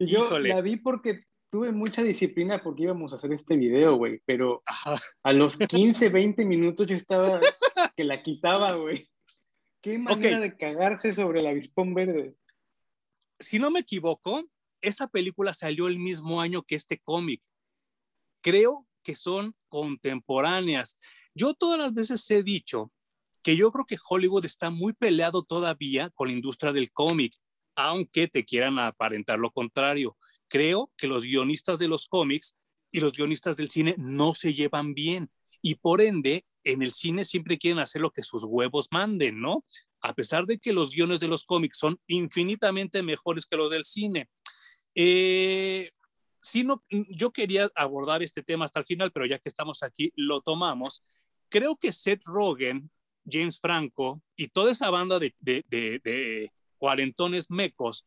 y 0.00 0.06
yo 0.06 0.38
la 0.38 0.60
vi 0.62 0.76
porque 0.76 1.24
tuve 1.50 1.72
mucha 1.72 2.02
disciplina 2.02 2.62
porque 2.62 2.84
íbamos 2.84 3.12
a 3.12 3.16
hacer 3.16 3.32
este 3.32 3.54
video, 3.56 3.96
güey, 3.96 4.22
pero 4.24 4.62
a 5.22 5.32
los 5.32 5.58
15, 5.58 6.08
20 6.08 6.44
minutos 6.46 6.86
yo 6.86 6.96
estaba 6.96 7.38
que 7.96 8.04
la 8.04 8.22
quitaba, 8.22 8.72
güey. 8.72 9.08
Qué 9.82 9.98
manera 9.98 10.40
de 10.40 10.56
cagarse 10.56 11.12
sobre 11.12 11.40
el 11.40 11.46
avispón 11.48 11.92
verde. 11.92 12.34
Si 13.38 13.58
no 13.58 13.70
me 13.70 13.80
equivoco, 13.80 14.42
esa 14.82 15.08
película 15.08 15.54
salió 15.54 15.88
el 15.88 15.98
mismo 15.98 16.40
año 16.40 16.62
que 16.62 16.74
este 16.74 16.98
cómic. 16.98 17.42
Creo 18.42 18.86
que 19.02 19.14
son 19.14 19.54
contemporáneas. 19.68 20.98
Yo 21.34 21.54
todas 21.54 21.78
las 21.78 21.94
veces 21.94 22.28
he 22.30 22.42
dicho 22.42 22.92
que 23.42 23.56
yo 23.56 23.70
creo 23.70 23.86
que 23.86 23.98
Hollywood 24.08 24.44
está 24.44 24.70
muy 24.70 24.92
peleado 24.92 25.42
todavía 25.42 26.10
con 26.10 26.28
la 26.28 26.34
industria 26.34 26.72
del 26.72 26.92
cómic, 26.92 27.34
aunque 27.74 28.28
te 28.28 28.44
quieran 28.44 28.78
aparentar 28.78 29.38
lo 29.38 29.50
contrario 29.50 30.16
creo 30.50 30.92
que 30.98 31.06
los 31.06 31.24
guionistas 31.24 31.78
de 31.78 31.88
los 31.88 32.06
cómics 32.06 32.56
y 32.90 33.00
los 33.00 33.14
guionistas 33.14 33.56
del 33.56 33.70
cine 33.70 33.94
no 33.96 34.34
se 34.34 34.52
llevan 34.52 34.92
bien 34.92 35.30
y 35.62 35.76
por 35.76 36.02
ende 36.02 36.44
en 36.64 36.82
el 36.82 36.92
cine 36.92 37.24
siempre 37.24 37.56
quieren 37.56 37.78
hacer 37.78 38.02
lo 38.02 38.10
que 38.10 38.22
sus 38.22 38.44
huevos 38.44 38.88
manden, 38.90 39.40
¿no? 39.40 39.64
A 40.02 40.12
pesar 40.14 40.44
de 40.44 40.58
que 40.58 40.74
los 40.74 40.90
guiones 40.90 41.20
de 41.20 41.28
los 41.28 41.44
cómics 41.44 41.78
son 41.78 41.98
infinitamente 42.06 43.02
mejores 43.02 43.46
que 43.46 43.56
los 43.56 43.70
del 43.70 43.86
cine. 43.86 44.28
Eh, 44.94 45.90
no, 46.64 46.82
yo 46.90 47.32
quería 47.32 47.68
abordar 47.74 48.22
este 48.22 48.42
tema 48.42 48.64
hasta 48.64 48.80
el 48.80 48.86
final, 48.86 49.12
pero 49.12 49.26
ya 49.26 49.38
que 49.38 49.48
estamos 49.48 49.82
aquí, 49.82 50.12
lo 50.16 50.40
tomamos. 50.40 51.04
Creo 51.48 51.76
que 51.76 51.92
Seth 51.92 52.24
Rogen, 52.24 52.90
James 53.30 53.60
Franco 53.60 54.22
y 54.36 54.48
toda 54.48 54.72
esa 54.72 54.90
banda 54.90 55.18
de, 55.18 55.34
de, 55.38 55.64
de 55.68 56.52
cuarentones 56.78 57.50
mecos, 57.50 58.06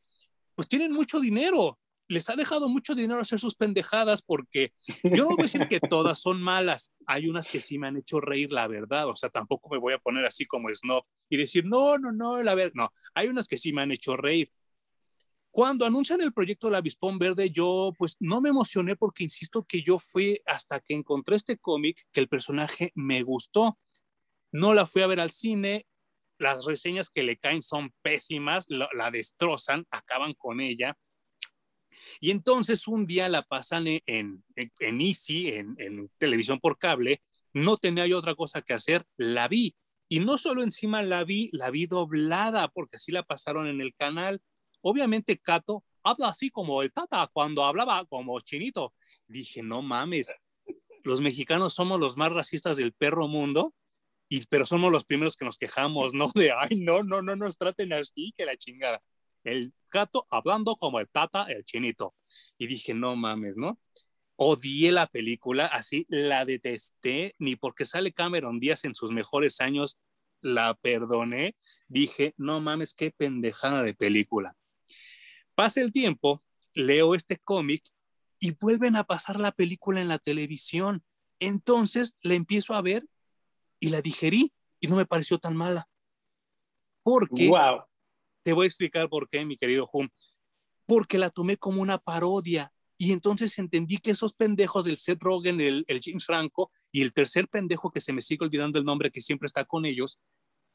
pues 0.56 0.68
tienen 0.68 0.92
mucho 0.92 1.20
dinero 1.20 1.80
les 2.08 2.30
ha 2.30 2.36
dejado 2.36 2.70
mucho 2.70 2.96
dinero 2.96 3.20
hacer 3.20 3.40
sus 3.40 3.56
pendejadas 3.56 4.22
porque 4.22 4.74
yo 5.04 5.24
no 5.24 5.30
voy 5.30 5.36
a 5.40 5.44
decir 5.44 5.68
que 5.68 5.80
todas 5.80 6.20
son 6.20 6.42
malas, 6.42 6.94
hay 7.06 7.28
unas 7.28 7.48
que 7.48 7.60
sí 7.60 7.78
me 7.78 7.88
han 7.88 7.98
hecho 7.98 8.20
reír, 8.20 8.52
la 8.52 8.68
verdad, 8.68 9.08
o 9.08 9.16
sea, 9.16 9.30
tampoco 9.30 9.70
me 9.70 9.78
voy 9.78 9.94
a 9.94 10.00
poner 10.00 10.26
así 10.26 10.46
como 10.46 10.70
snob 10.70 11.04
y 11.30 11.38
decir, 11.38 11.66
no, 11.66 11.98
no, 11.98 12.12
no, 12.12 12.42
la 12.44 12.56
verdad, 12.56 12.74
no, 12.76 12.94
hay 13.14 13.28
unas 13.28 13.48
que 13.48 13.58
sí 13.58 13.74
me 13.74 13.82
han 13.82 13.92
hecho 13.92 14.16
reír. 14.18 14.52
Cuando 15.54 15.86
anuncian 15.86 16.20
el 16.22 16.34
proyecto 16.34 16.70
La 16.70 16.80
Avispón 16.80 17.20
Verde, 17.20 17.52
yo 17.52 17.94
pues 17.98 18.18
no 18.20 18.42
me 18.42 18.50
emocioné 18.50 18.96
porque 18.96 19.24
insisto 19.24 19.64
que 19.64 19.84
yo 19.84 20.00
fui 20.00 20.42
hasta 20.48 20.80
que 20.80 20.96
encontré 20.96 21.36
este 21.36 21.60
cómic 21.60 22.02
que 22.12 22.22
el 22.22 22.28
personaje 22.28 22.92
me 22.96 23.22
gustó. 23.22 23.78
No 24.52 24.74
la 24.74 24.88
fui 24.88 25.04
a 25.04 25.08
ver 25.08 25.20
al 25.20 25.32
cine, 25.32 25.86
las 26.40 26.66
reseñas 26.66 27.10
que 27.12 27.24
le 27.24 27.38
caen 27.38 27.62
son 27.62 27.94
pésimas, 28.02 28.68
la 28.70 29.12
destrozan, 29.12 29.86
acaban 29.92 30.34
con 30.34 30.60
ella 30.60 30.98
y 32.20 32.32
entonces 32.32 32.88
un 32.88 33.06
día 33.06 33.30
la 33.30 33.44
pasan 33.44 33.88
en, 33.88 34.02
en, 34.06 34.44
en 34.80 35.02
Easy, 35.02 35.50
en, 35.50 35.76
en, 35.78 36.10
televisión 36.18 36.60
por 36.60 36.78
cable, 36.78 37.22
no 37.54 37.78
tenía 37.78 38.08
yo 38.08 38.18
otra 38.18 38.36
cosa 38.36 38.62
que 38.62 38.74
hacer, 38.74 39.04
la 39.18 39.48
vi. 39.48 39.76
Y 40.10 40.20
no 40.20 40.38
solo 40.38 40.64
encima 40.64 41.02
la 41.02 41.24
vi, 41.24 41.50
la 41.54 41.70
vi 41.72 41.86
doblada, 41.88 42.68
porque 42.68 42.98
así 42.98 43.12
la 43.12 43.24
pasaron 43.24 43.68
en 43.68 43.82
el 43.82 43.96
canal. 43.96 44.42
Obviamente 44.84 45.40
Cato 45.40 45.84
habla 46.04 46.28
así 46.28 46.52
como 46.52 46.84
el 46.84 46.94
Tata 46.94 47.28
cuando 47.34 47.64
hablaba 47.66 48.06
como 48.06 48.40
chinito. 48.42 48.94
Dije, 49.26 49.64
no 49.64 49.82
mames, 49.82 50.28
los 51.04 51.22
mexicanos 51.22 51.74
somos 51.74 52.00
los 52.00 52.18
más 52.18 52.32
racistas 52.32 52.78
del 52.78 52.94
perro 52.94 53.28
mundo, 53.28 53.74
y, 54.30 54.46
pero 54.46 54.68
somos 54.68 54.92
los 54.92 55.06
primeros 55.06 55.38
que 55.38 55.46
nos 55.46 55.58
quejamos, 55.58 56.14
¿no? 56.14 56.32
De, 56.36 56.52
ay, 56.52 56.78
no, 56.80 57.02
no, 57.04 57.24
no 57.24 57.36
nos 57.36 57.58
traten 57.58 57.94
así, 57.94 58.34
que 58.38 58.46
la 58.46 58.56
chingada 58.56 59.02
el 59.44 59.74
gato 59.92 60.26
hablando 60.30 60.76
como 60.76 61.00
el 61.00 61.10
tata, 61.10 61.46
el 61.46 61.64
chinito. 61.64 62.16
Y 62.58 62.68
dije, 62.68 62.94
no 62.94 63.16
mames, 63.16 63.58
¿no? 63.58 63.80
Odié 64.36 64.92
la 64.92 65.08
película, 65.08 65.68
así 65.68 66.06
la 66.10 66.46
detesté, 66.46 67.36
ni 67.38 67.56
porque 67.56 67.86
sale 67.86 68.14
Cameron 68.14 68.60
Díaz 68.60 68.86
en 68.86 68.96
sus 68.96 69.12
mejores 69.12 69.62
años, 69.62 70.00
la 70.42 70.74
perdoné. 70.76 71.56
Dije, 71.88 72.34
no 72.38 72.60
mames, 72.60 72.96
qué 72.96 73.12
pendejada 73.12 73.84
de 73.84 73.94
película. 73.94 74.56
Pasa 75.56 75.82
el 75.82 75.92
tiempo, 75.92 76.42
leo 76.74 77.16
este 77.16 77.38
cómic 77.38 77.84
y 78.40 78.52
vuelven 78.52 78.96
a 78.96 79.04
pasar 79.04 79.40
la 79.40 79.52
película 79.52 80.02
en 80.02 80.08
la 80.08 80.20
televisión. 80.20 81.04
Entonces 81.40 82.18
la 82.22 82.34
empiezo 82.34 82.74
a 82.74 82.82
ver 82.82 83.06
y 83.80 83.90
la 83.90 84.02
digerí 84.02 84.54
y 84.80 84.88
no 84.88 84.96
me 84.96 85.06
pareció 85.06 85.40
tan 85.40 85.56
mala. 85.56 85.88
Porque 87.04 87.50
wow. 87.50 87.84
Te 88.44 88.52
voy 88.52 88.66
a 88.66 88.68
explicar 88.68 89.10
por 89.10 89.28
qué, 89.28 89.46
mi 89.46 89.58
querido 89.58 89.88
Hum. 89.92 90.10
Porque 90.86 91.18
la 91.18 91.30
tomé 91.30 91.58
como 91.58 91.82
una 91.82 91.98
parodia. 91.98 92.74
Y 92.98 93.12
entonces 93.14 93.58
entendí 93.58 93.98
que 93.98 94.12
esos 94.12 94.34
pendejos 94.34 94.86
del 94.86 94.98
Seth 94.98 95.22
Rogen, 95.22 95.60
el, 95.62 95.86
James 96.02 96.26
Franco 96.26 96.72
y 96.92 97.02
el 97.02 97.14
tercer 97.14 97.48
pendejo 97.48 97.90
que 97.90 98.02
se 98.02 98.14
me 98.14 98.22
sigue 98.22 98.46
olvidando 98.46 98.78
el 98.78 98.86
nombre, 98.86 99.10
que 99.10 99.22
siempre 99.22 99.48
está 99.48 99.66
con 99.66 99.86
ellos, 99.86 100.20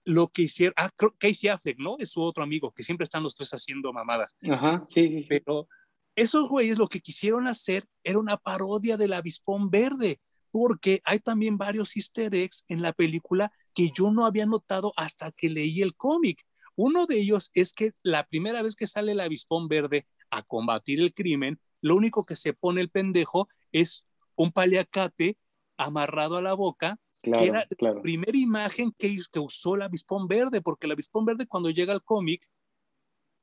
lo 0.09 0.29
que 0.29 0.43
hicieron, 0.43 0.75
ah, 0.77 0.91
Casey 1.19 1.49
Affleck, 1.49 1.79
¿no? 1.79 1.97
Es 1.99 2.11
su 2.11 2.23
otro 2.23 2.43
amigo, 2.43 2.73
que 2.73 2.83
siempre 2.83 3.05
están 3.05 3.23
los 3.23 3.35
tres 3.35 3.51
haciendo 3.53 3.93
mamadas. 3.93 4.37
Ajá, 4.51 4.85
sí, 4.89 5.11
sí, 5.11 5.23
sí. 5.23 5.29
Pero 5.29 5.69
esos 6.17 6.49
güeyes 6.49 6.79
lo 6.79 6.89
que 6.89 7.01
quisieron 7.01 7.47
hacer 7.47 7.87
era 8.03 8.19
una 8.19 8.37
parodia 8.37 8.97
del 8.97 9.13
avispón 9.13 9.71
verde, 9.71 10.21
porque 10.51 11.01
hay 11.05 11.21
también 11.21 11.59
varios 11.59 11.97
easter 11.97 12.35
eggs 12.35 12.65
en 12.69 12.83
la 12.83 12.93
película 12.93 13.53
que 13.75 13.91
yo 13.91 14.11
no 14.11 14.27
había 14.27 14.47
notado 14.47 14.93
hasta 14.97 15.31
que 15.31 15.51
leí 15.51 15.83
el 15.83 15.95
cómic. 15.95 16.45
Uno 16.75 17.07
de 17.07 17.21
ellos 17.21 17.51
es 17.55 17.73
que 17.73 17.93
la 18.03 18.25
primera 18.25 18.63
vez 18.63 18.77
que 18.77 18.87
sale 18.87 19.13
el 19.13 19.21
avispón 19.21 19.69
verde 19.69 20.07
a 20.31 20.43
combatir 20.43 21.01
el 21.01 21.13
crimen, 21.13 21.61
lo 21.83 21.97
único 21.97 22.25
que 22.25 22.35
se 22.35 22.53
pone 22.53 22.81
el 22.81 22.91
pendejo 22.91 23.49
es 23.73 24.07
un 24.37 24.53
paliacate 24.53 25.37
amarrado 25.77 26.39
a 26.39 26.43
la 26.43 26.55
boca, 26.55 26.99
que 27.37 27.47
era 27.47 27.65
la 27.81 28.01
primera 28.01 28.37
imagen 28.37 28.93
que, 28.97 29.19
que 29.31 29.39
usó 29.39 29.75
el 29.75 29.83
avispón 29.83 30.27
verde, 30.29 30.61
porque 30.61 30.87
el 30.87 30.93
avispón 30.93 31.25
verde 31.25 31.47
cuando 31.47 31.71
llega 31.71 31.93
al 31.93 32.03
cómic, 32.03 32.45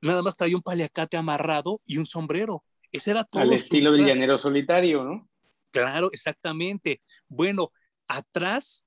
nada 0.00 0.22
más 0.22 0.36
traía 0.36 0.56
un 0.56 0.62
paliacate 0.62 1.16
amarrado 1.16 1.80
y 1.84 1.98
un 1.98 2.06
sombrero. 2.06 2.64
Ese 2.92 3.10
era 3.10 3.24
todo. 3.24 3.42
Al 3.42 3.52
estilo 3.52 3.92
del 3.92 4.06
llanero 4.06 4.38
solitario, 4.38 5.04
¿no? 5.04 5.28
Claro, 5.70 6.10
exactamente. 6.12 7.00
Bueno, 7.28 7.70
atrás 8.08 8.86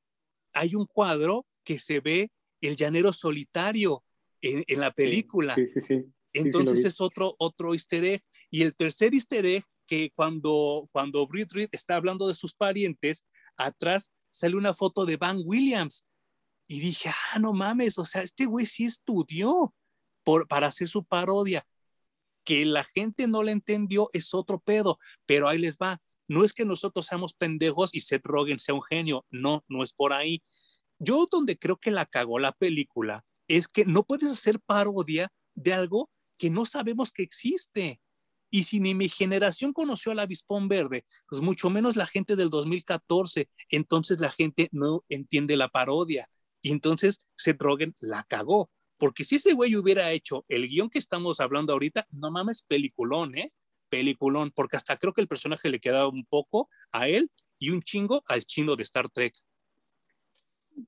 hay 0.54 0.76
un 0.76 0.86
cuadro 0.86 1.46
que 1.64 1.78
se 1.78 2.00
ve 2.00 2.32
el 2.62 2.76
llanero 2.76 3.14
solitario 3.14 4.04
en, 4.42 4.64
la 4.80 4.92
película. 4.92 5.56
Sí, 5.56 5.68
sí, 5.74 5.82
sí. 5.82 6.06
Entonces 6.34 6.86
es 6.86 7.02
otro, 7.02 7.36
otro 7.40 7.74
easter 7.74 8.04
egg. 8.06 8.22
Y 8.50 8.62
el 8.62 8.76
tercer 8.76 9.14
easter 9.14 9.46
egg, 9.46 9.64
que 9.86 10.12
cuando, 10.16 10.88
cuando 10.92 11.26
Britt 11.28 11.52
Reed 11.52 11.70
está 11.72 11.96
hablando 11.96 12.28
de 12.28 12.36
sus 12.36 12.54
parientes, 12.54 13.28
atrás 13.58 14.12
sale 14.30 14.56
una 14.56 14.74
foto 14.74 15.06
de 15.06 15.18
Van 15.18 15.42
Williams. 15.44 16.06
Y 16.68 16.80
dije, 16.80 17.10
ah, 17.10 17.40
no 17.40 17.54
mames, 17.54 17.98
o 17.98 18.06
sea, 18.06 18.22
este 18.22 18.46
güey 18.46 18.66
sí 18.66 18.86
estudió 18.86 19.74
por, 20.24 20.48
para 20.48 20.68
hacer 20.68 20.88
su 20.88 21.04
parodia. 21.04 21.66
Que 22.44 22.66
la 22.66 22.84
gente 22.84 23.28
no 23.28 23.44
le 23.44 23.52
entendió 23.52 24.10
es 24.14 24.34
otro 24.34 24.60
pedo, 24.60 25.00
pero 25.26 25.48
ahí 25.48 25.58
les 25.58 25.78
va. 25.78 26.02
No 26.28 26.44
es 26.46 26.54
que 26.54 26.66
nosotros 26.66 27.08
seamos 27.08 27.34
pendejos 27.34 27.96
y 27.96 28.02
Seth 28.02 28.26
Rogen 28.26 28.60
sea 28.60 28.76
un 28.76 28.84
genio, 28.84 29.26
no, 29.32 29.64
no 29.68 29.84
es 29.84 29.94
por 29.94 30.14
ahí. 30.14 30.44
Yo 31.00 31.28
donde 31.32 31.58
creo 31.58 31.78
que 31.78 31.92
la 31.92 32.06
cagó 32.06 32.38
la 32.38 32.52
película 32.52 33.26
es 33.48 33.68
que 33.68 33.86
no 33.86 34.04
puedes 34.04 34.30
hacer 34.30 34.60
parodia 34.60 35.32
de 35.56 35.74
algo 35.74 36.10
que 36.38 36.50
no 36.50 36.66
sabemos 36.66 37.12
que 37.12 37.24
existe. 37.24 38.00
Y 38.50 38.64
si 38.64 38.80
ni 38.80 38.96
mi 38.96 39.10
generación 39.10 39.74
conoció 39.74 40.12
al 40.12 40.20
avispón 40.20 40.68
verde, 40.68 41.06
pues 41.28 41.42
mucho 41.42 41.70
menos 41.70 41.96
la 41.96 42.08
gente 42.08 42.36
del 42.36 42.50
2014, 42.50 43.50
entonces 43.70 44.20
la 44.20 44.32
gente 44.32 44.70
no 44.72 45.04
entiende 45.10 45.56
la 45.56 45.68
parodia. 45.68 46.28
Y 46.62 46.72
entonces 46.72 47.26
Seth 47.36 47.62
Rogen 47.62 47.96
la 48.00 48.24
cagó. 48.24 48.70
Porque 48.98 49.24
si 49.24 49.36
ese 49.36 49.54
güey 49.54 49.76
hubiera 49.76 50.12
hecho 50.12 50.46
el 50.50 50.68
guion 50.68 50.90
que 50.90 51.00
estamos 51.00 51.40
hablando 51.40 51.74
ahorita, 51.74 52.06
no 52.12 52.32
mames, 52.32 52.64
peliculón, 52.64 53.38
¿eh? 53.38 53.54
Peliculón, 53.88 54.52
porque 54.52 54.76
hasta 54.76 54.98
creo 54.98 55.14
que 55.14 55.22
el 55.22 55.28
personaje 55.28 55.70
le 55.70 55.80
quedaba 55.80 56.10
un 56.10 56.26
poco 56.26 56.70
a 56.92 57.08
él 57.08 57.32
y 57.60 57.70
un 57.70 57.82
chingo 57.82 58.24
al 58.28 58.44
chino 58.44 58.76
de 58.76 58.84
Star 58.84 59.10
Trek. 59.10 59.34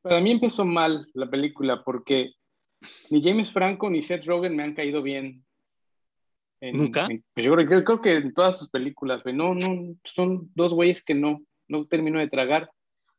Para 0.01 0.19
mí 0.19 0.31
empezó 0.31 0.65
mal 0.65 1.09
la 1.13 1.29
película 1.29 1.83
porque 1.83 2.33
ni 3.09 3.23
James 3.23 3.51
Franco 3.51 3.89
ni 3.89 4.01
Seth 4.01 4.25
Rogen 4.25 4.55
me 4.55 4.63
han 4.63 4.73
caído 4.73 5.01
bien. 5.01 5.45
¿Nunca? 6.61 7.07
Pues 7.33 7.45
yo 7.45 7.55
creo, 7.55 8.01
que 8.01 8.17
en 8.17 8.33
todas 8.33 8.59
sus 8.59 8.69
películas, 8.69 9.21
no, 9.25 9.55
no, 9.55 9.95
son 10.03 10.51
dos 10.53 10.73
güeyes 10.73 11.03
que 11.03 11.15
no, 11.15 11.41
no 11.67 11.85
termino 11.87 12.19
de 12.19 12.29
tragar. 12.29 12.69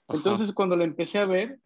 Entonces 0.09 0.53
cuando 0.53 0.77
lo 0.77 0.85
empecé 0.85 1.19
a 1.19 1.27
ver, 1.27 1.59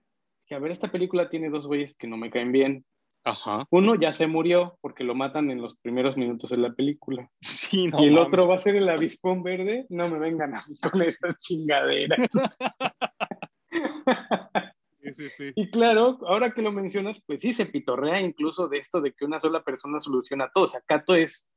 que 0.46 0.54
a 0.54 0.58
ver, 0.58 0.70
esta 0.70 0.90
película 0.90 1.28
tiene 1.28 1.50
dos 1.50 1.66
güeyes 1.66 1.94
que 1.94 2.06
no 2.06 2.16
me 2.16 2.30
caen 2.30 2.52
bien. 2.52 2.84
Ajá. 3.24 3.66
Uno 3.70 3.96
ya 3.96 4.12
se 4.12 4.28
murió 4.28 4.78
porque 4.80 5.02
lo 5.02 5.14
matan 5.14 5.50
en 5.50 5.60
los 5.60 5.76
primeros 5.78 6.16
minutos 6.16 6.50
de 6.50 6.58
la 6.58 6.72
película. 6.72 7.28
Sí, 7.66 7.88
no 7.88 8.00
y 8.00 8.04
el 8.04 8.12
mames. 8.12 8.28
otro 8.28 8.46
va 8.46 8.54
a 8.54 8.60
ser 8.60 8.76
el 8.76 8.88
avispón 8.88 9.42
verde. 9.42 9.86
No 9.88 10.08
me 10.08 10.20
vengan 10.20 10.54
a 10.54 10.64
mí 10.68 10.78
con 10.78 11.02
estas 11.02 11.36
chingaderas. 11.40 12.28
Sí, 15.02 15.14
sí, 15.14 15.30
sí. 15.30 15.52
y 15.54 15.70
claro, 15.70 16.18
ahora 16.26 16.50
que 16.50 16.62
lo 16.62 16.72
mencionas, 16.72 17.22
pues 17.24 17.40
sí, 17.40 17.52
se 17.52 17.66
pitorrea 17.66 18.20
incluso 18.20 18.66
de 18.66 18.78
esto 18.78 19.00
de 19.00 19.12
que 19.12 19.24
una 19.24 19.38
sola 19.38 19.62
persona 19.62 20.00
soluciona 20.00 20.50
todo. 20.52 20.64
O 20.64 20.68
sea, 20.68 20.80
Cato 20.84 21.14
es, 21.14 21.48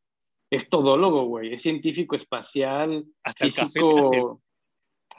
es 0.52 0.70
todólogo, 0.70 1.26
güey. 1.26 1.54
Es 1.54 1.62
científico 1.62 2.16
espacial, 2.16 3.06
Hasta 3.24 3.46
el 3.46 3.54
café 3.54 3.80
físico. 3.80 4.00
hace. 4.00 4.24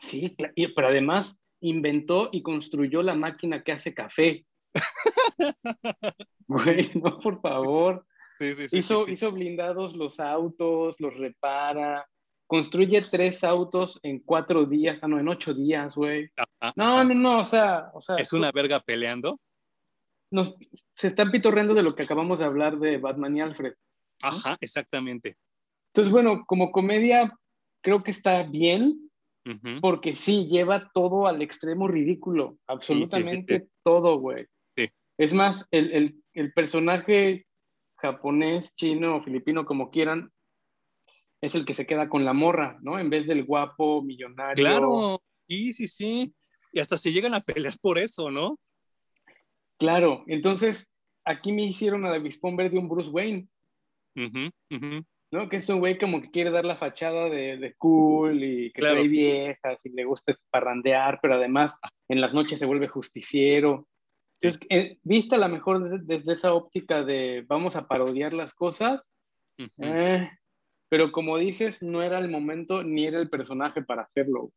Sí, 0.01 0.37
pero 0.75 0.89
además 0.89 1.37
inventó 1.61 2.31
y 2.33 2.43
construyó 2.43 3.03
la 3.03 3.15
máquina 3.15 3.63
que 3.63 3.73
hace 3.73 3.95
café. 3.95 4.47
Güey, 6.49 6.91
no, 7.03 7.19
por 7.19 7.41
favor. 7.41 8.05
Sí, 8.39 8.53
sí, 8.55 8.69
sí, 8.69 8.79
hizo, 8.79 9.09
hizo 9.09 9.31
blindados 9.33 9.95
los 9.95 10.19
autos, 10.19 10.97
los 10.99 11.15
repara, 11.17 12.09
construye 12.47 13.03
tres 13.03 13.45
autos 13.45 14.01
en 14.03 14.19
cuatro 14.21 14.65
días, 14.65 14.99
ah, 15.03 15.09
no, 15.09 15.21
en 15.21 15.29
ocho 15.29 15.55
días, 15.55 15.95
güey. 15.95 16.29
Ajá, 16.37 16.73
No, 16.75 16.85
ajá. 16.97 17.05
no, 17.05 17.15
no, 17.15 17.39
o 17.41 17.45
sea, 17.45 17.91
o 17.95 18.01
sea 18.01 18.17
Es 18.17 18.33
una 18.33 18.51
verga 18.51 18.81
peleando. 18.81 19.39
nos, 20.33 20.57
se 20.97 21.07
están 21.07 21.31
pitorreando 21.31 21.75
de 21.75 21.83
lo 21.83 21.95
que 21.95 22.03
acabamos 22.03 22.39
de 22.41 22.47
hablar 22.47 22.79
de 22.79 22.97
Batman 22.99 23.37
y 23.37 23.41
Alfred. 23.43 23.75
Ajá, 24.23 24.57
exactamente. 24.61 25.37
Entonces, 25.93 26.13
bueno, 26.13 26.45
como 26.47 26.71
comedia 26.73 27.33
creo 27.83 28.03
que 28.03 28.11
está 28.11 28.43
bien, 28.43 29.11
porque 29.81 30.15
sí, 30.15 30.47
lleva 30.47 30.91
todo 30.95 31.27
al 31.27 31.43
extremo 31.43 31.89
ridículo, 31.89 32.59
absolutamente 32.69 33.69
todo, 33.83 34.19
güey. 34.19 34.47
Sí. 34.77 34.89
Es 35.19 35.33
más, 35.33 35.67
el, 35.73 35.93
el, 35.93 36.25
el 36.35 36.53
personaje 36.53 37.47
japonés, 37.97 38.75
chino 38.77 39.17
o 39.17 39.23
filipino, 39.23 39.65
como 39.65 39.91
quieran, 39.91 40.31
es 41.41 41.55
el 41.55 41.65
que 41.65 41.75
se 41.75 41.87
queda 41.87 42.09
con 42.09 42.25
la 42.25 42.33
morra, 42.33 42.79
¿no? 42.83 42.99
En 42.99 43.11
vez 43.11 43.27
del 43.27 43.45
guapo 43.45 44.03
millonario. 44.03 44.63
Claro, 44.63 45.23
sí, 45.49 45.73
sí, 45.73 45.89
sí. 45.89 46.35
Y 46.73 46.79
hasta 46.79 46.97
se 46.97 47.13
llegan 47.13 47.35
a 47.35 47.41
pelear 47.41 47.75
por 47.81 47.99
eso, 47.99 48.31
¿no? 48.31 48.59
Claro, 49.79 50.25
entonces 50.27 50.89
aquí 51.25 51.53
me 51.53 51.65
hicieron 51.65 52.05
a 52.05 52.11
la 52.11 52.19
Vispón 52.19 52.57
Verde 52.57 52.79
un 52.79 52.89
Bruce 52.89 53.09
Wayne, 53.09 53.49
Ujú. 54.17 55.05
¿no? 55.33 55.49
Que 55.49 55.57
es 55.57 55.69
un 55.69 55.79
güey 55.79 55.99
como 55.99 56.21
que 56.21 56.31
quiere 56.31 56.51
dar 56.51 56.65
la 56.65 56.77
fachada 56.77 57.29
de, 57.29 57.57
de 57.57 57.75
cool 57.75 58.43
y 58.43 58.73
que 58.73 58.81
Claro. 58.81 58.97
trae 58.97 59.09
viejas 59.09 59.87
y 59.87 59.91
le 59.91 60.05
gusta 60.05 60.37
parrandear, 60.51 61.21
pero 61.23 61.35
además 61.35 61.79
en 62.09 62.21
las 62.21 62.35
noches 62.35 62.59
se 62.59 62.67
vuelve 62.67 62.89
justiciero. 62.89 63.87
Entonces, 64.41 64.67
eh, 64.71 64.99
vista 65.03 65.37
a 65.37 65.39
lo 65.39 65.49
mejor 65.49 65.83
desde, 65.83 65.99
desde 66.03 66.33
esa 66.33 66.55
óptica 66.55 67.05
de 67.05 67.45
vamos 67.47 67.77
a 67.77 67.87
parodiar 67.87 68.33
las 68.33 68.55
cosas, 68.55 69.13
eh, 69.79 70.31
pero 70.89 71.13
como 71.13 71.37
dices, 71.39 71.83
no 71.83 72.03
era 72.03 72.19
el 72.19 72.29
momento 72.29 72.83
ni 72.83 73.07
era 73.07 73.21
el 73.21 73.29
personaje 73.29 73.83
para 73.83 74.03
hacerlo. 74.03 74.53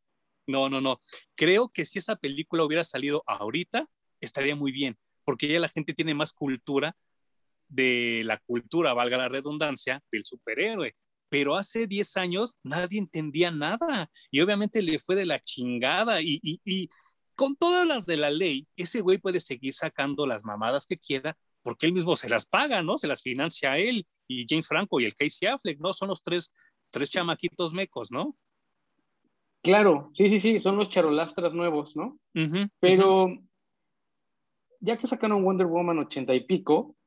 No, 0.48 0.70
no, 0.70 0.82
no. 0.82 1.00
Creo 1.36 1.70
que 1.70 1.86
si 1.86 2.00
esa 2.00 2.16
película 2.16 2.64
hubiera 2.64 2.84
salido 2.84 3.24
ahorita, 3.28 3.86
estaría 4.20 4.56
muy 4.56 4.72
bien, 4.72 4.98
porque 5.26 5.48
ya 5.48 5.60
la 5.60 5.70
gente 5.70 5.94
tiene 5.94 6.14
más 6.14 6.34
cultura 6.34 6.96
de 7.74 8.22
la 8.26 8.38
cultura, 8.38 8.94
valga 8.94 9.18
la 9.18 9.30
redundancia, 9.30 10.02
del 10.12 10.26
superhéroe. 10.26 10.96
Pero 11.30 11.56
hace 11.56 11.88
10 11.88 12.18
años 12.18 12.58
nadie 12.64 13.00
entendía 13.00 13.50
nada 13.52 14.10
y 14.30 14.42
obviamente 14.42 14.82
le 14.82 15.00
fue 15.00 15.16
de 15.16 15.26
la 15.26 15.40
chingada 15.40 16.22
y, 16.22 16.40
y, 16.44 16.62
y 16.64 16.90
con 17.36 17.56
todas 17.56 17.88
las 17.88 18.06
de 18.06 18.18
la 18.18 18.30
ley, 18.30 18.68
ese 18.76 19.02
güey 19.02 19.18
puede 19.18 19.40
seguir 19.40 19.74
sacando 19.74 20.28
las 20.28 20.46
mamadas 20.46 20.86
que 20.86 20.98
quiera 20.98 21.36
porque 21.64 21.88
él 21.88 21.94
mismo 21.94 22.16
se 22.16 22.30
las 22.30 22.46
paga, 22.46 22.84
¿no? 22.84 22.98
Se 22.98 23.08
las 23.08 23.22
financia 23.22 23.78
él 23.78 24.06
y 24.28 24.46
James 24.48 24.68
Franco 24.68 25.00
y 25.00 25.06
el 25.06 25.16
Casey 25.16 25.48
Affleck, 25.48 25.80
¿no? 25.80 25.94
Son 25.94 26.10
los 26.10 26.22
tres, 26.22 26.54
tres 26.92 27.10
chamaquitos 27.10 27.74
mecos, 27.74 28.12
¿no? 28.12 28.36
Claro, 29.62 30.12
sí, 30.14 30.28
sí, 30.28 30.42
sí, 30.42 30.60
son 30.60 30.76
los 30.76 30.90
charolastras 30.90 31.54
nuevos, 31.54 31.96
¿no? 31.96 32.20
Pero 32.82 33.30
ya 34.82 34.98
que 34.98 35.08
sacaron 35.08 35.44
Wonder 35.44 35.68
Woman 35.68 36.00
80 36.00 36.36
y 36.36 36.42
pico 36.42 36.98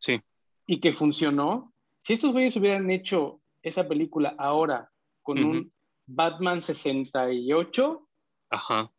Sí. 0.00 0.20
y 0.66 0.80
que 0.80 0.92
funcionó, 0.92 1.72
si 2.02 2.14
estos 2.14 2.32
güeyes 2.32 2.56
hubieran 2.56 2.90
hecho 2.90 3.40
esa 3.62 3.86
película 3.86 4.34
ahora 4.38 4.90
con 5.22 5.42
un 5.44 5.72
Batman 6.06 6.62
68, 6.62 8.08
Ajá. 8.50 8.90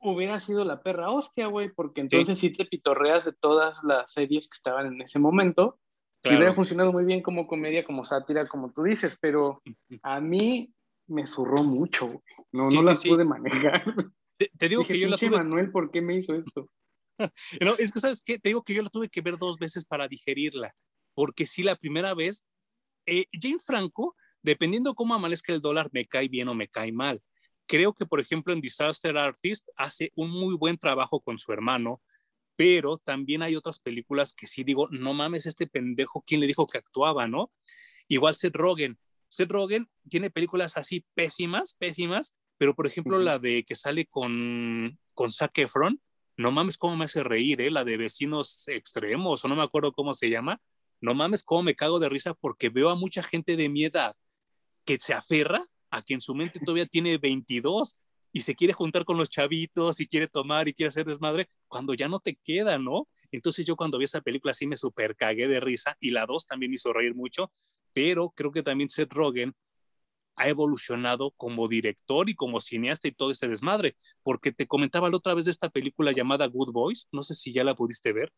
hubiera 0.00 0.38
sido 0.40 0.64
la 0.64 0.82
perra 0.82 1.10
hostia, 1.10 1.46
güey, 1.46 1.70
porque 1.70 2.02
entonces 2.02 2.38
sí. 2.38 2.50
te 2.50 2.66
pitorreas 2.66 3.24
de 3.24 3.32
todas 3.32 3.82
las 3.82 4.12
series 4.12 4.48
que 4.48 4.56
estaban 4.56 4.86
en 4.86 5.00
ese 5.00 5.18
momento. 5.18 5.78
Y 6.24 6.28
hubiera 6.28 6.52
funcionado 6.52 6.92
muy 6.92 7.04
bien 7.04 7.20
como 7.20 7.48
comedia, 7.48 7.84
como 7.84 8.04
sátira, 8.04 8.46
como 8.46 8.70
tú 8.72 8.84
dices, 8.84 9.16
pero 9.20 9.60
a 10.02 10.20
mí 10.20 10.72
me 11.08 11.26
zurró 11.26 11.64
mucho, 11.64 12.06
güey. 12.06 12.20
No, 12.52 12.70
Sí, 12.70 12.76
no 12.76 12.82
sí, 12.82 12.88
las 12.88 13.02
pude 13.04 13.24
manejar. 13.24 13.82
Te, 14.36 14.50
te 14.56 14.68
digo 14.68 14.82
Dije, 14.82 14.92
que 14.94 15.00
yo 15.00 15.08
la 15.08 15.16
tuve, 15.16 15.30
Manuel, 15.30 15.70
¿por 15.72 15.90
qué 15.90 16.00
me 16.00 16.16
hizo 16.16 16.34
esto? 16.34 16.68
no, 17.60 17.76
es 17.78 17.92
que 17.92 18.00
sabes 18.00 18.22
qué, 18.22 18.38
te 18.38 18.50
digo 18.50 18.62
que 18.62 18.74
yo 18.74 18.82
la 18.82 18.90
tuve 18.90 19.08
que 19.08 19.20
ver 19.20 19.38
dos 19.38 19.58
veces 19.58 19.84
para 19.84 20.08
digerirla, 20.08 20.74
porque 21.14 21.46
sí 21.46 21.62
la 21.62 21.76
primera 21.76 22.14
vez, 22.14 22.44
eh, 23.06 23.26
Jane 23.32 23.58
Franco, 23.64 24.16
dependiendo 24.42 24.94
cómo 24.94 25.14
amanezca 25.14 25.52
el 25.52 25.60
dólar, 25.60 25.88
me 25.92 26.06
cae 26.06 26.28
bien 26.28 26.48
o 26.48 26.54
me 26.54 26.68
cae 26.68 26.92
mal. 26.92 27.22
Creo 27.66 27.92
que, 27.94 28.06
por 28.06 28.20
ejemplo, 28.20 28.52
en 28.52 28.60
Disaster 28.60 29.16
Artist 29.16 29.68
hace 29.76 30.10
un 30.14 30.30
muy 30.30 30.56
buen 30.56 30.78
trabajo 30.78 31.20
con 31.20 31.38
su 31.38 31.52
hermano, 31.52 32.02
pero 32.56 32.98
también 32.98 33.42
hay 33.42 33.56
otras 33.56 33.78
películas 33.78 34.34
que 34.34 34.46
sí 34.46 34.64
digo, 34.64 34.88
no 34.90 35.14
mames, 35.14 35.46
este 35.46 35.66
pendejo, 35.66 36.22
¿quién 36.26 36.40
le 36.40 36.46
dijo 36.46 36.66
que 36.66 36.78
actuaba, 36.78 37.26
no? 37.26 37.50
Igual 38.08 38.34
Seth 38.34 38.56
Rogen. 38.56 38.98
Seth 39.28 39.50
Rogen 39.50 39.88
tiene 40.10 40.30
películas 40.30 40.76
así 40.76 41.06
pésimas, 41.14 41.74
pésimas, 41.74 42.36
pero 42.58 42.74
por 42.74 42.86
ejemplo 42.86 43.18
la 43.18 43.38
de 43.38 43.64
que 43.64 43.74
sale 43.74 44.06
con, 44.06 44.98
con 45.14 45.32
Zac 45.32 45.56
Efron, 45.58 46.00
no 46.42 46.50
mames 46.50 46.76
cómo 46.76 46.96
me 46.96 47.04
hace 47.04 47.22
reír, 47.22 47.60
¿eh? 47.60 47.70
La 47.70 47.84
de 47.84 47.96
vecinos 47.96 48.64
extremos, 48.66 49.44
o 49.44 49.48
no 49.48 49.56
me 49.56 49.62
acuerdo 49.62 49.92
cómo 49.92 50.12
se 50.12 50.28
llama. 50.28 50.60
No 51.00 51.14
mames 51.14 51.44
cómo 51.44 51.62
me 51.62 51.74
cago 51.74 51.98
de 51.98 52.08
risa 52.08 52.34
porque 52.34 52.68
veo 52.68 52.90
a 52.90 52.96
mucha 52.96 53.22
gente 53.22 53.56
de 53.56 53.68
mi 53.68 53.84
edad 53.84 54.14
que 54.84 54.98
se 54.98 55.14
aferra 55.14 55.64
a 55.90 56.02
que 56.02 56.14
en 56.14 56.20
su 56.20 56.34
mente 56.34 56.60
todavía 56.60 56.86
tiene 56.86 57.16
22 57.18 57.96
y 58.32 58.40
se 58.40 58.54
quiere 58.54 58.72
juntar 58.72 59.04
con 59.04 59.16
los 59.18 59.30
chavitos 59.30 60.00
y 60.00 60.06
quiere 60.06 60.26
tomar 60.26 60.66
y 60.66 60.74
quiere 60.74 60.88
hacer 60.88 61.06
desmadre 61.06 61.48
cuando 61.68 61.94
ya 61.94 62.08
no 62.08 62.18
te 62.18 62.36
queda, 62.42 62.78
¿no? 62.78 63.08
Entonces 63.30 63.64
yo 63.64 63.76
cuando 63.76 63.98
vi 63.98 64.06
esa 64.06 64.20
película 64.20 64.54
sí 64.54 64.66
me 64.66 64.76
super 64.76 65.14
cagué 65.14 65.46
de 65.46 65.60
risa 65.60 65.96
y 66.00 66.10
la 66.10 66.26
2 66.26 66.46
también 66.46 66.70
me 66.70 66.74
hizo 66.74 66.92
reír 66.92 67.14
mucho, 67.14 67.52
pero 67.92 68.30
creo 68.30 68.52
que 68.52 68.62
también 68.62 68.90
Seth 68.90 69.12
Rogen 69.12 69.54
ha 70.36 70.48
evolucionado 70.48 71.32
como 71.32 71.68
director 71.68 72.28
y 72.28 72.34
como 72.34 72.60
cineasta 72.60 73.08
y 73.08 73.12
todo 73.12 73.30
ese 73.30 73.48
desmadre, 73.48 73.96
porque 74.22 74.52
te 74.52 74.66
comentaba 74.66 75.10
la 75.10 75.16
otra 75.16 75.34
vez 75.34 75.44
de 75.44 75.50
esta 75.50 75.68
película 75.68 76.12
llamada 76.12 76.46
Good 76.46 76.72
Boys, 76.72 77.08
no 77.12 77.22
sé 77.22 77.34
si 77.34 77.52
ya 77.52 77.64
la 77.64 77.74
pudiste 77.74 78.12
ver. 78.12 78.32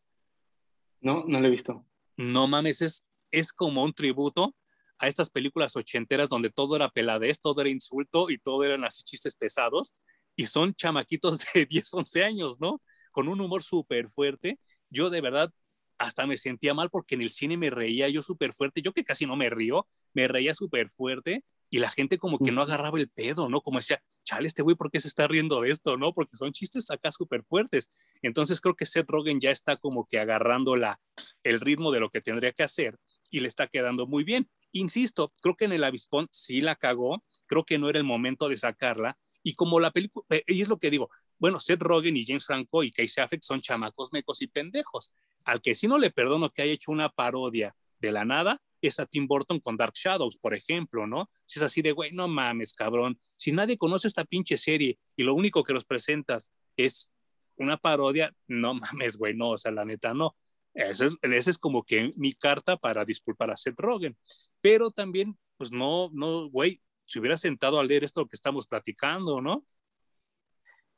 No, 1.01 1.23
no 1.25 1.39
lo 1.39 1.47
he 1.47 1.51
visto. 1.51 1.85
No 2.17 2.47
mames, 2.47 2.81
es, 2.81 3.05
es 3.31 3.53
como 3.53 3.83
un 3.83 3.93
tributo 3.93 4.55
a 4.97 5.07
estas 5.07 5.29
películas 5.29 5.75
ochenteras 5.75 6.29
donde 6.29 6.49
todo 6.49 6.75
era 6.75 6.89
peladez, 6.89 7.39
todo 7.39 7.61
era 7.61 7.69
insulto 7.69 8.29
y 8.29 8.37
todo 8.37 8.63
eran 8.63 8.83
así 8.83 9.03
chistes 9.03 9.35
pesados 9.35 9.93
y 10.35 10.45
son 10.45 10.73
chamaquitos 10.73 11.39
de 11.53 11.65
10, 11.65 11.93
11 11.93 12.23
años, 12.23 12.59
¿no? 12.59 12.81
Con 13.11 13.27
un 13.27 13.39
humor 13.41 13.63
súper 13.63 14.09
fuerte. 14.09 14.59
Yo 14.89 15.09
de 15.09 15.21
verdad 15.21 15.51
hasta 15.97 16.27
me 16.27 16.37
sentía 16.37 16.73
mal 16.73 16.89
porque 16.89 17.15
en 17.15 17.21
el 17.21 17.31
cine 17.31 17.55
me 17.57 17.69
reía 17.69 18.09
yo 18.09 18.21
súper 18.21 18.53
fuerte, 18.53 18.81
yo 18.81 18.91
que 18.91 19.05
casi 19.05 19.25
no 19.25 19.37
me 19.37 19.49
río, 19.49 19.87
me 20.13 20.27
reía 20.27 20.53
súper 20.53 20.89
fuerte 20.89 21.43
y 21.75 21.79
la 21.79 21.89
gente 21.89 22.17
como 22.17 22.39
que 22.39 22.53
no 22.53 22.61
agarraba 22.61 22.97
el 22.97 23.09
pedo, 23.09 23.49
¿no? 23.49 23.59
Como 23.59 23.79
decía, 23.79 24.01
chale, 24.23 24.47
este 24.47 24.61
güey, 24.61 24.77
¿por 24.77 24.89
qué 24.89 25.01
se 25.01 25.09
está 25.09 25.27
riendo 25.27 25.59
de 25.59 25.71
esto, 25.71 25.97
no? 25.97 26.13
Porque 26.13 26.37
son 26.37 26.53
chistes 26.53 26.89
acá 26.89 27.11
súper 27.11 27.43
fuertes. 27.43 27.91
Entonces 28.21 28.61
creo 28.61 28.75
que 28.75 28.85
Seth 28.85 29.09
Rogen 29.09 29.41
ya 29.41 29.51
está 29.51 29.75
como 29.75 30.05
que 30.05 30.17
agarrando 30.17 30.77
la, 30.77 31.01
el 31.43 31.59
ritmo 31.59 31.91
de 31.91 31.99
lo 31.99 32.09
que 32.09 32.21
tendría 32.21 32.53
que 32.53 32.63
hacer 32.63 32.97
y 33.29 33.41
le 33.41 33.49
está 33.49 33.67
quedando 33.67 34.07
muy 34.07 34.23
bien. 34.23 34.49
Insisto, 34.71 35.33
creo 35.41 35.57
que 35.57 35.65
en 35.65 35.73
el 35.73 35.83
avispón 35.83 36.29
sí 36.31 36.61
la 36.61 36.77
cagó, 36.77 37.21
creo 37.45 37.65
que 37.65 37.77
no 37.77 37.89
era 37.89 37.99
el 37.99 38.05
momento 38.05 38.47
de 38.47 38.55
sacarla 38.55 39.17
y 39.43 39.55
como 39.55 39.81
la 39.81 39.91
película, 39.91 40.25
y 40.47 40.61
es 40.61 40.69
lo 40.69 40.79
que 40.79 40.89
digo, 40.89 41.09
bueno, 41.39 41.59
Seth 41.59 41.81
Rogen 41.81 42.15
y 42.15 42.25
James 42.25 42.45
Franco 42.45 42.83
y 42.83 42.91
Casey 42.91 43.21
Affleck 43.21 43.43
son 43.43 43.59
chamacos 43.59 44.13
mecos 44.13 44.41
y 44.41 44.47
pendejos. 44.47 45.11
Al 45.43 45.59
que 45.59 45.75
sí 45.75 45.89
no 45.89 45.97
le 45.97 46.09
perdono 46.09 46.51
que 46.51 46.61
haya 46.61 46.71
hecho 46.71 46.93
una 46.93 47.09
parodia 47.09 47.75
de 47.99 48.13
la 48.13 48.23
nada 48.23 48.61
es 48.87 48.99
a 48.99 49.05
Tim 49.05 49.27
Burton 49.27 49.59
con 49.59 49.77
Dark 49.77 49.93
Shadows, 49.95 50.37
por 50.37 50.53
ejemplo, 50.53 51.07
¿no? 51.07 51.29
Si 51.45 51.59
es 51.59 51.63
así 51.63 51.81
de, 51.81 51.91
güey, 51.91 52.11
no 52.11 52.27
mames, 52.27 52.73
cabrón. 52.73 53.19
Si 53.37 53.51
nadie 53.51 53.77
conoce 53.77 54.07
esta 54.07 54.25
pinche 54.25 54.57
serie 54.57 54.99
y 55.15 55.23
lo 55.23 55.33
único 55.33 55.63
que 55.63 55.73
los 55.73 55.85
presentas 55.85 56.51
es 56.77 57.13
una 57.57 57.77
parodia, 57.77 58.33
no 58.47 58.73
mames, 58.73 59.17
güey, 59.17 59.33
no, 59.35 59.51
o 59.51 59.57
sea, 59.57 59.71
la 59.71 59.85
neta 59.85 60.13
no. 60.13 60.35
Esa 60.73 61.07
es, 61.21 61.57
como 61.57 61.83
que 61.83 62.09
mi 62.17 62.33
carta 62.33 62.75
para 62.75 63.05
disculpar 63.05 63.49
a 63.49 63.57
Seth 63.57 63.79
Rogen. 63.79 64.17
Pero 64.59 64.91
también, 64.91 65.37
pues 65.57 65.71
no, 65.71 66.09
no, 66.11 66.49
güey, 66.49 66.81
si 67.05 67.19
hubiera 67.19 67.37
sentado 67.37 67.79
a 67.79 67.83
leer 67.83 68.03
esto 68.03 68.25
que 68.25 68.35
estamos 68.35 68.67
platicando, 68.67 69.41
¿no? 69.41 69.65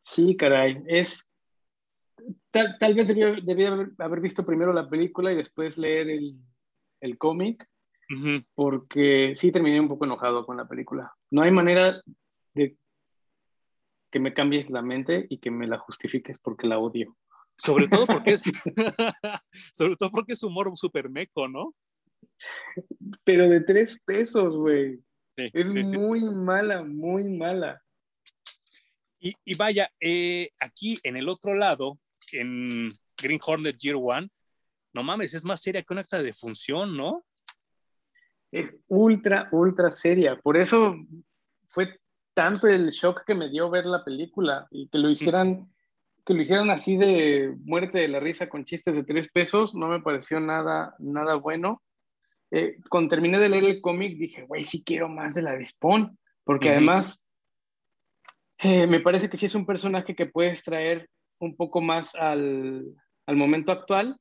Sí, 0.04 0.36
caray, 0.36 0.82
es, 0.88 1.24
tal, 2.50 2.96
vez 2.96 3.08
debía, 3.10 3.76
haber, 4.00 4.22
visto 4.22 4.46
primero 4.46 4.74
la 4.74 4.90
película 4.90 5.32
y 5.32 5.36
después 5.36 5.78
leer 5.78 6.10
el, 6.10 6.40
el 7.02 7.18
cómic, 7.18 7.68
porque 8.56 9.34
sí 9.36 9.52
terminé 9.52 9.80
un 9.80 9.88
poco 9.88 10.06
enojado 10.06 10.46
con 10.46 10.58
la 10.58 10.68
película. 10.68 11.14
No 11.30 11.42
hay 11.42 11.52
manera 11.52 12.02
de 12.54 12.78
que 14.12 14.20
me 14.20 14.34
cambies 14.34 14.70
la 14.70 14.82
mente 14.82 15.28
y 15.30 15.40
que 15.40 15.52
me 15.52 15.68
la 15.68 15.78
justifiques 15.78 16.38
porque 16.40 16.68
la 16.68 16.80
odio. 16.80 17.18
Sobre 17.56 17.88
todo 17.88 18.06
porque 18.06 18.32
es, 18.32 18.44
sobre 19.74 19.96
todo 19.96 20.12
porque 20.12 20.34
es 20.34 20.44
humor 20.44 20.72
súper 20.76 21.10
meco, 21.10 21.48
¿no? 21.48 21.76
Pero 23.24 23.50
de 23.50 23.62
tres 23.62 24.00
pesos, 24.06 24.56
güey. 24.56 25.00
es 25.36 25.94
muy 25.98 26.24
mala, 26.24 26.84
muy 26.84 27.24
mala. 27.24 27.82
Y, 29.20 29.36
y 29.44 29.58
vaya, 29.58 29.90
eh, 30.00 30.52
aquí 30.60 30.98
en 31.04 31.18
el 31.18 31.28
otro 31.28 31.56
lado, 31.56 32.00
en 32.32 32.92
Green 33.20 33.40
Hornet 33.44 33.78
Year 33.80 33.98
One, 34.00 34.30
no 34.94 35.04
mames, 35.04 35.34
es 35.34 35.44
más 35.44 35.62
seria 35.62 35.82
que 35.82 35.94
un 35.94 36.00
acta 36.00 36.22
de 36.22 36.34
función, 36.34 36.96
¿no? 36.96 37.26
Es 38.52 38.76
ultra, 38.88 39.50
ultra 39.52 39.92
seria. 39.92 40.38
Por 40.38 40.58
eso 40.58 40.96
fue 41.68 42.00
tanto 42.34 42.68
el 42.68 42.90
shock 42.90 43.24
que 43.26 43.36
me 43.36 43.50
dio 43.50 43.70
ver 43.70 43.86
la 43.86 44.04
película 44.04 44.68
y 44.72 44.88
que 44.90 45.00
lo 45.00 45.10
hicieran, 45.10 45.72
que 46.26 46.34
lo 46.34 46.42
hicieran 46.42 46.70
así 46.70 46.96
de 46.96 47.56
muerte 47.64 48.00
de 48.00 48.08
la 48.08 48.20
risa 48.20 48.48
con 48.48 48.66
chistes 48.66 48.96
de 48.96 49.04
tres 49.04 49.30
pesos, 49.30 49.74
no 49.76 49.88
me 49.88 50.02
pareció 50.02 50.40
nada, 50.40 50.96
nada 51.00 51.36
bueno. 51.36 51.82
Eh, 52.52 52.78
cuando 52.90 53.10
terminé 53.10 53.40
de 53.40 53.50
leer 53.50 53.66
el 53.66 53.82
cómic 53.82 54.18
dije, 54.18 54.44
güey, 54.44 54.64
sí 54.64 54.84
quiero 54.84 55.10
más 55.10 55.36
de 55.36 55.42
la 55.42 55.64
Spawn, 55.66 56.18
porque 56.44 56.70
además 56.70 57.22
eh, 58.60 58.88
me 58.88 59.00
parece 59.00 59.30
que 59.30 59.38
sí 59.38 59.48
es 59.48 59.56
un 59.56 59.66
personaje 59.66 60.16
que 60.16 60.26
puedes 60.26 60.64
traer 60.64 61.10
un 61.40 61.56
poco 61.56 61.82
más 61.82 62.16
al, 62.16 62.86
al 63.26 63.36
momento 63.36 63.72
actual. 63.72 64.18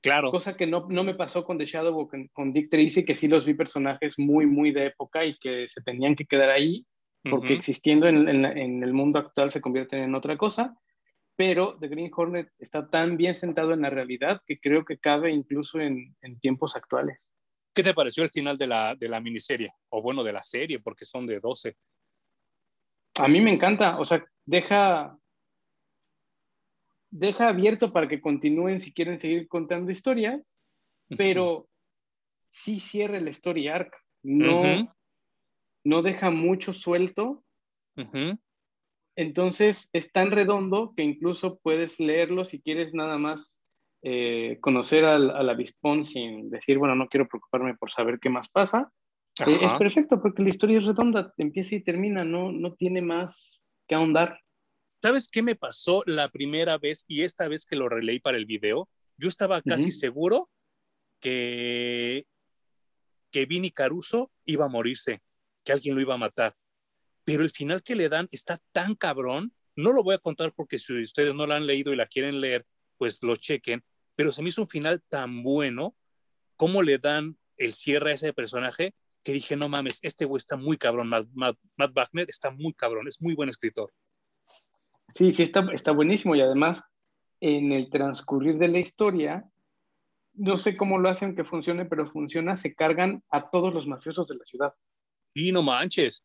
Claro. 0.00 0.30
Cosa 0.30 0.56
que 0.56 0.66
no, 0.66 0.86
no, 0.88 1.02
me 1.02 1.14
pasó 1.14 1.44
con 1.44 1.58
The 1.58 1.66
Shadow 1.66 1.98
o 1.98 2.08
con, 2.32 2.52
Dick 2.52 2.70
Tracy, 2.70 3.04
que 3.04 3.14
sí 3.14 3.26
los 3.26 3.44
vi 3.44 3.54
personajes 3.54 4.18
muy, 4.18 4.46
muy 4.46 4.70
de 4.70 4.86
época 4.86 5.24
y 5.24 5.36
que 5.38 5.66
se 5.68 5.80
tenían 5.82 6.14
que 6.14 6.24
quedar 6.24 6.50
ahí, 6.50 6.86
porque 7.28 7.54
existiendo 7.54 8.06
en, 8.06 8.28
en, 8.28 8.82
el 8.82 8.92
mundo 8.92 9.18
actual 9.18 9.50
se 9.50 9.60
convierten 9.60 10.02
en 10.02 10.14
otra 10.14 10.36
cosa. 10.38 10.76
Pero 11.36 11.76
The 11.78 11.88
Green 11.88 12.10
Hornet 12.14 12.48
está 12.58 12.88
tan 12.88 13.16
bien 13.16 13.34
sentado 13.34 13.72
en 13.72 13.82
la 13.82 13.90
realidad 13.90 14.40
que 14.46 14.58
creo 14.58 14.84
que 14.84 14.98
cabe 14.98 15.30
incluso 15.30 15.80
en, 15.80 16.16
en 16.22 16.38
tiempos 16.40 16.74
actuales. 16.74 17.28
¿Qué 17.74 17.82
te 17.84 17.94
pareció 17.94 18.24
el 18.24 18.30
final 18.30 18.58
de 18.58 18.66
la, 18.66 18.94
de 18.96 19.08
la 19.08 19.20
miniserie? 19.20 19.70
O 19.90 20.02
bueno, 20.02 20.24
de 20.24 20.32
la 20.32 20.42
serie, 20.42 20.80
porque 20.82 21.04
son 21.04 21.26
de 21.26 21.38
12. 21.38 21.76
A 23.14 23.28
mí 23.28 23.40
me 23.40 23.52
encanta, 23.52 23.98
o 23.98 24.04
sea, 24.04 24.24
deja, 24.44 25.16
deja 27.10 27.48
abierto 27.48 27.92
para 27.92 28.08
que 28.08 28.20
continúen 28.20 28.80
si 28.80 28.92
quieren 28.92 29.18
seguir 29.18 29.48
contando 29.48 29.90
historias, 29.90 30.40
pero 31.16 31.68
sí 32.48 32.80
cierra 32.80 33.18
el 33.18 33.28
story 33.28 33.68
arc, 33.68 33.94
no, 34.22 34.94
no 35.84 36.02
deja 36.02 36.30
mucho 36.30 36.72
suelto. 36.72 37.44
Entonces 39.16 39.90
es 39.92 40.12
tan 40.12 40.30
redondo 40.30 40.92
que 40.96 41.02
incluso 41.02 41.58
puedes 41.58 41.98
leerlo 41.98 42.44
si 42.44 42.60
quieres 42.60 42.94
nada 42.94 43.18
más 43.18 43.60
eh, 44.02 44.58
conocer 44.60 45.04
al, 45.04 45.30
al, 45.30 45.50
avispón 45.50 46.04
sin 46.04 46.50
decir, 46.50 46.78
bueno, 46.78 46.94
no 46.94 47.08
quiero 47.08 47.26
preocuparme 47.26 47.74
por 47.74 47.90
saber 47.90 48.20
qué 48.20 48.30
más 48.30 48.48
pasa. 48.48 48.92
Eh, 49.46 49.58
es 49.62 49.74
perfecto 49.74 50.20
porque 50.22 50.42
la 50.42 50.50
historia 50.50 50.78
es 50.78 50.84
redonda, 50.84 51.32
empieza 51.36 51.74
y 51.74 51.82
termina, 51.82 52.24
no, 52.24 52.52
no 52.52 52.74
tiene 52.74 53.02
más 53.02 53.62
que 53.88 53.96
ahondar. 53.96 54.40
¿Sabes 55.00 55.28
qué 55.30 55.42
me 55.42 55.54
pasó 55.54 56.02
la 56.06 56.28
primera 56.28 56.76
vez 56.76 57.04
y 57.06 57.22
esta 57.22 57.46
vez 57.46 57.66
que 57.66 57.76
lo 57.76 57.88
releí 57.88 58.18
para 58.18 58.36
el 58.36 58.46
video? 58.46 58.88
Yo 59.16 59.28
estaba 59.28 59.62
casi 59.62 59.92
seguro 59.92 60.50
que, 61.20 62.26
que 63.30 63.46
Vini 63.46 63.70
Caruso 63.70 64.32
iba 64.44 64.64
a 64.64 64.68
morirse, 64.68 65.22
que 65.64 65.72
alguien 65.72 65.94
lo 65.94 66.00
iba 66.00 66.14
a 66.14 66.18
matar. 66.18 66.56
Pero 67.24 67.42
el 67.42 67.50
final 67.50 67.82
que 67.82 67.94
le 67.94 68.08
dan 68.08 68.28
está 68.32 68.60
tan 68.72 68.94
cabrón, 68.94 69.52
no 69.76 69.92
lo 69.92 70.02
voy 70.02 70.14
a 70.14 70.18
contar 70.18 70.52
porque 70.54 70.78
si 70.78 71.00
ustedes 71.00 71.34
no 71.34 71.46
lo 71.46 71.54
han 71.54 71.66
leído 71.66 71.92
y 71.92 71.96
la 71.96 72.06
quieren 72.06 72.40
leer, 72.40 72.66
pues 72.96 73.18
lo 73.22 73.36
chequen, 73.36 73.84
pero 74.16 74.32
se 74.32 74.42
me 74.42 74.48
hizo 74.48 74.62
un 74.62 74.68
final 74.68 75.02
tan 75.08 75.44
bueno, 75.44 75.96
cómo 76.56 76.82
le 76.82 76.98
dan 76.98 77.38
el 77.56 77.72
cierre 77.72 78.10
a 78.10 78.14
ese 78.14 78.32
personaje, 78.32 78.94
que 79.22 79.32
dije, 79.32 79.56
no 79.56 79.68
mames, 79.68 80.00
este 80.02 80.24
güey 80.24 80.38
está 80.38 80.56
muy 80.56 80.76
cabrón, 80.76 81.08
Matt, 81.08 81.28
Matt 81.34 81.92
Wagner 81.94 82.28
está 82.28 82.50
muy 82.50 82.72
cabrón, 82.72 83.06
es 83.06 83.20
muy 83.20 83.34
buen 83.34 83.48
escritor. 83.48 83.92
Sí, 85.18 85.32
sí, 85.32 85.42
está, 85.42 85.66
está 85.72 85.90
buenísimo 85.90 86.36
y 86.36 86.40
además 86.40 86.84
en 87.40 87.72
el 87.72 87.90
transcurrir 87.90 88.56
de 88.56 88.68
la 88.68 88.78
historia, 88.78 89.50
no 90.34 90.56
sé 90.56 90.76
cómo 90.76 90.96
lo 90.96 91.08
hacen 91.08 91.34
que 91.34 91.42
funcione, 91.42 91.86
pero 91.86 92.06
funciona, 92.06 92.54
se 92.54 92.76
cargan 92.76 93.24
a 93.28 93.50
todos 93.50 93.74
los 93.74 93.88
mafiosos 93.88 94.28
de 94.28 94.36
la 94.36 94.44
ciudad. 94.44 94.74
Y 95.34 95.50
no 95.50 95.64
manches. 95.64 96.24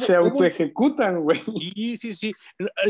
se 0.00 0.16
autoejecutan, 0.16 1.20
güey. 1.22 1.40
Sí, 1.56 1.96
sí, 1.98 2.14
sí. 2.14 2.32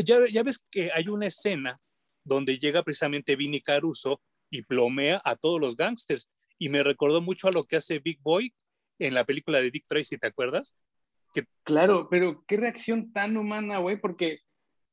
Ya, 0.03 0.17
ya 0.25 0.41
ves 0.41 0.65
que 0.71 0.89
hay 0.91 1.07
una 1.07 1.27
escena 1.27 1.79
donde 2.23 2.57
llega 2.57 2.81
precisamente 2.81 3.35
Vinny 3.35 3.61
Caruso 3.61 4.23
y 4.49 4.63
plomea 4.63 5.21
a 5.23 5.35
todos 5.35 5.61
los 5.61 5.77
gangsters. 5.77 6.31
Y 6.57 6.69
me 6.69 6.81
recordó 6.81 7.21
mucho 7.21 7.47
a 7.47 7.51
lo 7.51 7.65
que 7.65 7.75
hace 7.75 7.99
Big 7.99 8.19
Boy 8.23 8.55
en 8.97 9.13
la 9.13 9.23
película 9.23 9.61
de 9.61 9.69
Dick 9.69 9.85
Tracy, 9.87 10.17
¿te 10.17 10.25
acuerdas? 10.25 10.75
Que... 11.31 11.43
Claro, 11.61 12.07
pero 12.09 12.43
qué 12.47 12.57
reacción 12.57 13.13
tan 13.13 13.37
humana, 13.37 13.77
güey, 13.77 14.01
porque 14.01 14.39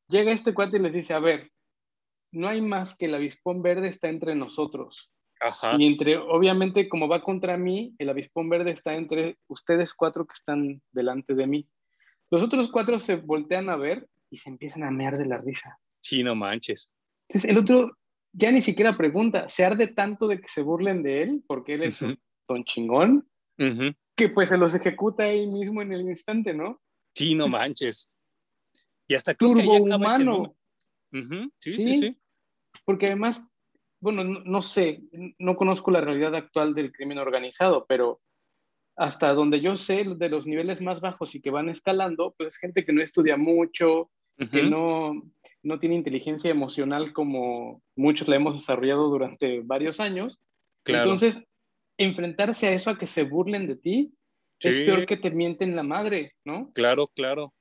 Llega 0.09 0.33
este 0.33 0.55
cuate 0.55 0.79
y 0.79 0.81
les 0.81 0.93
dice, 0.93 1.15
a 1.15 1.19
ver, 1.19 1.51
no 2.33 2.49
hay 2.49 2.61
más 2.61 2.97
que 2.97 3.07
el 3.07 3.15
avispón 3.15 3.63
verde 3.63 3.89
está 3.89 4.09
entre 4.09 4.35
nosotros. 4.35 5.11
Ajá. 5.41 5.77
Y 5.79 5.87
entre, 5.87 6.17
obviamente, 6.17 6.89
como 6.89 7.09
va 7.09 7.23
contra 7.23 7.57
mí, 7.57 7.95
el 7.99 8.09
avispón 8.09 8.49
verde 8.49 8.73
está 8.73 8.95
entre 8.95 9.39
ustedes 9.47 9.95
cuatro 9.95 10.27
que 10.27 10.35
están 10.35 10.83
delante 10.93 11.35
de 11.35 11.47
mí. 11.47 11.69
Los 12.31 12.43
otros 12.43 12.71
cuatro 12.71 12.99
se 12.99 13.17
voltean 13.17 13.69
a 13.71 13.77
ver 13.77 14.09
y 14.31 14.39
se 14.39 14.51
empiezan 14.51 14.83
a 14.83 14.91
mear 14.91 15.17
de 15.17 15.27
la 15.27 15.39
risa. 15.39 15.79
Sí, 16.01 16.23
no 16.23 16.35
manches. 16.35 16.91
Entonces, 17.29 17.51
el 17.51 17.59
otro 17.59 17.97
ya 18.33 18.53
ni 18.53 18.63
siquiera 18.63 18.97
pregunta, 18.97 19.49
se 19.49 19.65
arde 19.65 19.89
tanto 19.89 20.29
de 20.29 20.41
que 20.41 20.49
se 20.49 20.63
burlen 20.63 21.03
de 21.03 21.23
él, 21.23 21.45
porque 21.47 21.75
él 21.75 21.83
es 21.83 22.03
un 22.03 22.19
ton 22.47 22.65
chingón, 22.65 23.29
que 24.15 24.29
pues 24.29 24.51
se 24.51 24.59
los 24.59 24.75
ejecuta 24.75 25.25
ahí 25.25 25.47
mismo 25.47 25.83
en 25.83 25.93
el 25.93 26.03
instante, 26.03 26.55
¿no? 26.55 26.81
Sí, 27.15 27.35
no 27.35 27.49
manches. 27.49 28.11
Y 29.09 29.15
hasta 29.15 29.35
turbo 29.35 29.77
humano. 29.79 30.55
sí, 31.11 31.73
sí, 31.73 31.95
sí, 31.95 32.19
Porque 32.85 33.07
además, 33.07 33.43
bueno, 34.01 34.23
no, 34.23 34.63
sé, 34.63 35.03
no 35.39 35.57
conozco 35.57 35.91
la 35.91 36.03
realidad 36.03 36.35
actual 36.35 36.75
del 36.75 36.93
crimen 36.93 37.19
organizado, 37.19 37.87
pero 37.89 38.21
hasta 38.97 39.33
donde 39.33 39.61
yo 39.61 39.77
sé, 39.77 40.05
de 40.05 40.29
los 40.29 40.47
niveles 40.47 40.83
más 40.83 41.01
bajos 41.01 41.35
y 41.35 41.41
que 41.41 41.51
van 41.51 41.71
escalando, 41.71 42.35
pues 42.37 42.51
es 42.51 42.57
gente 42.59 42.85
que 42.85 42.93
no 42.93 43.03
estudia 43.03 43.39
mucho, 43.39 44.11
que 44.53 44.63
no, 44.63 45.15
no 45.63 45.79
tiene 45.79 45.97
inteligencia 45.97 46.51
emocional 46.51 47.13
como 47.13 47.83
muchos 47.97 48.29
la 48.29 48.37
hemos 48.37 48.55
desarrollado 48.55 49.09
durante 49.09 49.61
varios 49.63 50.01
años. 50.01 50.39
Entonces, 50.85 51.43
enfrentarse 51.97 52.67
a 52.67 52.73
eso, 52.73 52.91
a 52.91 52.99
que 52.99 53.07
se 53.07 53.23
burlen 53.23 53.67
de 53.67 53.77
ti, 53.77 54.13
es 54.61 54.81
peor 54.81 55.07
que 55.07 55.17
te 55.17 55.31
mienten 55.31 55.77
la 55.77 55.83
madre, 55.83 56.35
¿no? 56.45 56.73
Claro, 56.75 57.07
claro 57.09 57.55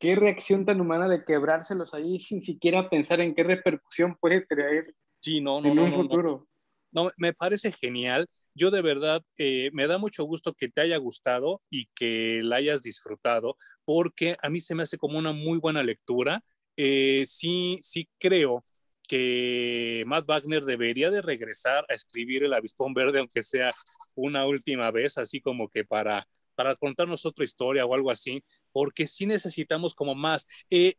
qué 0.00 0.16
reacción 0.16 0.64
tan 0.64 0.80
humana 0.80 1.08
de 1.08 1.24
quebrárselos 1.24 1.94
ahí 1.94 2.18
sin 2.18 2.40
siquiera 2.40 2.88
pensar 2.88 3.20
en 3.20 3.34
qué 3.34 3.44
repercusión 3.44 4.16
puede 4.18 4.40
traer 4.46 4.94
sí, 5.20 5.40
no, 5.40 5.60
no, 5.60 5.70
en 5.70 5.78
un 5.78 5.92
futuro. 5.92 6.48
No, 6.90 7.10
me 7.18 7.32
parece 7.32 7.70
genial. 7.70 8.26
Yo 8.54 8.72
de 8.72 8.82
verdad 8.82 9.22
eh, 9.38 9.70
me 9.72 9.86
da 9.86 9.98
mucho 9.98 10.24
gusto 10.24 10.54
que 10.54 10.68
te 10.68 10.80
haya 10.80 10.96
gustado 10.96 11.62
y 11.70 11.86
que 11.94 12.40
la 12.42 12.56
hayas 12.56 12.82
disfrutado, 12.82 13.56
porque 13.84 14.36
a 14.42 14.48
mí 14.48 14.58
se 14.58 14.74
me 14.74 14.82
hace 14.82 14.98
como 14.98 15.18
una 15.18 15.32
muy 15.32 15.58
buena 15.58 15.82
lectura. 15.82 16.42
Eh, 16.76 17.24
sí, 17.26 17.78
sí 17.82 18.08
creo 18.18 18.64
que 19.06 20.02
Matt 20.06 20.26
Wagner 20.26 20.64
debería 20.64 21.10
de 21.10 21.20
regresar 21.20 21.84
a 21.88 21.94
escribir 21.94 22.42
El 22.42 22.54
Avispón 22.54 22.94
Verde, 22.94 23.18
aunque 23.18 23.42
sea 23.42 23.70
una 24.14 24.46
última 24.46 24.90
vez, 24.90 25.18
así 25.18 25.40
como 25.40 25.68
que 25.68 25.84
para 25.84 26.26
para 26.60 26.76
contarnos 26.76 27.24
otra 27.24 27.42
historia 27.42 27.86
o 27.86 27.94
algo 27.94 28.10
así, 28.10 28.44
porque 28.72 29.06
sí 29.06 29.26
necesitamos 29.26 29.94
como 29.94 30.14
más. 30.14 30.46
Eh, 30.70 30.94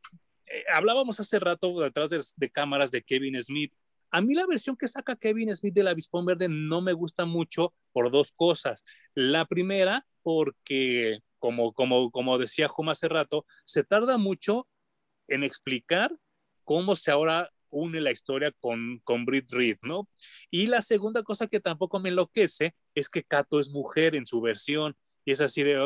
eh, 0.51 0.63
hablábamos 0.74 1.19
hace 1.19 1.39
rato 1.39 1.80
detrás 1.80 2.09
de, 2.09 2.49
cámaras 2.51 2.91
de 2.91 3.03
Kevin 3.03 3.41
Smith. 3.41 3.74
A 4.11 4.22
mí 4.22 4.34
la 4.36 4.45
versión 4.45 4.76
que 4.76 4.88
saca 4.88 5.15
Kevin 5.15 5.55
Smith 5.55 5.74
del 5.74 5.88
Avispón 5.88 6.26
Verde 6.26 6.47
no 6.49 6.82
me 6.82 6.93
gusta 6.93 7.26
mucho 7.26 7.74
por 7.93 8.11
dos 8.11 8.34
cosas. 8.34 8.84
La 9.13 9.45
primera, 9.45 10.05
porque, 10.22 11.19
como, 11.39 11.74
como, 11.74 12.11
como 12.11 12.38
decía 12.38 12.67
Juma 12.67 12.91
hace 12.91 13.07
rato, 13.07 13.45
se 13.65 13.84
tarda 13.84 14.17
mucho 14.17 14.67
en 15.28 15.43
explicar 15.43 16.11
cómo 16.65 16.95
se 16.95 17.11
ahora 17.11 17.49
une 17.69 18.01
la 18.01 18.11
historia 18.11 18.51
con, 18.59 18.99
con 19.05 19.26
Brit 19.26 19.49
Reed, 19.49 19.78
¿no? 19.82 20.09
Y 20.49 20.67
la 20.67 20.82
segunda 20.82 21.24
cosa 21.24 21.47
que 21.47 21.61
tampoco 21.61 21.99
me 21.99 22.09
enloquece 22.09 22.76
es 22.93 23.07
que 23.09 23.24
Kato 23.24 23.59
es 23.61 23.69
mujer 23.69 24.15
en 24.15 24.28
su 24.28 24.41
versión 24.41 24.95
y 25.26 25.32
es 25.32 25.41
así 25.41 25.63
de, 25.63 25.78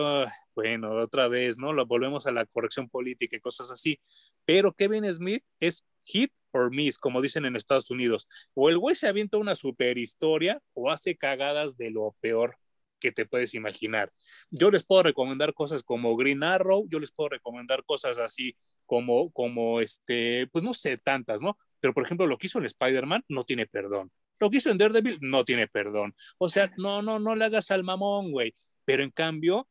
bueno, 0.56 1.02
otra 1.02 1.28
vez, 1.28 1.58
¿no? 1.58 1.74
Lo 1.74 1.86
volvemos 1.86 2.28
a 2.28 2.32
la 2.32 2.46
corrección 2.46 2.90
política 2.90 3.36
y 3.38 3.40
cosas 3.40 3.72
así. 3.72 4.00
pero 4.46 4.74
Kevin 4.74 5.12
Smith 5.12 5.44
es 5.60 5.86
hit 6.04 6.32
or 6.52 6.72
miss, 6.72 6.98
como 6.98 7.22
dicen 7.22 7.46
en 7.46 7.56
Estados 7.56 7.92
Unidos. 7.92 8.28
O 8.54 8.70
el 8.70 8.78
güey 8.78 8.96
se 8.96 9.08
avienta 9.08 9.38
una 9.38 9.56
super 9.56 9.98
historia 9.98 10.62
o 10.74 10.90
hace 10.90 11.18
cagadas 11.18 11.78
de 11.78 11.92
lo 11.92 12.16
peor 12.22 12.56
que 13.00 13.12
te 13.12 13.26
puedes 13.26 13.54
imaginar. 13.54 14.12
Yo 14.50 14.72
les 14.72 14.86
puedo 14.86 15.04
recomendar 15.04 15.54
cosas 15.54 15.84
como 15.84 16.16
Green 16.16 16.44
Arrow, 16.44 16.88
yo 16.90 17.00
les 17.00 17.12
puedo 17.12 17.30
recomendar 17.30 17.84
cosas 17.86 18.20
así 18.20 18.56
como, 18.86 19.32
como 19.32 19.82
este, 19.82 20.48
pues 20.52 20.64
no 20.64 20.74
sé, 20.74 20.98
tantas, 20.98 21.42
¿no? 21.42 21.58
Pero 21.80 21.94
por 21.94 22.04
ejemplo, 22.04 22.26
lo 22.28 22.38
que 22.38 22.48
hizo 22.48 22.60
en 22.60 22.66
Spider-Man 22.66 23.24
no 23.28 23.44
tiene 23.44 23.68
perdón. 23.68 24.12
Lo 24.40 24.50
que 24.50 24.58
hizo 24.58 24.70
en 24.70 24.78
Daredevil 24.78 25.18
no 25.22 25.46
tiene 25.46 25.68
perdón. 25.68 26.16
O 26.38 26.50
sea, 26.50 26.72
no, 26.78 27.02
no, 27.02 27.20
no 27.20 27.36
le 27.36 27.46
hagas 27.46 27.72
al 27.72 27.84
mamón, 27.84 28.32
güey. 28.32 28.54
Pero 28.86 29.04
en 29.04 29.12
cambio, 29.12 29.68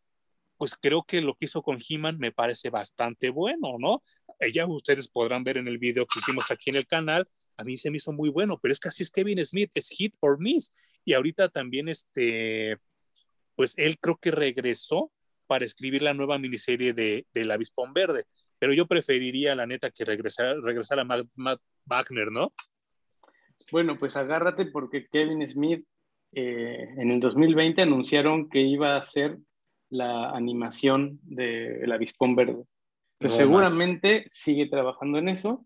pues 0.57 0.77
creo 0.77 1.05
que 1.05 1.21
lo 1.23 1.35
que 1.35 1.47
hizo 1.47 1.63
con 1.63 1.79
He-Man 1.79 2.19
me 2.19 2.33
parece 2.33 2.71
bastante 2.71 3.31
bueno, 3.31 3.77
¿no? 3.79 4.03
Eh, 4.41 4.53
ya 4.53 4.67
ustedes 4.67 5.09
podrán 5.09 5.45
ver 5.45 5.57
en 5.59 5.69
el 5.69 5.79
video 5.79 6.07
que 6.07 6.19
hicimos 6.19 6.51
aquí 6.51 6.71
en 6.71 6.77
el 6.77 6.87
canal, 6.87 7.29
a 7.57 7.65
mí 7.65 7.77
se 7.77 7.91
me 7.91 7.99
hizo 7.99 8.13
muy 8.13 8.31
bueno, 8.31 8.59
pero 8.61 8.73
es 8.73 8.81
que 8.81 8.89
así 8.89 9.03
es 9.03 9.11
Kevin 9.11 9.45
Smith, 9.45 9.71
es 9.75 9.89
hit 9.91 10.15
or 10.21 10.41
miss. 10.41 10.73
Y 11.05 11.15
ahorita 11.15 11.49
también, 11.49 11.89
este, 11.89 12.79
pues 13.55 13.79
él 13.79 13.99
creo 13.99 14.17
que 14.17 14.31
regresó 14.31 15.13
para 15.47 15.65
escribir 15.65 16.03
la 16.03 16.15
nueva 16.15 16.39
miniserie 16.39 16.93
de, 16.95 17.27
de 17.33 17.45
La 17.45 17.55
Avispón 17.55 17.93
Verde, 17.93 18.25
pero 18.59 18.73
yo 18.73 18.87
preferiría, 18.87 19.55
la 19.55 19.67
neta, 19.67 19.91
que 19.91 20.05
regresara, 20.05 20.55
regresara 20.63 21.05
Matt 21.05 21.61
Wagner, 21.85 22.31
¿no? 22.31 22.53
Bueno, 23.71 23.99
pues 23.99 24.17
agárrate 24.17 24.67
porque 24.67 25.07
Kevin 25.09 25.47
Smith 25.49 25.87
eh, 26.35 26.95
en 26.97 27.11
el 27.11 27.21
2020 27.21 27.83
anunciaron 27.83 28.49
que 28.49 28.61
iba 28.61 28.95
a 28.95 29.01
hacer 29.01 29.39
la 29.91 30.31
animación 30.31 31.21
de 31.23 31.83
El 31.83 31.93
Avispón 31.93 32.35
Verde. 32.35 32.65
Pues 33.19 33.35
seguramente 33.35 34.25
sigue 34.27 34.67
trabajando 34.67 35.19
en 35.19 35.29
eso. 35.29 35.65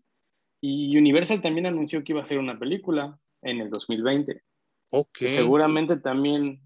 Y 0.61 0.97
Universal 0.97 1.41
también 1.41 1.65
anunció 1.65 2.03
que 2.03 2.11
iba 2.11 2.19
a 2.19 2.23
hacer 2.23 2.37
una 2.37 2.59
película 2.59 3.17
en 3.41 3.61
el 3.61 3.69
2020. 3.69 4.41
Ok. 4.91 5.17
seguramente 5.19 5.97
también, 5.97 6.61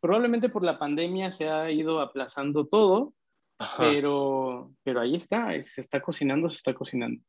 probablemente 0.00 0.48
por 0.48 0.64
la 0.64 0.78
pandemia 0.78 1.30
se 1.30 1.48
ha 1.48 1.70
ido 1.70 2.00
aplazando 2.00 2.66
todo, 2.66 3.14
pero, 3.78 4.72
pero 4.82 5.00
ahí 5.00 5.14
está, 5.14 5.60
se 5.62 5.80
está 5.80 6.00
cocinando, 6.00 6.50
se 6.50 6.56
está 6.56 6.74
cocinando. 6.74 7.22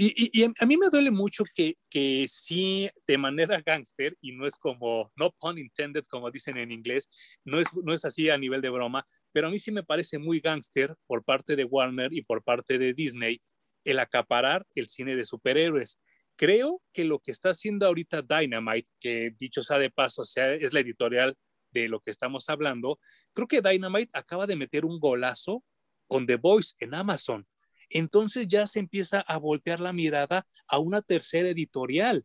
Y, 0.00 0.44
a 0.44 0.66
mí 0.66 0.76
me 0.76 0.90
duele 0.90 1.10
mucho 1.10 1.42
que, 1.52 1.74
que 1.90 2.24
sí, 2.28 2.88
de 3.04 3.18
manera 3.18 3.60
gángster, 3.60 4.16
y 4.20 4.30
no 4.30 4.46
es 4.46 4.54
como, 4.54 5.10
no 5.16 5.32
pun 5.32 5.58
intended, 5.58 6.04
como 6.04 6.30
dicen 6.30 6.56
en 6.56 6.70
inglés, 6.70 7.10
no 7.44 7.58
es, 7.58 7.66
no 7.82 7.92
es 7.92 8.04
así 8.04 8.30
a 8.30 8.38
nivel 8.38 8.60
de 8.60 8.70
broma, 8.70 9.04
pero 9.32 9.48
a 9.48 9.50
mí 9.50 9.58
sí 9.58 9.72
me 9.72 9.82
parece 9.82 10.20
muy 10.20 10.38
gángster 10.38 10.94
por 11.08 11.24
parte 11.24 11.56
de 11.56 11.64
Warner 11.64 12.12
y 12.12 12.22
por 12.22 12.44
parte 12.44 12.78
de 12.78 12.94
Disney 12.94 13.40
el 13.82 13.98
acaparar 13.98 14.64
el 14.76 14.86
cine 14.88 15.16
de 15.16 15.24
superhéroes. 15.24 15.98
Creo 16.36 16.80
que 16.92 17.02
lo 17.02 17.18
que 17.18 17.32
está 17.32 17.50
haciendo 17.50 17.84
ahorita 17.84 18.22
Dynamite, 18.22 18.88
que 19.00 19.32
dicho 19.36 19.64
sea 19.64 19.78
de 19.78 19.90
paso, 19.90 20.24
sea, 20.24 20.54
es 20.54 20.72
la 20.72 20.78
editorial 20.78 21.34
de 21.72 21.88
lo 21.88 21.98
que 21.98 22.12
estamos 22.12 22.48
hablando, 22.48 23.00
creo 23.32 23.48
que 23.48 23.62
Dynamite 23.62 24.16
acaba 24.16 24.46
de 24.46 24.54
meter 24.54 24.84
un 24.84 25.00
golazo 25.00 25.64
con 26.06 26.24
The 26.24 26.36
Voice 26.36 26.76
en 26.78 26.94
Amazon 26.94 27.48
entonces 27.90 28.46
ya 28.48 28.66
se 28.66 28.80
empieza 28.80 29.20
a 29.20 29.38
voltear 29.38 29.80
la 29.80 29.92
mirada 29.92 30.46
a 30.68 30.78
una 30.78 31.02
tercera 31.02 31.48
editorial. 31.48 32.24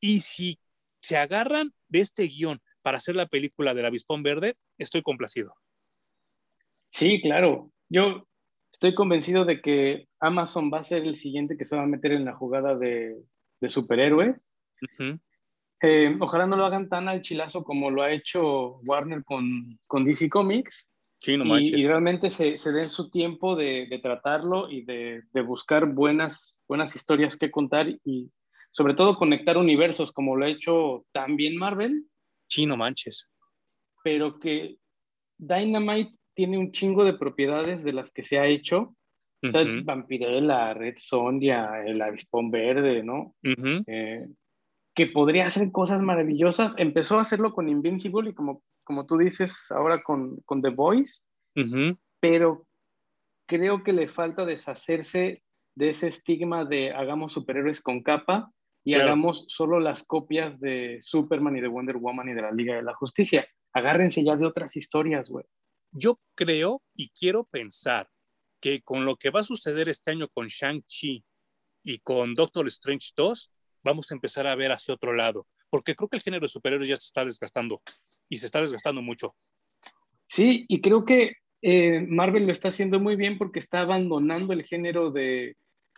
Y 0.00 0.20
si 0.20 0.58
se 1.00 1.16
agarran 1.16 1.72
de 1.88 2.00
este 2.00 2.24
guion 2.24 2.60
para 2.82 2.98
hacer 2.98 3.16
la 3.16 3.26
película 3.26 3.74
del 3.74 3.86
avispón 3.86 4.22
verde, 4.22 4.56
estoy 4.78 5.02
complacido. 5.02 5.54
Sí, 6.90 7.20
claro. 7.20 7.70
Yo 7.88 8.26
estoy 8.72 8.94
convencido 8.94 9.44
de 9.44 9.60
que 9.60 10.08
Amazon 10.18 10.70
va 10.72 10.80
a 10.80 10.84
ser 10.84 11.04
el 11.04 11.16
siguiente 11.16 11.56
que 11.56 11.64
se 11.64 11.76
va 11.76 11.82
a 11.82 11.86
meter 11.86 12.12
en 12.12 12.24
la 12.24 12.34
jugada 12.34 12.76
de, 12.76 13.16
superhéroes. 13.68 14.44
Eh, 15.80 16.16
ojalá 16.20 16.46
no 16.46 16.56
lo 16.56 16.64
hagan 16.64 16.88
tan 16.88 17.08
al 17.08 17.22
chilazo 17.22 17.64
como 17.64 17.90
lo 17.90 18.02
ha 18.02 18.12
hecho 18.12 18.80
Warner 18.84 19.24
con, 19.24 19.78
con 19.86 20.04
DC 20.04 20.28
Comics, 20.28 20.88
y, 21.26 21.86
realmente 21.86 22.30
se, 22.30 22.58
se, 22.58 22.72
den 22.72 22.88
su 22.88 23.10
tiempo 23.10 23.54
de, 23.56 23.86
de 23.88 23.98
tratarlo 23.98 24.70
y 24.70 24.82
de, 24.82 25.22
de, 25.32 25.42
buscar 25.42 25.86
buenas, 25.86 26.60
buenas 26.66 26.96
historias 26.96 27.36
que 27.36 27.50
contar 27.50 27.88
y 28.04 28.30
sobre 28.72 28.94
todo 28.94 29.16
conectar 29.16 29.56
universos 29.58 30.12
como 30.12 30.36
lo 30.36 30.44
ha 30.44 30.48
hecho 30.48 31.04
también 31.12 31.56
Marvel. 31.56 32.06
Sí, 32.48 32.66
no 32.66 32.76
manches. 32.76 33.30
Pero 34.02 34.38
que 34.38 34.78
Dynamite 35.38 36.16
tiene 36.34 36.58
un 36.58 36.72
chingo 36.72 37.04
de 37.04 37.14
propiedades 37.14 37.84
de 37.84 37.92
las 37.92 38.10
que 38.10 38.22
se 38.22 38.38
ha 38.38 38.46
hecho. 38.46 38.94
Vampirella, 39.84 40.72
Red 40.72 40.94
Sondia, 40.98 41.82
el 41.84 42.00
Avispón 42.00 42.52
Verde, 42.52 43.02
¿no? 43.02 43.34
Eh, 43.42 44.28
que 44.94 45.06
podría 45.08 45.46
hacer 45.46 45.72
cosas 45.72 46.00
maravillosas. 46.00 46.74
Empezó 46.78 47.18
a 47.18 47.22
hacerlo 47.22 47.52
con 47.52 47.68
Invincible 47.68 48.30
y 48.30 48.34
como 48.34 48.62
como 48.84 49.06
tú 49.06 49.18
dices, 49.18 49.66
ahora 49.70 50.02
con, 50.02 50.36
con 50.44 50.62
The 50.62 50.70
Voice, 50.70 51.20
pero 52.20 52.66
creo 53.46 53.82
que 53.82 53.92
le 53.92 54.08
falta 54.08 54.44
deshacerse 54.44 55.42
de 55.74 55.90
ese 55.90 56.08
estigma 56.08 56.64
de 56.64 56.92
hagamos 56.92 57.32
superhéroes 57.32 57.80
con 57.80 58.02
capa 58.02 58.50
y 58.84 58.94
hagamos 58.94 59.44
solo 59.48 59.78
las 59.80 60.04
copias 60.04 60.60
de 60.60 60.98
Superman 61.00 61.56
y 61.56 61.60
de 61.60 61.68
Wonder 61.68 61.96
Woman 61.96 62.30
y 62.30 62.34
de 62.34 62.42
la 62.42 62.52
Liga 62.52 62.74
de 62.74 62.82
la 62.82 62.94
Justicia. 62.94 63.46
Agárrense 63.72 64.24
ya 64.24 64.36
de 64.36 64.46
otras 64.46 64.76
historias, 64.76 65.28
güey. 65.28 65.44
Yo 65.92 66.18
creo 66.34 66.82
y 66.94 67.10
quiero 67.10 67.44
pensar 67.44 68.08
que 68.60 68.80
con 68.80 69.04
lo 69.04 69.16
que 69.16 69.30
va 69.30 69.40
a 69.40 69.44
suceder 69.44 69.88
este 69.88 70.10
año 70.10 70.28
con 70.28 70.46
Shang-Chi 70.46 71.24
y 71.84 71.98
con 71.98 72.34
Doctor 72.34 72.66
Strange 72.68 73.10
2, 73.16 73.52
vamos 73.84 74.10
a 74.10 74.14
empezar 74.14 74.46
a 74.46 74.54
ver 74.54 74.72
hacia 74.72 74.94
otro 74.94 75.12
lado 75.12 75.46
porque 75.72 75.96
creo 75.96 76.08
que 76.08 76.18
el 76.18 76.22
género 76.22 76.42
de 76.42 76.48
superhéroes 76.48 76.86
ya 76.86 76.98
se 76.98 77.06
está 77.06 77.24
desgastando 77.24 77.82
y 78.32 78.36
se 78.36 78.46
está 78.46 78.60
desgastando 78.60 79.02
mucho. 79.02 79.34
Sí, 80.26 80.64
y 80.66 80.80
creo 80.80 81.04
que 81.04 81.36
eh, 81.60 82.00
Marvel 82.08 82.46
lo 82.46 82.52
está 82.52 82.68
haciendo 82.68 82.98
muy 82.98 83.14
bien 83.14 83.36
porque 83.36 83.58
está 83.58 83.80
abandonando 83.80 84.54
el 84.54 84.64
género 84.64 85.10
de 85.10 85.54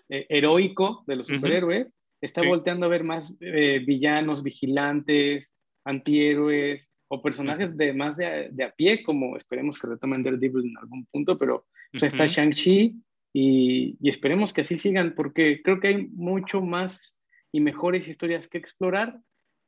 eh, 0.09 0.26
heroico 0.28 1.05
de 1.07 1.14
los 1.14 1.28
superhéroes, 1.28 1.97
está 2.20 2.45
volteando 2.45 2.87
a 2.87 2.89
ver 2.89 3.05
más 3.05 3.32
eh, 3.39 3.85
villanos, 3.87 4.43
vigilantes, 4.43 5.55
antihéroes 5.85 6.91
o 7.07 7.22
personajes 7.22 7.76
de 7.76 7.93
más 7.93 8.16
de, 8.16 8.64
a 8.64 8.70
pie, 8.72 9.05
como 9.05 9.37
esperemos 9.37 9.78
que 9.78 9.87
retomen 9.87 10.24
Daredevil 10.24 10.70
en 10.70 10.78
algún 10.78 11.07
punto, 11.12 11.39
pero 11.39 11.66
está 11.93 12.26
Shang-Chi 12.26 12.97
y, 13.32 13.97
y 14.01 14.09
esperemos 14.09 14.53
que 14.53 14.62
así 14.62 14.76
sigan 14.76 15.14
porque 15.14 15.62
creo 15.62 15.78
que 15.78 15.89
hay 15.89 16.09
mucho 16.09 16.61
más 16.61 17.16
y 17.53 17.61
mejores 17.61 18.09
historias 18.09 18.49
que 18.49 18.59
explorar 18.59 19.20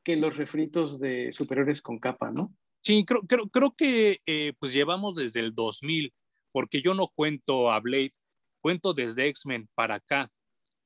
que 0.06 0.14
los 0.14 0.36
refritos 0.36 1.00
de 1.00 1.32
superiores 1.32 1.82
con 1.82 1.98
capa, 1.98 2.30
¿no? 2.30 2.54
Sí, 2.80 3.04
creo, 3.04 3.22
creo, 3.22 3.48
creo 3.48 3.74
que 3.76 4.20
eh, 4.28 4.52
pues 4.60 4.72
llevamos 4.72 5.16
desde 5.16 5.40
el 5.40 5.52
2000, 5.52 6.14
porque 6.52 6.80
yo 6.80 6.94
no 6.94 7.08
cuento 7.08 7.72
a 7.72 7.80
Blade, 7.80 8.12
cuento 8.60 8.94
desde 8.94 9.26
X-Men 9.26 9.68
para 9.74 9.96
acá, 9.96 10.30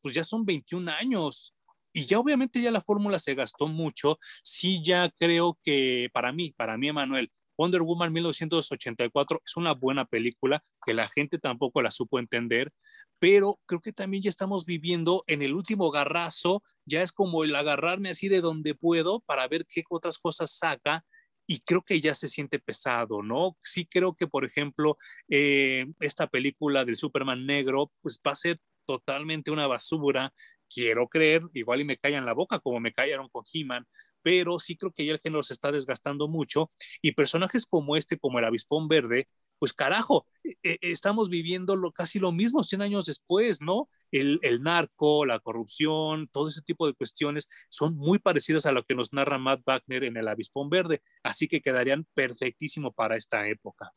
pues 0.01 0.14
ya 0.14 0.25
son 0.25 0.47
21 0.47 0.91
años. 0.93 1.55
Y 1.93 2.07
ya 2.07 2.18
obviamente 2.18 2.62
ya 2.62 2.71
la 2.71 2.81
fórmula 2.81 3.18
se 3.18 3.35
gastó 3.35 3.68
mucho. 3.68 4.18
Sí, 4.43 4.81
ya 4.83 5.11
creo 5.11 5.59
que 5.62 6.09
para 6.14 6.33
mí, 6.33 6.55
para 6.57 6.79
mí, 6.79 6.89
Emanuel, 6.89 7.31
Wonder 7.59 7.83
Woman 7.83 8.14
1984 8.14 9.43
es 9.45 9.57
una 9.59 9.75
buena 9.75 10.07
película 10.07 10.62
que 10.83 10.95
la 10.95 11.07
gente 11.07 11.39
tampoco 11.39 11.83
la 11.83 11.91
supo 11.91 12.18
entender, 12.18 12.73
pero 13.21 13.61
creo 13.66 13.81
que 13.81 13.93
también 13.93 14.25
ya 14.25 14.31
estamos 14.31 14.64
viviendo 14.64 15.23
en 15.29 15.43
el 15.43 15.55
último 15.55 15.91
garrazo, 15.91 16.62
ya 16.87 17.03
es 17.03 17.12
como 17.12 17.45
el 17.45 17.55
agarrarme 17.55 18.11
así 18.11 18.29
de 18.29 18.41
donde 18.41 18.75
puedo 18.75 19.21
para 19.21 19.47
ver 19.47 19.66
qué 19.66 19.85
otras 19.91 20.18
cosas 20.18 20.51
saca 20.57 21.05
y 21.47 21.61
creo 21.61 21.83
que 21.83 22.01
ya 22.01 22.14
se 22.14 22.29
siente 22.29 22.59
pesado, 22.59 23.23
¿no? 23.23 23.57
Sí 23.62 23.87
creo 23.87 24.14
que, 24.14 24.27
por 24.27 24.45
ejemplo, 24.45 24.97
eh, 25.29 25.87
esta 26.01 26.29
película 26.29 26.85
del 26.85 26.97
Superman 26.97 27.45
negro, 27.47 27.93
pues 28.01 28.21
va 28.27 28.33
a 28.33 28.37
ser 28.37 28.59
totalmente 28.87 29.51
una 29.51 29.66
basura, 29.66 30.33
quiero 30.73 31.09
creer, 31.09 31.43
igual 31.53 31.81
y 31.83 31.85
me 31.85 31.99
callan 31.99 32.25
la 32.25 32.33
boca 32.33 32.59
como 32.61 32.81
me 32.81 32.93
callaron 32.93 33.29
con 33.29 33.45
He-Man, 33.53 33.87
pero 34.23 34.59
sí 34.61 34.77
creo 34.77 34.93
que 34.93 35.05
ya 35.05 35.12
el 35.12 35.21
género 35.21 35.43
se 35.43 35.53
está 35.53 35.73
desgastando 35.73 36.29
mucho 36.29 36.71
y 37.03 37.12
personajes 37.12 37.66
como 37.66 37.97
este, 37.97 38.18
como 38.18 38.39
el 38.39 38.45
avispón 38.47 38.89
verde, 38.89 39.29
pues 39.61 39.75
carajo, 39.75 40.27
e, 40.43 40.57
e, 40.63 40.79
estamos 40.81 41.29
viviendo 41.29 41.77
lo, 41.77 41.93
casi 41.93 42.19
lo 42.19 42.33
mismo 42.33 42.65
100 42.65 42.83
años 42.83 43.05
después, 43.05 43.61
¿no? 43.61 43.89
El, 44.11 44.41
el, 44.43 44.63
narco, 44.63 45.27
la 45.27 45.39
corrupción, 45.39 46.29
todo 46.33 46.49
ese 46.49 46.63
tipo 46.63 46.87
de 46.87 46.95
cuestiones 46.95 47.49
son 47.69 47.95
muy 47.95 48.19
parecidas 48.19 48.67
a 48.67 48.73
lo 48.73 48.83
que 48.85 48.95
nos 48.97 49.13
narra 49.13 49.39
Matt 49.39 49.61
Wagner 49.65 50.03
en 50.05 50.17
El 50.17 50.27
Avispón 50.27 50.71
Verde, 50.71 51.03
así 51.23 51.47
que 51.47 51.61
quedarían 51.61 52.07
perfectísimo 52.15 52.91
para 52.91 53.17
esta 53.17 53.47
época. 53.47 53.93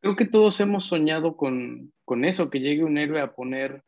Creo 0.00 0.16
que 0.16 0.26
todos 0.26 0.60
hemos 0.60 0.84
soñado 0.84 1.36
con, 1.36 1.92
con 2.04 2.24
eso, 2.24 2.50
que 2.50 2.60
llegue 2.60 2.84
un 2.84 2.98
héroe 2.98 3.20
a 3.20 3.34
poner 3.34 3.82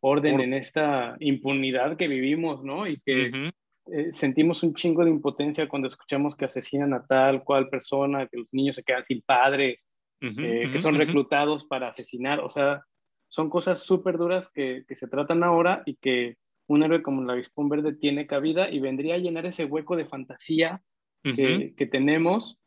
orden 0.00 0.40
en 0.40 0.54
esta 0.54 1.16
impunidad 1.18 1.96
que 1.96 2.08
vivimos, 2.08 2.62
¿no? 2.62 2.86
Y 2.86 2.98
que 2.98 3.52
eh, 3.86 4.12
sentimos 4.12 4.62
un 4.62 4.74
chingo 4.74 5.04
de 5.04 5.10
impotencia 5.10 5.68
cuando 5.68 5.88
escuchamos 5.88 6.36
que 6.36 6.44
asesinan 6.44 6.94
a 6.94 7.04
tal 7.04 7.42
cual 7.42 7.68
persona, 7.68 8.26
que 8.26 8.38
los 8.38 8.48
niños 8.52 8.76
se 8.76 8.82
quedan 8.82 9.04
sin 9.04 9.22
padres, 9.22 9.88
eh, 10.20 10.68
que 10.72 10.78
son 10.78 10.96
reclutados 10.96 11.64
para 11.64 11.88
asesinar. 11.88 12.40
O 12.40 12.50
sea, 12.50 12.82
son 13.28 13.50
cosas 13.50 13.82
súper 13.82 14.18
duras 14.18 14.48
que, 14.48 14.84
que, 14.86 14.94
se 14.94 15.08
tratan 15.08 15.42
ahora 15.42 15.82
y 15.84 15.96
que 15.96 16.36
un 16.68 16.82
héroe 16.82 17.02
como 17.02 17.22
la 17.24 17.32
Avispón 17.32 17.68
Verde 17.68 17.94
tiene 17.94 18.26
cabida 18.26 18.70
y 18.70 18.78
vendría 18.78 19.16
a 19.16 19.18
llenar 19.18 19.46
ese 19.46 19.64
hueco 19.64 19.96
de 19.96 20.06
fantasía 20.06 20.80
que, 21.22 21.74
que, 21.76 21.86
tenemos. 21.86 22.60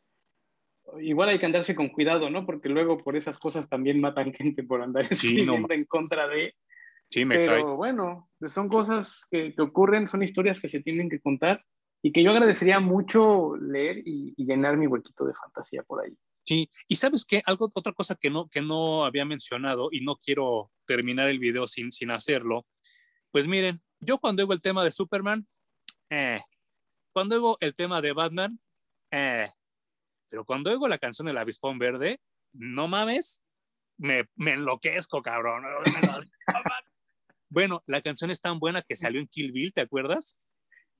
Igual 1.00 1.30
hay 1.30 1.38
que 1.38 1.46
andarse 1.46 1.74
con 1.74 1.88
cuidado, 1.88 2.30
¿no? 2.30 2.44
Porque 2.44 2.68
luego 2.68 2.98
por 2.98 3.16
esas 3.16 3.38
cosas 3.38 3.68
también 3.68 4.00
matan 4.00 4.32
gente 4.34 4.62
por 4.62 4.82
andar 4.82 5.06
escribiendo 5.10 5.56
en 5.70 5.84
contra 5.86 6.28
de... 6.28 6.54
Sí, 7.10 7.24
me 7.24 7.36
Pero 7.36 7.76
bueno, 7.76 8.30
son 8.46 8.68
cosas 8.68 9.26
que, 9.30 9.54
que, 9.54 9.62
ocurren, 9.62 10.08
son 10.08 10.22
historias 10.22 10.60
que 10.60 10.68
se 10.68 10.80
tienen 10.80 11.08
que 11.08 11.20
contar 11.20 11.64
y 12.02 12.12
que 12.12 12.22
yo 12.22 12.30
agradecería 12.30 12.80
mucho 12.80 13.56
leer 13.56 13.98
y, 13.98 14.34
y 14.36 14.44
llenar 14.44 14.76
mi 14.76 14.86
huequito 14.86 15.24
de 15.24 15.34
fantasía 15.34 15.82
por 15.82 16.04
ahí. 16.04 16.16
Sí, 16.46 16.70
y 16.86 16.96
sabes 16.96 17.24
qué, 17.24 17.42
algo, 17.44 17.68
otra 17.74 17.92
cosa 17.92 18.14
que 18.14 18.30
no, 18.30 18.48
que 18.48 18.62
no 18.62 19.04
había 19.04 19.24
mencionado 19.24 19.88
y 19.90 20.04
no 20.04 20.14
quiero 20.14 20.70
terminar 20.86 21.28
el 21.28 21.40
video 21.40 21.66
sin, 21.66 21.90
sin 21.90 22.12
hacerlo, 22.12 22.66
pues 23.32 23.48
miren, 23.48 23.82
yo 23.98 24.18
cuando 24.18 24.42
oigo 24.42 24.52
el 24.52 24.60
tema 24.60 24.84
de 24.84 24.92
Superman, 24.92 25.48
eh, 26.08 26.40
cuando 27.12 27.34
oigo 27.34 27.56
el 27.60 27.74
tema 27.74 28.00
de 28.00 28.12
Batman, 28.12 28.60
eh, 29.10 29.48
pero 30.28 30.44
cuando 30.44 30.70
oigo 30.70 30.86
la 30.86 30.98
canción 30.98 31.26
del 31.26 31.38
Avispón 31.38 31.80
Verde, 31.80 32.20
no 32.52 32.86
mames, 32.86 33.42
me, 33.98 34.28
me 34.36 34.52
enloquezco, 34.52 35.22
cabrón. 35.22 35.64
bueno, 37.48 37.82
la 37.86 38.00
canción 38.00 38.30
es 38.30 38.40
tan 38.40 38.58
buena 38.58 38.82
que 38.82 38.96
salió 38.96 39.20
en 39.20 39.28
Kill 39.28 39.52
Bill, 39.52 39.72
¿te 39.72 39.80
acuerdas? 39.80 40.38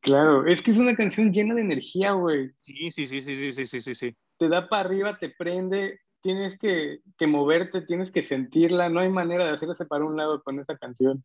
Claro, 0.00 0.46
es 0.46 0.62
que 0.62 0.70
es 0.70 0.78
una 0.78 0.94
canción 0.94 1.32
llena 1.32 1.54
de 1.54 1.62
energía, 1.62 2.12
güey. 2.12 2.50
Sí, 2.62 2.90
sí, 2.90 3.06
sí, 3.06 3.20
sí, 3.20 3.52
sí, 3.52 3.66
sí, 3.66 3.80
sí, 3.80 3.94
sí. 3.94 4.16
Te 4.38 4.48
da 4.48 4.68
para 4.68 4.88
arriba, 4.88 5.18
te 5.18 5.30
prende, 5.30 6.00
tienes 6.20 6.58
que, 6.58 7.00
que, 7.18 7.26
moverte, 7.26 7.82
tienes 7.82 8.10
que 8.10 8.22
sentirla, 8.22 8.88
no 8.88 9.00
hay 9.00 9.08
manera 9.08 9.44
de 9.44 9.52
hacerse 9.52 9.84
para 9.86 10.04
un 10.04 10.16
lado 10.16 10.42
con 10.42 10.60
esa 10.60 10.76
canción. 10.76 11.24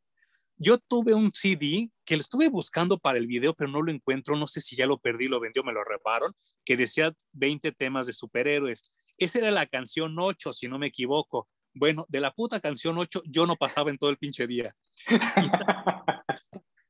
Yo 0.57 0.77
tuve 0.77 1.13
un 1.13 1.31
CD 1.33 1.89
que 2.05 2.15
lo 2.15 2.21
estuve 2.21 2.49
buscando 2.49 2.97
para 2.97 3.17
el 3.17 3.27
video, 3.27 3.53
pero 3.53 3.69
no 3.71 3.81
lo 3.81 3.91
encuentro, 3.91 4.35
no 4.35 4.47
sé 4.47 4.61
si 4.61 4.75
ya 4.75 4.85
lo 4.85 4.99
perdí, 4.99 5.27
lo 5.27 5.39
vendió, 5.39 5.63
me 5.63 5.73
lo 5.73 5.83
repararon, 5.83 6.33
que 6.63 6.77
decía 6.77 7.13
20 7.33 7.71
temas 7.71 8.05
de 8.05 8.13
superhéroes. 8.13 8.91
Esa 9.17 9.39
era 9.39 9.51
la 9.51 9.65
canción 9.65 10.15
8, 10.19 10.53
si 10.53 10.67
no 10.67 10.77
me 10.77 10.87
equivoco. 10.87 11.47
Bueno, 11.73 12.05
de 12.09 12.19
la 12.19 12.31
puta 12.31 12.59
canción 12.59 12.97
8 12.97 13.23
yo 13.25 13.47
no 13.47 13.55
pasaba 13.55 13.89
en 13.89 13.97
todo 13.97 14.09
el 14.09 14.17
pinche 14.17 14.47
día. 14.47 14.75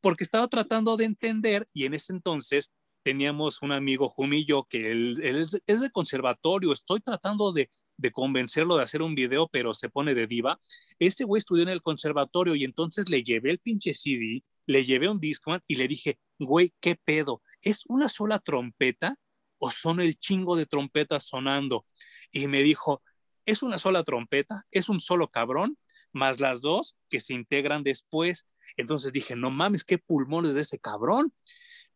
porque 0.02 0.24
estaba 0.24 0.48
tratando 0.48 0.98
de 0.98 1.06
entender 1.06 1.68
y 1.74 1.86
en 1.86 1.94
ese 1.94 2.12
entonces 2.12 2.74
teníamos 3.04 3.62
un 3.62 3.72
amigo, 3.72 4.10
Jumillo, 4.10 4.66
que 4.66 4.92
él, 4.92 5.20
él, 5.24 5.48
es 5.66 5.80
de 5.80 5.92
conservatorio, 5.92 6.72
estoy 6.72 7.00
tratando 7.00 7.52
de, 7.52 7.70
de, 7.98 8.12
convencerlo 8.12 8.78
de 8.78 8.84
hacer 8.84 9.02
un 9.02 9.16
video, 9.16 9.48
pero 9.48 9.74
se 9.74 9.90
pone 9.90 10.14
de 10.14 10.28
diva. 10.28 10.60
Este 11.00 11.24
güey 11.24 11.40
estudió 11.40 11.64
en 11.64 11.70
el 11.70 11.82
conservatorio 11.82 12.56
y 12.56 12.64
entonces 12.64 13.10
le 13.10 13.24
llevé 13.24 13.52
el 13.52 13.60
pinche 13.60 13.94
CD, 13.94 14.44
le 14.68 14.86
llevé 14.86 15.10
un 15.10 15.20
Discman 15.20 15.62
y 15.68 15.76
le 15.76 15.88
dije, 15.88 16.20
güey, 16.38 16.74
¿qué 16.80 16.96
pedo? 16.96 17.42
¿Es 17.62 17.86
una 17.88 18.08
sola 18.08 18.40
trompeta 18.40 19.16
o 19.58 19.72
son 19.72 20.00
el 20.00 20.18
chingo 20.18 20.56
de 20.56 20.66
trompetas 20.66 21.24
sonando? 21.24 21.86
Y 22.32 22.48
me 22.48 22.62
dijo, 22.62 23.02
es 23.46 23.64
una 23.64 23.78
sola 23.78 24.04
trompeta, 24.04 24.66
es 24.72 24.90
un 24.90 25.00
solo 25.00 25.30
cabrón, 25.30 25.78
más 26.14 26.40
las 26.40 26.62
dos 26.62 26.98
que 27.10 27.20
se 27.20 27.34
integran 27.34 27.84
después. 27.84 28.48
Entonces 28.78 29.14
dije, 29.14 29.36
no 29.36 29.52
mames, 29.52 29.84
qué 29.84 29.98
pulmones 29.98 30.56
de 30.56 30.62
ese 30.62 30.80
cabrón. 30.80 31.34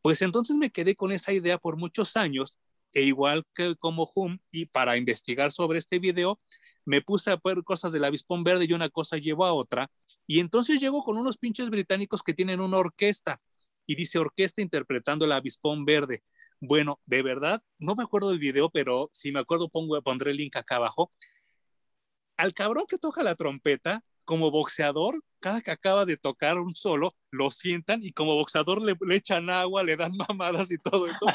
Pues 0.01 0.21
entonces 0.21 0.55
me 0.57 0.69
quedé 0.69 0.95
con 0.95 1.11
esa 1.11 1.33
idea 1.33 1.57
por 1.57 1.77
muchos 1.77 2.15
años, 2.15 2.59
e 2.93 3.01
igual 3.01 3.43
que 3.53 3.75
como 3.75 4.07
Hum, 4.15 4.37
y 4.51 4.65
para 4.67 4.97
investigar 4.97 5.51
sobre 5.51 5.79
este 5.79 5.99
video, 5.99 6.39
me 6.85 7.01
puse 7.01 7.31
a 7.31 7.39
ver 7.43 7.63
cosas 7.63 7.91
del 7.91 8.05
avispón 8.05 8.43
verde 8.43 8.65
y 8.69 8.73
una 8.73 8.89
cosa 8.89 9.17
llevó 9.17 9.45
a 9.45 9.53
otra, 9.53 9.89
y 10.27 10.39
entonces 10.39 10.79
llego 10.79 11.03
con 11.03 11.17
unos 11.17 11.37
pinches 11.37 11.69
británicos 11.69 12.21
que 12.21 12.33
tienen 12.33 12.61
una 12.61 12.77
orquesta, 12.77 13.41
y 13.87 13.95
dice 13.95 14.19
orquesta 14.19 14.61
interpretando 14.61 15.25
el 15.25 15.31
avispón 15.31 15.85
verde. 15.85 16.23
Bueno, 16.61 16.99
de 17.05 17.21
verdad, 17.21 17.61
no 17.79 17.95
me 17.95 18.03
acuerdo 18.03 18.29
del 18.29 18.39
video, 18.39 18.69
pero 18.69 19.09
si 19.11 19.31
me 19.31 19.39
acuerdo 19.39 19.69
pongo, 19.69 20.01
pondré 20.01 20.31
el 20.31 20.37
link 20.37 20.55
acá 20.55 20.77
abajo. 20.77 21.11
Al 22.37 22.53
cabrón 22.53 22.85
que 22.87 22.97
toca 22.97 23.23
la 23.23 23.35
trompeta, 23.35 24.03
como 24.25 24.51
boxeador, 24.51 25.15
cada 25.39 25.61
que 25.61 25.71
acaba 25.71 26.05
de 26.05 26.17
tocar 26.17 26.57
un 26.57 26.75
solo, 26.75 27.15
lo 27.31 27.51
sientan 27.51 28.03
y 28.03 28.11
como 28.11 28.33
boxeador 28.33 28.81
le, 28.81 28.95
le, 29.07 29.15
echan 29.15 29.49
agua, 29.49 29.83
le 29.83 29.95
dan 29.95 30.11
mamadas 30.29 30.71
y 30.71 30.77
todo 30.77 31.07
esto, 31.07 31.27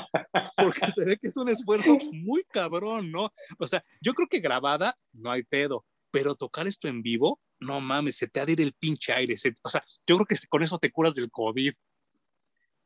porque 0.57 0.91
se 0.91 1.05
ve 1.05 1.17
que 1.17 1.29
es 1.29 1.37
un 1.37 1.49
esfuerzo 1.49 1.97
muy 2.13 2.45
cabrón, 2.45 3.11
¿no? 3.11 3.33
O 3.59 3.67
sea, 3.67 3.83
yo 4.01 4.13
creo 4.13 4.29
que 4.29 4.41
grabada 4.41 4.99
no 5.13 5.31
hay 5.31 5.45
pedo, 5.45 5.87
pero 6.11 6.35
tocar 6.35 6.67
esto 6.67 6.89
en 6.89 7.03
vivo, 7.03 7.41
no 7.61 7.81
mames, 7.81 8.17
se 8.17 8.27
te 8.27 8.41
ha 8.41 8.47
de 8.47 8.53
ir 8.53 8.61
el 8.61 8.73
pinche 8.73 9.13
aire. 9.13 9.37
Se, 9.37 9.55
o 9.63 9.69
sea, 9.69 9.85
yo 10.07 10.17
creo 10.17 10.27
que 10.27 10.37
con 10.49 10.63
eso 10.63 10.79
te 10.79 10.91
curas 10.91 11.15
del 11.15 11.31
COVID. 11.31 11.73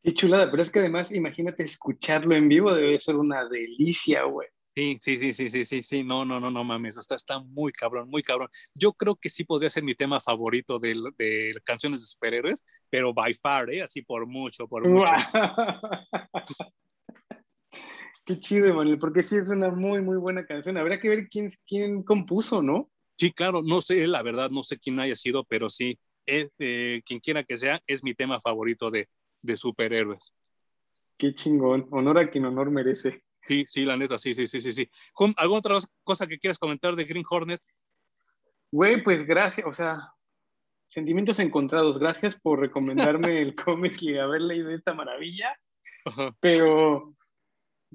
Qué 0.02 0.12
chulada, 0.12 0.50
pero 0.50 0.62
es 0.62 0.70
que 0.70 0.80
además, 0.80 1.10
imagínate 1.12 1.62
escucharlo 1.62 2.36
en 2.36 2.48
vivo, 2.48 2.74
debe 2.74 3.00
ser 3.00 3.16
una 3.16 3.48
delicia, 3.48 4.24
güey. 4.24 4.48
Sí, 4.76 4.98
sí, 5.00 5.16
sí, 5.16 5.32
sí, 5.32 5.48
sí, 5.48 5.64
sí, 5.64 5.82
sí, 5.84 6.02
no, 6.02 6.24
no, 6.24 6.40
no, 6.40 6.50
no 6.50 6.64
mames, 6.64 6.96
está, 6.96 7.14
está 7.14 7.38
muy 7.38 7.70
cabrón, 7.70 8.10
muy 8.10 8.22
cabrón. 8.22 8.48
Yo 8.74 8.92
creo 8.92 9.14
que 9.14 9.30
sí 9.30 9.44
podría 9.44 9.70
ser 9.70 9.84
mi 9.84 9.94
tema 9.94 10.18
favorito 10.18 10.80
de, 10.80 10.96
de 11.16 11.54
canciones 11.62 12.00
de 12.00 12.06
superhéroes, 12.06 12.64
pero 12.90 13.14
by 13.14 13.34
far, 13.34 13.70
¿eh? 13.72 13.82
Así 13.82 14.02
por 14.02 14.26
mucho, 14.26 14.66
por 14.66 14.88
mucho. 14.88 15.12
Qué 18.26 18.40
chido, 18.40 18.74
Manuel, 18.74 18.98
porque 18.98 19.22
sí 19.22 19.36
es 19.36 19.48
una 19.50 19.70
muy, 19.70 20.00
muy 20.00 20.16
buena 20.16 20.44
canción. 20.44 20.76
Habrá 20.76 20.98
que 20.98 21.08
ver 21.08 21.28
quién, 21.28 21.52
quién 21.68 22.02
compuso, 22.02 22.62
¿no? 22.62 22.90
Sí, 23.16 23.30
claro, 23.30 23.62
no 23.62 23.80
sé, 23.80 24.08
la 24.08 24.22
verdad, 24.22 24.50
no 24.50 24.64
sé 24.64 24.78
quién 24.78 24.98
haya 24.98 25.14
sido, 25.14 25.44
pero 25.44 25.70
sí, 25.70 25.98
es, 26.26 26.52
eh, 26.58 27.02
quien 27.04 27.20
quiera 27.20 27.44
que 27.44 27.58
sea, 27.58 27.80
es 27.86 28.02
mi 28.02 28.14
tema 28.14 28.40
favorito 28.40 28.90
de, 28.90 29.08
de 29.42 29.56
superhéroes. 29.56 30.32
Qué 31.16 31.32
chingón, 31.34 31.86
honor 31.90 32.18
a 32.18 32.30
quien 32.30 32.46
honor 32.46 32.70
merece. 32.70 33.22
Sí, 33.46 33.64
sí, 33.68 33.84
la 33.84 33.96
neta, 33.96 34.18
sí, 34.18 34.34
sí, 34.34 34.46
sí, 34.46 34.60
sí, 34.60 34.72
sí. 34.72 34.88
¿Alguna 35.36 35.58
otra 35.58 35.78
cosa 36.02 36.26
que 36.26 36.38
quieras 36.38 36.58
comentar 36.58 36.96
de 36.96 37.04
Green 37.04 37.24
Hornet? 37.28 37.60
Güey, 38.70 39.02
pues 39.04 39.24
gracias, 39.24 39.66
o 39.66 39.72
sea, 39.72 40.14
sentimientos 40.86 41.38
encontrados. 41.38 41.98
Gracias 41.98 42.34
por 42.36 42.60
recomendarme 42.60 43.40
el 43.42 43.54
cómic 43.54 44.00
y 44.00 44.18
haber 44.18 44.40
leído 44.40 44.70
esta 44.70 44.94
maravilla. 44.94 45.56
Ajá. 46.06 46.34
Pero 46.40 47.14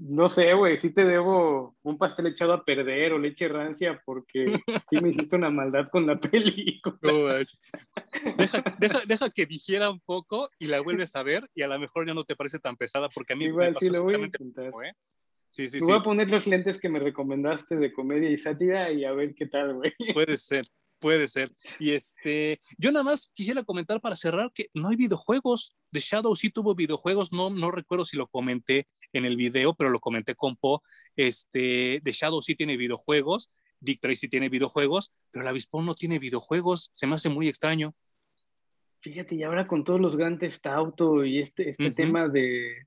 no 0.01 0.29
sé, 0.29 0.53
güey, 0.53 0.77
sí 0.77 0.91
te 0.91 1.05
debo 1.05 1.75
un 1.81 1.97
pastel 1.97 2.27
echado 2.27 2.53
a 2.53 2.63
perder 2.63 3.11
o 3.13 3.19
leche 3.19 3.47
rancia 3.49 4.01
porque 4.05 4.45
sí 4.47 5.01
me 5.01 5.09
hiciste 5.09 5.35
una 5.35 5.49
maldad 5.49 5.89
con 5.91 6.07
la 6.07 6.17
película. 6.19 6.97
No, 7.01 7.25
deja, 7.27 8.61
deja, 8.79 8.99
deja, 9.05 9.29
que 9.29 9.45
dijera 9.45 9.89
un 9.89 9.99
poco 9.99 10.49
y 10.57 10.67
la 10.67 10.79
vuelves 10.79 11.15
a 11.15 11.23
ver 11.23 11.43
y 11.53 11.63
a 11.63 11.67
lo 11.67 11.77
mejor 11.79 12.07
ya 12.07 12.13
no 12.13 12.23
te 12.23 12.35
parece 12.35 12.59
tan 12.59 12.77
pesada 12.77 13.09
porque 13.09 13.33
a 13.33 13.35
mí 13.35 13.45
Igual, 13.45 13.67
me 13.67 13.73
pasó 13.73 13.85
sí, 13.85 13.91
lo 13.91 14.03
voy 14.03 14.15
a 14.15 14.19
intentar. 14.19 14.65
¿eh? 14.67 14.93
Sí, 15.49 15.67
sí, 15.69 15.79
me 15.79 15.87
voy 15.87 15.95
a 15.95 16.03
poner 16.03 16.29
los 16.29 16.45
lentes 16.45 16.79
que 16.79 16.89
me 16.89 16.99
recomendaste 16.99 17.75
de 17.75 17.91
comedia 17.91 18.29
y 18.29 18.37
sátira 18.37 18.91
y 18.91 19.03
a 19.03 19.11
ver 19.13 19.33
qué 19.33 19.47
tal, 19.47 19.73
güey. 19.75 19.91
Puede 20.13 20.37
ser, 20.37 20.67
puede 20.99 21.27
ser. 21.27 21.51
Y 21.79 21.91
este, 21.91 22.59
yo 22.77 22.91
nada 22.91 23.03
más 23.03 23.31
quisiera 23.33 23.63
comentar 23.63 23.99
para 23.99 24.15
cerrar 24.15 24.51
que 24.53 24.67
no 24.75 24.89
hay 24.89 24.95
videojuegos. 24.95 25.75
The 25.91 25.99
Shadow 25.99 26.35
sí 26.35 26.51
tuvo 26.51 26.75
videojuegos, 26.75 27.33
no, 27.33 27.49
no 27.49 27.71
recuerdo 27.71 28.05
si 28.05 28.15
lo 28.15 28.27
comenté 28.27 28.87
en 29.11 29.25
el 29.25 29.37
video, 29.37 29.73
pero 29.73 29.89
lo 29.89 29.99
comenté 29.99 30.35
con 30.35 30.55
Po. 30.55 30.83
Este, 31.15 31.99
The 32.03 32.11
Shadow 32.11 32.43
sí 32.43 32.53
tiene 32.53 32.77
videojuegos, 32.77 33.51
Dick 33.79 34.01
Tracy 34.01 34.27
tiene 34.27 34.49
videojuegos, 34.49 35.13
pero 35.31 35.43
la 35.43 35.49
Avispón 35.49 35.85
no 35.85 35.95
tiene 35.95 36.19
videojuegos. 36.19 36.91
Se 36.93 37.07
me 37.07 37.15
hace 37.15 37.29
muy 37.29 37.47
extraño. 37.47 37.95
Fíjate, 39.01 39.33
y 39.35 39.43
ahora 39.43 39.65
con 39.65 39.83
todos 39.83 39.99
los 39.99 40.15
grandes 40.15 40.61
Theft 40.61 40.67
Auto 40.67 41.25
y 41.25 41.39
este, 41.39 41.69
este 41.69 41.85
uh 41.85 41.87
-huh. 41.87 41.95
tema 41.95 42.27
de, 42.27 42.85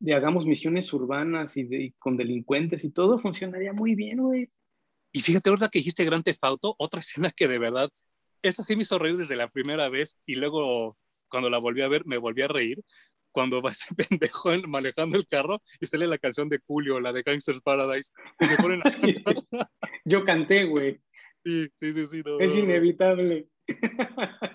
de 0.00 0.14
hagamos 0.14 0.46
misiones 0.46 0.92
urbanas 0.92 1.56
y, 1.56 1.64
de, 1.64 1.82
y, 1.82 1.92
con 1.92 2.16
delincuentes 2.16 2.84
y 2.84 2.90
todo, 2.90 3.18
funcionaría 3.18 3.72
muy 3.72 3.94
bien, 3.94 4.18
güey. 4.18 4.50
Y 5.12 5.20
fíjate, 5.20 5.50
ahorita 5.50 5.68
que 5.68 5.78
dijiste 5.78 6.04
Gran 6.04 6.22
Theft 6.22 6.44
Auto, 6.44 6.74
otra 6.78 7.00
escena 7.00 7.30
que 7.30 7.48
de 7.48 7.58
verdad, 7.58 7.90
esa 8.42 8.62
sí 8.62 8.76
me 8.76 8.82
hizo 8.82 8.98
reír 8.98 9.16
desde 9.16 9.36
la 9.36 9.48
primera 9.48 9.88
vez 9.88 10.20
y 10.26 10.36
luego 10.36 10.96
cuando 11.28 11.50
la 11.50 11.58
volví 11.58 11.82
a 11.82 11.88
ver 11.88 12.06
me 12.06 12.16
volví 12.16 12.42
a 12.42 12.48
reír 12.48 12.82
cuando 13.32 13.62
va 13.62 13.70
ese 13.70 13.94
pendejo 13.94 14.50
manejando 14.66 15.16
el 15.16 15.26
carro 15.26 15.62
y 15.80 15.86
sale 15.86 16.06
la 16.06 16.18
canción 16.18 16.48
de 16.48 16.58
Julio, 16.66 17.00
la 17.00 17.12
de 17.12 17.22
Gangster's 17.22 17.60
Paradise, 17.60 18.12
y 18.40 18.46
se 18.46 18.56
ponen 18.56 18.80
a 18.84 18.90
cantar. 18.90 19.36
Yo 20.04 20.24
canté, 20.24 20.64
güey. 20.64 21.00
Sí, 21.44 21.68
sí, 21.76 21.92
sí, 21.92 22.06
sí. 22.06 22.22
No, 22.24 22.40
es 22.40 22.54
inevitable. 22.54 23.48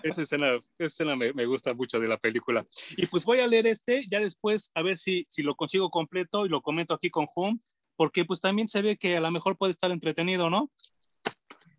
Esa 0.02 0.22
escena, 0.22 0.54
esa 0.78 0.86
escena 0.86 1.16
me, 1.16 1.32
me, 1.32 1.46
gusta 1.46 1.72
mucho 1.72 2.00
de 2.00 2.08
la 2.08 2.18
película. 2.18 2.66
Y 2.96 3.06
pues 3.06 3.24
voy 3.24 3.38
a 3.38 3.46
leer 3.46 3.66
este, 3.66 4.02
ya 4.08 4.20
después 4.20 4.70
a 4.74 4.82
ver 4.82 4.96
si, 4.96 5.24
si 5.28 5.42
lo 5.42 5.54
consigo 5.54 5.90
completo 5.90 6.44
y 6.44 6.48
lo 6.48 6.60
comento 6.60 6.94
aquí 6.94 7.10
con 7.10 7.26
Home, 7.34 7.58
porque 7.96 8.24
pues 8.24 8.40
también 8.40 8.68
se 8.68 8.82
ve 8.82 8.96
que 8.96 9.16
a 9.16 9.20
lo 9.20 9.30
mejor 9.30 9.56
puede 9.56 9.72
estar 9.72 9.90
entretenido, 9.90 10.50
¿no? 10.50 10.70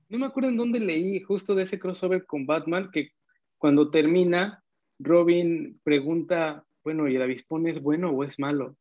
No 0.07 0.19
me 0.19 0.25
acuerdo 0.25 0.49
en 0.49 0.57
dónde 0.57 0.79
leí 0.79 1.19
justo 1.21 1.55
de 1.55 1.63
ese 1.63 1.79
crossover 1.79 2.25
con 2.25 2.45
Batman, 2.45 2.89
que 2.91 3.11
cuando 3.57 3.89
termina, 3.89 4.63
Robin 4.99 5.79
pregunta, 5.83 6.65
bueno, 6.83 7.07
¿y 7.07 7.15
el 7.15 7.21
avispón 7.21 7.67
es 7.67 7.81
bueno 7.81 8.11
o 8.11 8.23
es 8.23 8.39
malo? 8.39 8.77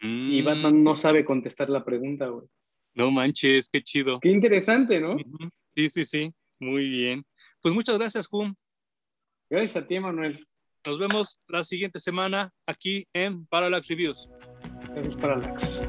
Mm. 0.00 0.32
Y 0.32 0.42
Batman 0.42 0.82
no 0.82 0.94
sabe 0.94 1.24
contestar 1.24 1.68
la 1.70 1.84
pregunta, 1.84 2.26
güey. 2.28 2.46
No 2.94 3.10
manches, 3.10 3.68
qué 3.68 3.82
chido. 3.82 4.20
Qué 4.20 4.30
interesante, 4.30 5.00
¿no? 5.00 5.16
Sí, 5.74 5.90
sí, 5.90 6.04
sí, 6.04 6.32
muy 6.60 6.88
bien. 6.88 7.24
Pues 7.64 7.74
muchas 7.74 7.96
gracias, 7.96 8.26
Jum. 8.26 8.54
Gracias 9.48 9.82
a 9.82 9.86
ti, 9.86 9.98
Manuel. 9.98 10.46
Nos 10.84 10.98
vemos 10.98 11.40
la 11.48 11.64
siguiente 11.64 11.98
semana 11.98 12.52
aquí 12.66 13.06
en 13.14 13.46
Parallax 13.46 13.88
Reviews. 13.88 14.28
Gracias, 14.92 15.16
Parallax. 15.16 15.82